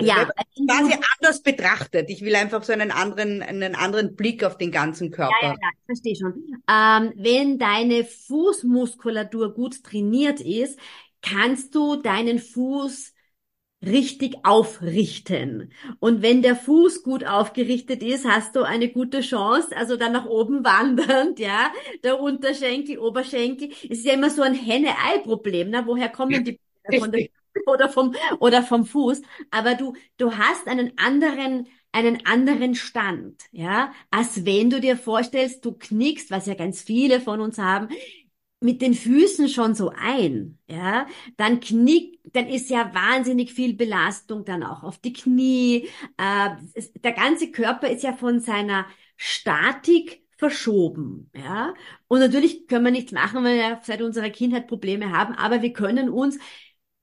ja, 0.01 0.29
quasi 0.67 0.95
anders 1.19 1.43
betrachtet. 1.43 2.09
Ich 2.11 2.23
will 2.23 2.37
einfach 2.37 2.63
so 2.63 2.73
einen 2.73 2.91
anderen, 2.91 3.43
einen 3.43 3.75
anderen 3.75 4.15
Blick 4.15 4.45
auf 4.45 4.57
den 4.57 4.71
ganzen 4.71 5.11
Körper. 5.11 5.35
Ja, 5.43 5.49
ja, 5.49 5.57
ja 5.61 5.69
ich 5.73 5.85
verstehe 5.87 6.17
schon. 6.17 6.63
Ähm, 6.71 7.13
wenn 7.17 7.59
deine 7.59 8.05
Fußmuskulatur 8.05 9.55
gut 9.55 9.83
trainiert 9.83 10.41
ist, 10.41 10.79
kannst 11.21 11.75
du 11.75 11.97
deinen 11.97 12.39
Fuß 12.39 13.13
richtig 13.85 14.37
aufrichten. 14.45 15.73
Und 16.01 16.23
wenn 16.23 16.43
der 16.43 16.57
Fuß 16.57 17.03
gut 17.03 17.25
aufgerichtet 17.25 18.03
ist, 18.03 18.25
hast 18.25 18.57
du 18.57 18.63
eine 18.63 18.89
gute 18.89 19.21
Chance, 19.21 19.77
also 19.77 19.97
dann 19.97 20.13
nach 20.13 20.27
oben 20.27 20.65
wandernd, 20.65 21.39
ja, 21.39 21.73
der 22.03 22.21
Unterschenkel, 22.21 22.99
Oberschenkel. 22.99 23.71
Es 23.85 23.99
ist 23.99 24.07
ja 24.07 24.15
immer 24.15 24.31
so 24.31 24.43
ein 24.43 24.55
Henne-Ei-Problem, 24.55 25.71
ne? 25.71 25.83
Woher 25.87 26.09
kommen 26.09 26.45
die 26.45 26.61
von 26.99 27.13
der 27.13 27.29
oder 27.67 27.89
vom, 27.89 28.15
oder 28.41 28.63
vom 28.63 28.85
Fuß, 28.87 29.23
aber 29.51 29.75
du, 29.75 29.95
du 30.17 30.37
hast 30.37 30.67
einen 30.69 30.93
anderen, 30.99 31.67
einen 31.93 32.27
anderen 32.27 32.75
Stand, 32.75 33.43
ja, 33.53 33.93
als 34.11 34.45
wenn 34.45 34.71
du 34.71 34.81
dir 34.81 34.97
vorstellst, 34.97 35.65
du 35.65 35.73
knickst, 35.73 36.31
was 36.31 36.47
ja 36.47 36.55
ganz 36.55 36.83
viele 36.83 37.21
von 37.21 37.41
uns 37.41 37.59
haben, 37.59 37.89
mit 38.61 38.83
den 38.83 38.95
Füßen 38.95 39.49
schon 39.49 39.75
so 39.75 39.93
ein, 39.97 40.59
ja, 40.67 41.07
dann 41.37 41.61
knickt, 41.61 42.19
dann 42.35 42.49
ist 42.49 42.71
ja 42.71 42.93
wahnsinnig 42.93 43.53
viel 43.53 43.75
Belastung 43.75 44.45
dann 44.45 44.65
auch 44.65 44.83
auf 44.83 44.99
die 44.99 45.13
Knie. 45.13 45.89
Äh, 46.17 46.51
der 47.05 47.13
ganze 47.13 47.53
Körper 47.53 47.89
ist 47.89 48.03
ja 48.03 48.13
von 48.15 48.41
seiner 48.41 48.87
Statik 49.17 50.23
verschoben, 50.37 51.31
ja. 51.35 51.75
Und 52.09 52.21
natürlich 52.21 52.67
können 52.67 52.85
wir 52.85 52.91
nichts 52.93 53.13
machen, 53.13 53.45
weil 53.45 53.57
wir 53.59 53.81
seit 53.85 54.03
unserer 54.03 54.31
Kindheit 54.31 54.67
Probleme 54.69 55.13
haben, 55.13 55.35
aber 55.35 55.63
wir 55.63 55.73
können 55.73 56.09
uns 56.09 56.39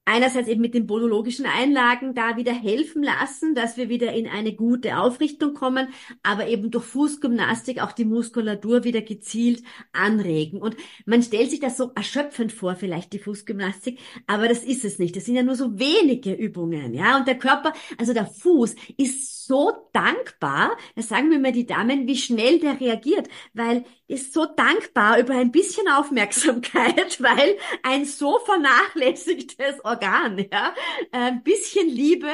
einerseits 0.06 0.48
eben 0.48 0.62
mit 0.62 0.74
den 0.74 0.88
podologischen 0.88 1.46
Einlagen 1.46 2.14
da 2.14 2.38
wieder 2.38 2.54
helfen 2.54 3.04
lassen, 3.04 3.56
dass 3.56 3.76
wir 3.76 3.90
wieder 3.90 4.14
in 4.14 4.28
eine 4.28 4.54
gute 4.54 4.98
Aufrichtung 4.98 5.54
kommen, 5.54 5.90
aber 6.24 6.48
eben 6.48 6.72
durch 6.72 6.86
Fußgymnastik 6.86 7.82
auch 7.82 7.92
die 7.92 8.06
Muskulatur 8.06 8.84
wieder 8.84 9.02
gezielt 9.02 9.64
anregen. 9.92 10.62
Und 10.62 10.78
man 11.06 11.24
stellt 11.24 11.50
sich 11.50 11.60
das 11.60 11.78
so 11.78 11.92
erschöpfend 11.96 12.52
vor, 12.52 12.76
vielleicht 12.76 13.14
die 13.14 13.20
Fußgymnastik, 13.20 14.00
aber 14.28 14.48
das 14.48 14.64
ist 14.64 14.86
es 14.86 15.00
nicht. 15.00 15.16
Das 15.16 15.26
sind 15.26 15.36
ja 15.36 15.44
nur 15.44 15.56
so 15.56 15.80
wenige 15.80 16.34
Übungen, 16.34 16.94
ja. 16.94 17.18
Und 17.18 17.28
der 17.28 17.40
Körper, 17.40 17.74
also 17.98 18.14
der 18.14 18.28
Fuß 18.28 18.76
ist 18.98 19.48
so 19.48 19.90
dankbar, 19.92 20.78
das 20.96 21.10
sagen 21.10 21.30
mir 21.30 21.36
immer 21.36 21.52
die 21.52 21.66
Damen, 21.66 22.08
wie 22.08 22.18
schnell 22.18 22.60
der 22.60 22.80
reagiert, 22.80 23.28
weil 23.54 23.84
ist 24.08 24.34
so 24.34 24.46
dankbar 24.46 25.20
über 25.20 25.34
ein 25.36 25.52
bisschen 25.52 25.88
Aufmerksamkeit, 25.88 27.22
weil 27.22 27.58
ein 27.82 28.06
so 28.06 28.40
vernachlässigtes 28.40 29.84
Organ, 29.96 30.46
ja, 30.52 30.74
ein 31.12 31.42
bisschen 31.44 31.88
Liebe 31.88 32.28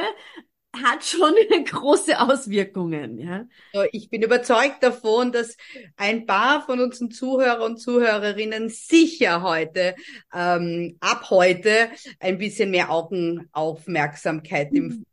hat 0.74 1.04
schon 1.04 1.34
große 1.66 2.20
Auswirkungen, 2.20 3.20
ja. 3.20 3.46
Ich 3.92 4.10
bin 4.10 4.24
überzeugt 4.24 4.82
davon, 4.82 5.32
dass 5.32 5.58
ein 5.96 6.26
paar 6.26 6.66
von 6.66 6.80
unseren 6.80 7.12
Zuhörer 7.12 7.64
und 7.64 7.78
Zuhörerinnen 7.78 8.70
sicher 8.70 9.44
heute, 9.44 9.96
ähm, 10.34 10.98
ab 11.02 11.30
heute, 11.30 11.90
ein 12.20 12.38
bisschen 12.38 12.72
mehr 12.72 12.90
Augenaufmerksamkeit 12.90 14.72
im 14.74 15.06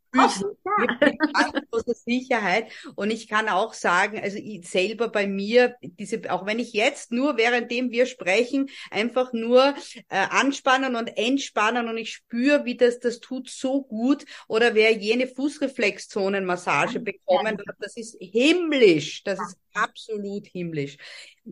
Große 1.70 1.94
Sicherheit. 2.06 2.70
Und 2.94 3.10
ich 3.10 3.28
kann 3.28 3.48
auch 3.48 3.74
sagen, 3.74 4.20
also 4.20 4.38
ich 4.38 4.68
selber 4.68 5.08
bei 5.08 5.26
mir, 5.26 5.76
diese, 5.82 6.20
auch 6.30 6.46
wenn 6.46 6.58
ich 6.58 6.72
jetzt 6.72 7.12
nur 7.12 7.36
währenddem 7.36 7.90
wir 7.90 8.06
sprechen, 8.06 8.68
einfach 8.90 9.32
nur 9.32 9.74
äh, 10.08 10.26
anspannen 10.30 10.96
und 10.96 11.08
entspannen 11.16 11.88
und 11.88 11.96
ich 11.96 12.12
spüre, 12.12 12.64
wie 12.64 12.76
das, 12.76 12.98
das 13.00 13.20
tut 13.20 13.48
so 13.48 13.82
gut. 13.82 14.24
Oder 14.46 14.74
wer 14.74 14.92
jene 14.92 15.26
Fußreflexzonenmassage 15.26 17.00
bekommen 17.00 17.58
hat, 17.58 17.76
das 17.80 17.96
ist 17.96 18.16
himmlisch. 18.20 19.22
Das 19.24 19.40
ist 19.40 19.58
absolut 19.74 20.46
himmlisch. 20.46 20.96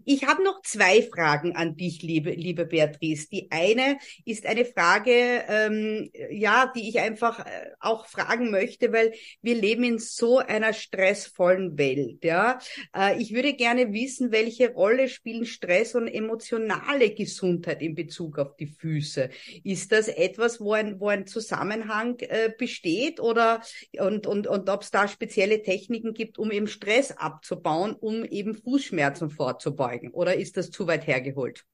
Ich 0.04 0.26
habe 0.26 0.42
noch 0.44 0.60
zwei 0.62 1.02
Fragen 1.02 1.56
an 1.56 1.76
dich, 1.76 2.02
liebe, 2.02 2.32
liebe 2.32 2.66
Beatrice. 2.66 3.28
Die 3.30 3.48
eine 3.50 3.98
ist 4.24 4.44
eine 4.44 4.64
Frage, 4.64 5.44
ähm, 5.48 6.10
ja, 6.30 6.70
die 6.74 6.88
ich 6.88 6.98
einfach 6.98 7.40
äh, 7.40 7.70
auch 7.80 8.06
fragen 8.06 8.50
möchte, 8.50 8.92
weil 8.92 9.14
wir 9.40 9.54
leben 9.54 9.84
in 9.84 9.98
so 9.98 10.38
einer 10.38 10.72
stressvollen 10.72 11.78
Welt. 11.78 12.24
Ja, 12.24 12.58
äh, 12.94 13.20
ich 13.20 13.32
würde 13.32 13.54
gerne 13.54 13.92
wissen, 13.92 14.32
welche 14.32 14.72
Rolle 14.72 15.08
spielen 15.08 15.46
Stress 15.46 15.94
und 15.94 16.08
emotionale 16.08 17.14
Gesundheit 17.14 17.80
in 17.80 17.94
Bezug 17.94 18.38
auf 18.38 18.56
die 18.56 18.66
Füße. 18.66 19.30
Ist 19.64 19.92
das 19.92 20.08
etwas, 20.08 20.60
wo 20.60 20.72
ein, 20.72 21.00
wo 21.00 21.08
ein 21.08 21.26
Zusammenhang 21.26 22.18
äh, 22.20 22.50
besteht 22.56 23.20
oder 23.20 23.62
und 23.98 24.26
und 24.26 24.46
und 24.46 24.68
ob 24.68 24.82
es 24.82 24.90
da 24.90 25.08
spezielle 25.08 25.62
Techniken 25.62 26.12
gibt, 26.12 26.38
um 26.38 26.50
eben 26.50 26.66
Stress 26.66 27.12
abzubauen, 27.12 27.94
um 27.94 28.24
eben 28.24 28.54
Fußschmerzen 28.54 29.30
vorzubeugen? 29.30 29.85
Vorbeugen? 29.86 30.10
Oder 30.10 30.36
ist 30.36 30.56
das 30.56 30.70
zu 30.70 30.86
weit 30.86 31.06
hergeholt? 31.06 31.64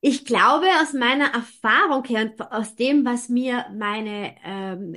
Ich 0.00 0.24
glaube 0.24 0.66
aus 0.80 0.92
meiner 0.92 1.32
Erfahrung 1.34 2.04
her 2.04 2.22
und 2.22 2.40
aus 2.52 2.74
dem, 2.74 3.04
was 3.04 3.28
mir 3.28 3.66
meine 3.76 4.34
ähm, 4.44 4.96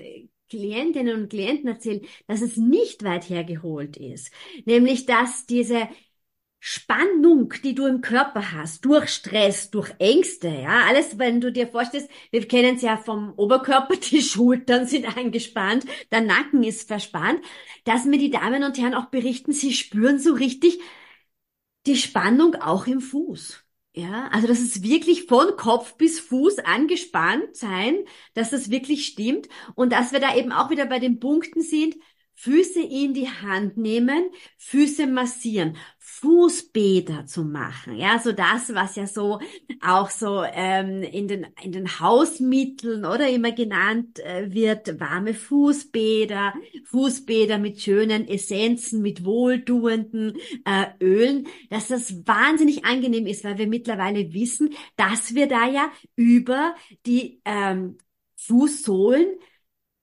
Klientinnen 0.50 1.24
und 1.24 1.30
Klienten 1.30 1.68
erzählen, 1.68 2.02
dass 2.28 2.42
es 2.42 2.56
nicht 2.56 3.04
weit 3.04 3.30
hergeholt 3.30 3.98
ist. 3.98 4.32
Nämlich, 4.66 5.06
dass 5.06 5.46
diese 5.46 5.90
Spannung, 6.66 7.54
die 7.66 7.76
du 7.76 7.86
im 7.88 8.00
Körper 8.00 8.54
hast, 8.54 8.86
durch 8.86 9.10
Stress, 9.10 9.70
durch 9.72 9.94
Ängste, 10.00 10.48
ja, 10.48 10.86
alles, 10.88 11.20
wenn 11.20 11.42
du 11.42 11.52
dir 11.52 11.68
vorstellst, 11.68 12.10
wir 12.32 12.48
kennen 12.48 12.78
es 12.78 12.82
ja 12.82 12.96
vom 12.96 13.34
Oberkörper, 13.36 13.96
die 14.12 14.22
Schultern 14.22 14.88
sind 14.88 15.18
angespannt, 15.18 15.86
der 16.14 16.22
Nacken 16.22 16.64
ist 16.64 16.88
verspannt, 16.88 17.42
dass 17.84 18.06
mir 18.06 18.18
die 18.18 18.30
Damen 18.30 18.64
und 18.64 18.78
Herren 18.78 18.94
auch 18.94 19.08
berichten, 19.08 19.52
sie 19.52 19.74
spüren 19.74 20.20
so 20.20 20.34
richtig, 20.34 20.80
die 21.86 21.96
Spannung 21.96 22.56
auch 22.56 22.88
im 22.88 23.02
Fuß. 23.02 23.64
Ja, 23.96 24.28
also 24.30 24.48
das 24.48 24.60
ist 24.60 24.82
wirklich 24.84 25.26
von 25.26 25.56
Kopf 25.56 25.98
bis 25.98 26.20
Fuß 26.20 26.60
angespannt 26.60 27.56
sein, 27.56 27.96
dass 28.34 28.50
das 28.50 28.72
wirklich 28.72 29.06
stimmt 29.06 29.48
und 29.76 29.92
dass 29.92 30.12
wir 30.12 30.20
da 30.20 30.36
eben 30.36 30.52
auch 30.52 30.72
wieder 30.72 30.88
bei 30.88 30.98
den 30.98 31.20
Punkten 31.20 31.62
sind, 31.62 31.96
Füße 32.36 32.82
in 32.82 33.14
die 33.14 33.30
Hand 33.30 33.78
nehmen, 33.78 34.32
Füße 34.58 35.06
massieren, 35.06 35.78
Fußbäder 36.24 37.26
zu 37.26 37.44
machen. 37.44 37.98
Ja, 37.98 38.18
so 38.18 38.32
das, 38.32 38.74
was 38.74 38.96
ja 38.96 39.06
so 39.08 39.42
auch 39.82 40.10
so 40.10 40.42
ähm, 40.54 41.04
in 41.04 41.28
den 41.28 41.48
in 41.62 41.74
den 41.74 42.00
Hausmitteln 42.00 43.04
oder 43.04 43.30
immer 43.30 43.52
genannt 43.52 44.20
äh, 44.20 44.54
wird, 44.54 45.02
warme 45.02 45.34
Fußbäder, 45.34 46.54
Fußbäder 46.86 47.58
mit 47.58 47.82
schönen 47.82 48.26
Essenzen, 48.26 49.02
mit 49.02 49.26
wohltuenden 49.26 50.38
äh, 50.64 50.86
Ölen, 51.04 51.48
dass 51.70 51.90
das 51.90 52.26
wahnsinnig 52.26 52.86
angenehm 52.86 53.28
ist, 53.28 53.44
weil 53.44 53.58
wir 53.58 53.68
mittlerweile 53.68 54.32
wissen, 54.34 54.74
dass 54.96 55.36
wir 55.36 55.48
da 55.48 55.68
ja 55.68 55.92
über 56.16 56.74
die 57.06 57.42
ähm, 57.44 57.98
Fußsohlen 58.38 59.28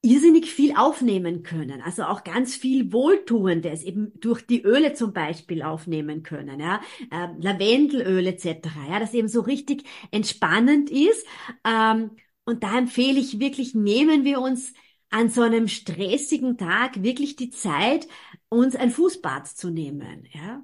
irrsinnig 0.02 0.50
viel 0.50 0.74
aufnehmen 0.76 1.42
können. 1.42 1.82
Also 1.82 2.04
auch 2.04 2.24
ganz 2.24 2.54
viel 2.54 2.92
Wohltuendes, 2.92 3.82
eben 3.82 4.18
durch 4.20 4.46
die 4.46 4.62
Öle 4.62 4.94
zum 4.94 5.12
Beispiel 5.12 5.62
aufnehmen 5.62 6.22
können, 6.22 6.58
ja, 6.60 6.80
äh, 7.10 7.28
Lavendelöl 7.38 8.26
etc., 8.26 8.68
ja, 8.88 8.98
das 8.98 9.12
eben 9.14 9.28
so 9.28 9.40
richtig 9.42 9.84
entspannend 10.10 10.90
ist. 10.90 11.26
Ähm, 11.64 12.12
und 12.44 12.62
da 12.62 12.78
empfehle 12.78 13.20
ich 13.20 13.38
wirklich, 13.40 13.74
nehmen 13.74 14.24
wir 14.24 14.40
uns 14.40 14.72
an 15.10 15.28
so 15.28 15.42
einem 15.42 15.68
stressigen 15.68 16.56
Tag 16.56 17.02
wirklich 17.02 17.36
die 17.36 17.50
Zeit, 17.50 18.08
uns 18.48 18.76
ein 18.76 18.90
Fußbad 18.90 19.48
zu 19.48 19.70
nehmen, 19.70 20.26
ja. 20.32 20.62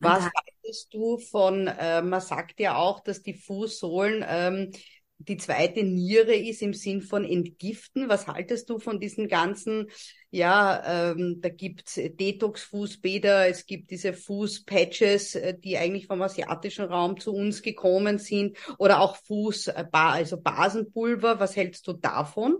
Was 0.00 0.24
haltest 0.24 0.92
du 0.92 1.18
von, 1.18 1.66
äh, 1.66 2.02
man 2.02 2.20
sagt 2.20 2.60
ja 2.60 2.76
auch, 2.76 3.00
dass 3.00 3.22
die 3.22 3.34
Fußsohlen 3.34 4.24
ähm, 4.26 4.70
die 5.18 5.36
zweite 5.36 5.82
Niere 5.82 6.34
ist 6.34 6.62
im 6.62 6.74
Sinn 6.74 7.02
von 7.02 7.24
Entgiften. 7.24 8.08
Was 8.08 8.26
haltest 8.26 8.68
du 8.70 8.78
von 8.78 9.00
diesen 9.00 9.28
ganzen, 9.28 9.88
ja, 10.30 11.10
ähm, 11.12 11.40
da 11.40 11.48
gibt's 11.48 11.94
Detox-Fußbäder, 11.94 13.48
es 13.48 13.66
gibt 13.66 13.90
diese 13.90 14.12
Fußpatches, 14.12 15.34
äh, 15.36 15.58
die 15.58 15.78
eigentlich 15.78 16.06
vom 16.06 16.22
asiatischen 16.22 16.84
Raum 16.84 17.18
zu 17.18 17.32
uns 17.32 17.62
gekommen 17.62 18.18
sind, 18.18 18.56
oder 18.78 19.00
auch 19.00 19.16
Fuß, 19.16 19.68
äh, 19.68 19.84
also 19.92 20.40
Basenpulver. 20.40 21.40
Was 21.40 21.56
hältst 21.56 21.86
du 21.86 21.94
davon? 21.94 22.56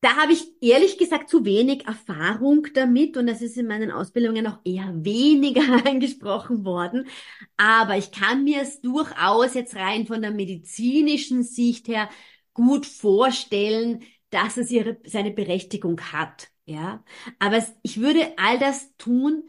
Da 0.00 0.14
habe 0.16 0.32
ich 0.32 0.46
ehrlich 0.62 0.96
gesagt 0.96 1.28
zu 1.28 1.44
wenig 1.44 1.86
Erfahrung 1.86 2.68
damit 2.74 3.16
und 3.16 3.26
das 3.26 3.42
ist 3.42 3.56
in 3.56 3.66
meinen 3.66 3.90
Ausbildungen 3.90 4.46
auch 4.46 4.60
eher 4.64 4.92
weniger 5.04 5.62
angesprochen 5.86 6.64
worden. 6.64 7.08
Aber 7.56 7.96
ich 7.96 8.12
kann 8.12 8.44
mir 8.44 8.62
es 8.62 8.80
durchaus 8.80 9.54
jetzt 9.54 9.74
rein 9.74 10.06
von 10.06 10.22
der 10.22 10.30
medizinischen 10.30 11.42
Sicht 11.42 11.88
her 11.88 12.08
gut 12.54 12.86
vorstellen, 12.86 14.04
dass 14.30 14.56
es 14.56 14.70
ihre, 14.70 14.98
seine 15.04 15.32
Berechtigung 15.32 16.00
hat. 16.12 16.48
Ja, 16.64 17.02
aber 17.40 17.56
es, 17.56 17.74
ich 17.82 18.00
würde 18.00 18.34
all 18.36 18.58
das 18.58 18.94
tun, 18.98 19.48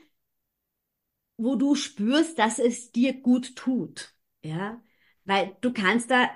wo 1.38 1.56
du 1.56 1.76
spürst, 1.76 2.38
dass 2.40 2.60
es 2.60 2.92
dir 2.92 3.14
gut 3.22 3.56
tut. 3.56 4.14
Ja, 4.44 4.82
weil 5.26 5.56
du 5.62 5.74
kannst 5.74 6.12
da 6.12 6.30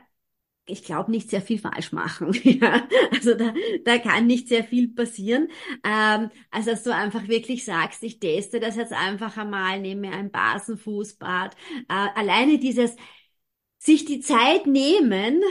ich 0.65 0.83
glaube, 0.83 1.11
nicht 1.11 1.29
sehr 1.29 1.41
viel 1.41 1.59
falsch 1.59 1.91
machen. 1.91 2.33
ja, 2.43 2.87
also 3.11 3.33
da, 3.33 3.53
da 3.83 3.97
kann 3.97 4.27
nicht 4.27 4.47
sehr 4.47 4.63
viel 4.63 4.89
passieren. 4.93 5.49
Ähm, 5.83 6.29
also 6.51 6.71
dass 6.71 6.83
du 6.83 6.93
einfach 6.93 7.27
wirklich 7.27 7.65
sagst, 7.65 8.03
ich 8.03 8.19
teste 8.19 8.59
das 8.59 8.75
jetzt 8.75 8.93
einfach 8.93 9.37
einmal, 9.37 9.79
nehme 9.81 10.11
ein 10.11 10.31
Basenfußbad. 10.31 11.55
Äh, 11.89 11.93
alleine 12.15 12.59
dieses 12.59 12.95
sich 13.77 14.05
die 14.05 14.21
Zeit 14.21 14.65
nehmen, 14.65 15.41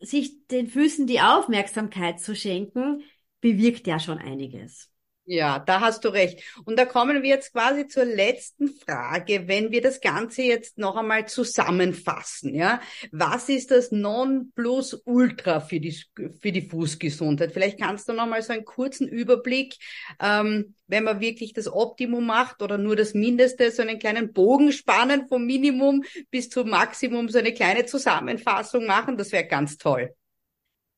sich 0.00 0.46
den 0.48 0.68
Füßen 0.68 1.06
die 1.06 1.20
Aufmerksamkeit 1.20 2.20
zu 2.20 2.36
schenken, 2.36 3.02
bewirkt 3.40 3.86
ja 3.86 3.98
schon 3.98 4.18
einiges. 4.18 4.90
Ja, 5.26 5.60
da 5.60 5.80
hast 5.80 6.04
du 6.04 6.08
recht. 6.08 6.42
Und 6.64 6.76
da 6.76 6.84
kommen 6.84 7.22
wir 7.22 7.28
jetzt 7.28 7.52
quasi 7.52 7.86
zur 7.86 8.04
letzten 8.04 8.68
Frage, 8.68 9.46
wenn 9.46 9.70
wir 9.70 9.80
das 9.80 10.00
Ganze 10.00 10.42
jetzt 10.42 10.76
noch 10.76 10.96
einmal 10.96 11.28
zusammenfassen, 11.28 12.54
ja. 12.54 12.80
Was 13.12 13.48
ist 13.48 13.70
das 13.70 13.92
Nonplusultra 13.92 15.60
für 15.60 15.78
die, 15.78 15.96
für 16.40 16.50
die 16.50 16.68
Fußgesundheit? 16.68 17.52
Vielleicht 17.52 17.78
kannst 17.78 18.08
du 18.08 18.12
noch 18.12 18.26
mal 18.26 18.42
so 18.42 18.52
einen 18.52 18.64
kurzen 18.64 19.06
Überblick, 19.06 19.76
ähm, 20.20 20.74
wenn 20.88 21.04
man 21.04 21.20
wirklich 21.20 21.52
das 21.52 21.72
Optimum 21.72 22.26
macht 22.26 22.60
oder 22.60 22.76
nur 22.76 22.96
das 22.96 23.14
Mindeste, 23.14 23.70
so 23.70 23.82
einen 23.82 24.00
kleinen 24.00 24.32
Bogen 24.32 24.72
spannen 24.72 25.28
vom 25.28 25.46
Minimum 25.46 26.02
bis 26.30 26.48
zum 26.48 26.70
Maximum, 26.70 27.28
so 27.28 27.38
eine 27.38 27.52
kleine 27.52 27.86
Zusammenfassung 27.86 28.84
machen. 28.86 29.16
Das 29.16 29.30
wäre 29.30 29.46
ganz 29.46 29.76
toll. 29.76 30.12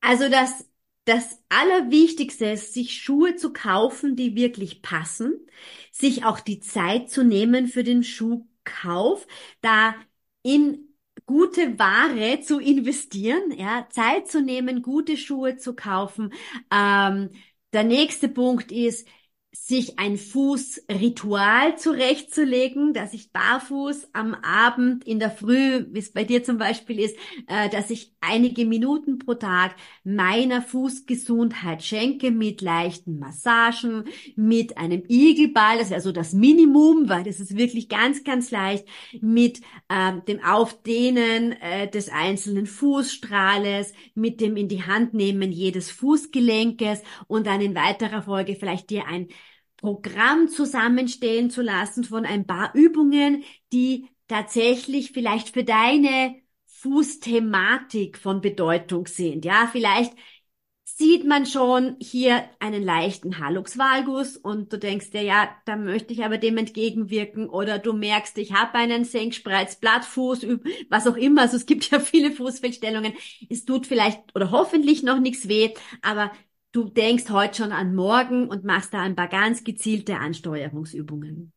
Also 0.01 0.27
das 0.27 0.65
das 1.05 1.41
Allerwichtigste 1.49 2.45
ist, 2.51 2.73
sich 2.73 3.01
Schuhe 3.01 3.35
zu 3.35 3.51
kaufen, 3.53 4.15
die 4.15 4.35
wirklich 4.35 4.81
passen, 4.81 5.33
sich 5.91 6.25
auch 6.25 6.39
die 6.39 6.59
Zeit 6.59 7.09
zu 7.09 7.23
nehmen 7.23 7.67
für 7.67 7.83
den 7.83 8.03
Schuhkauf, 8.03 9.27
da 9.61 9.95
in 10.43 10.89
gute 11.25 11.77
Ware 11.79 12.41
zu 12.41 12.59
investieren, 12.59 13.51
ja, 13.57 13.87
Zeit 13.89 14.29
zu 14.29 14.41
nehmen, 14.41 14.81
gute 14.81 15.17
Schuhe 15.17 15.57
zu 15.57 15.75
kaufen. 15.75 16.33
Ähm, 16.71 17.29
der 17.73 17.83
nächste 17.83 18.29
Punkt 18.29 18.71
ist, 18.71 19.07
sich 19.55 19.99
ein 19.99 20.17
Fußritual 20.17 21.77
zurechtzulegen, 21.77 22.93
dass 22.93 23.13
ich 23.13 23.31
barfuß 23.31 24.09
am 24.11 24.33
Abend 24.33 25.05
in 25.05 25.19
der 25.19 25.29
Früh, 25.29 25.85
wie 25.91 25.99
es 25.99 26.11
bei 26.11 26.23
dir 26.23 26.43
zum 26.43 26.57
Beispiel 26.57 26.99
ist, 26.99 27.15
äh, 27.47 27.69
dass 27.69 27.91
ich 27.91 28.13
einige 28.19 28.65
Minuten 28.65 29.19
pro 29.19 29.35
Tag 29.35 29.75
meiner 30.03 30.63
Fußgesundheit 30.63 31.83
schenke 31.83 32.31
mit 32.31 32.61
leichten 32.61 33.19
Massagen, 33.19 34.05
mit 34.35 34.77
einem 34.79 35.03
Igelball, 35.07 35.77
das 35.77 35.91
wäre 35.91 36.01
so 36.01 36.11
das 36.11 36.33
Minimum, 36.33 37.07
weil 37.07 37.23
das 37.23 37.39
ist 37.39 37.55
wirklich 37.55 37.89
ganz, 37.89 38.23
ganz 38.23 38.49
leicht, 38.49 38.87
mit 39.21 39.61
äh, 39.87 40.13
dem 40.27 40.43
Aufdehnen 40.43 41.51
äh, 41.61 41.87
des 41.87 42.09
einzelnen 42.09 42.65
Fußstrahles, 42.65 43.93
mit 44.15 44.41
dem 44.41 44.57
in 44.57 44.67
die 44.67 44.83
Hand 44.83 45.13
nehmen 45.13 45.51
jedes 45.51 45.91
Fußgelenkes 45.91 47.03
und 47.27 47.45
dann 47.45 47.61
in 47.61 47.75
weiterer 47.75 48.23
Folge 48.23 48.55
vielleicht 48.55 48.89
dir 48.89 49.05
ein 49.05 49.27
Programm 49.83 50.47
zusammenstellen 50.49 51.51
zu 51.51 51.61
lassen 51.61 52.05
von 52.05 52.25
ein 52.25 52.47
paar 52.47 52.73
Übungen, 52.75 53.43
die 53.73 54.07
tatsächlich 54.29 55.11
vielleicht 55.11 55.49
für 55.49 55.65
deine 55.65 56.37
Fußthematik 56.67 58.17
von 58.17 58.41
Bedeutung 58.41 59.07
sind. 59.07 59.45
Ja, 59.45 59.69
vielleicht 59.71 60.13
sieht 60.85 61.25
man 61.25 61.45
schon 61.45 61.97
hier 61.99 62.49
einen 62.59 62.83
leichten 62.83 63.39
Hallux 63.39 63.77
valgus 63.77 64.37
und 64.37 64.71
du 64.71 64.77
denkst 64.77 65.09
dir, 65.11 65.23
ja, 65.23 65.49
da 65.65 65.75
möchte 65.75 66.13
ich 66.13 66.23
aber 66.23 66.37
dem 66.37 66.57
entgegenwirken 66.57 67.49
oder 67.49 67.79
du 67.79 67.93
merkst, 67.93 68.37
ich 68.37 68.53
habe 68.53 68.75
einen 68.75 69.03
Senkspreiz, 69.05 69.77
Blattfuß, 69.77 70.45
was 70.89 71.07
auch 71.07 71.17
immer. 71.17 71.41
Also 71.43 71.57
es 71.57 71.65
gibt 71.65 71.89
ja 71.91 71.99
viele 72.01 72.31
Fußfehlstellungen. 72.31 73.13
Es 73.49 73.65
tut 73.65 73.87
vielleicht 73.87 74.35
oder 74.35 74.51
hoffentlich 74.51 75.03
noch 75.03 75.19
nichts 75.19 75.47
weh, 75.47 75.73
aber 76.01 76.31
du 76.73 76.89
denkst 76.89 77.29
heute 77.29 77.55
schon 77.55 77.71
an 77.71 77.95
morgen 77.95 78.49
und 78.49 78.65
machst 78.65 78.93
da 78.93 79.01
ein 79.01 79.15
paar 79.15 79.29
ganz 79.29 79.63
gezielte 79.63 80.17
Ansteuerungsübungen. 80.17 81.52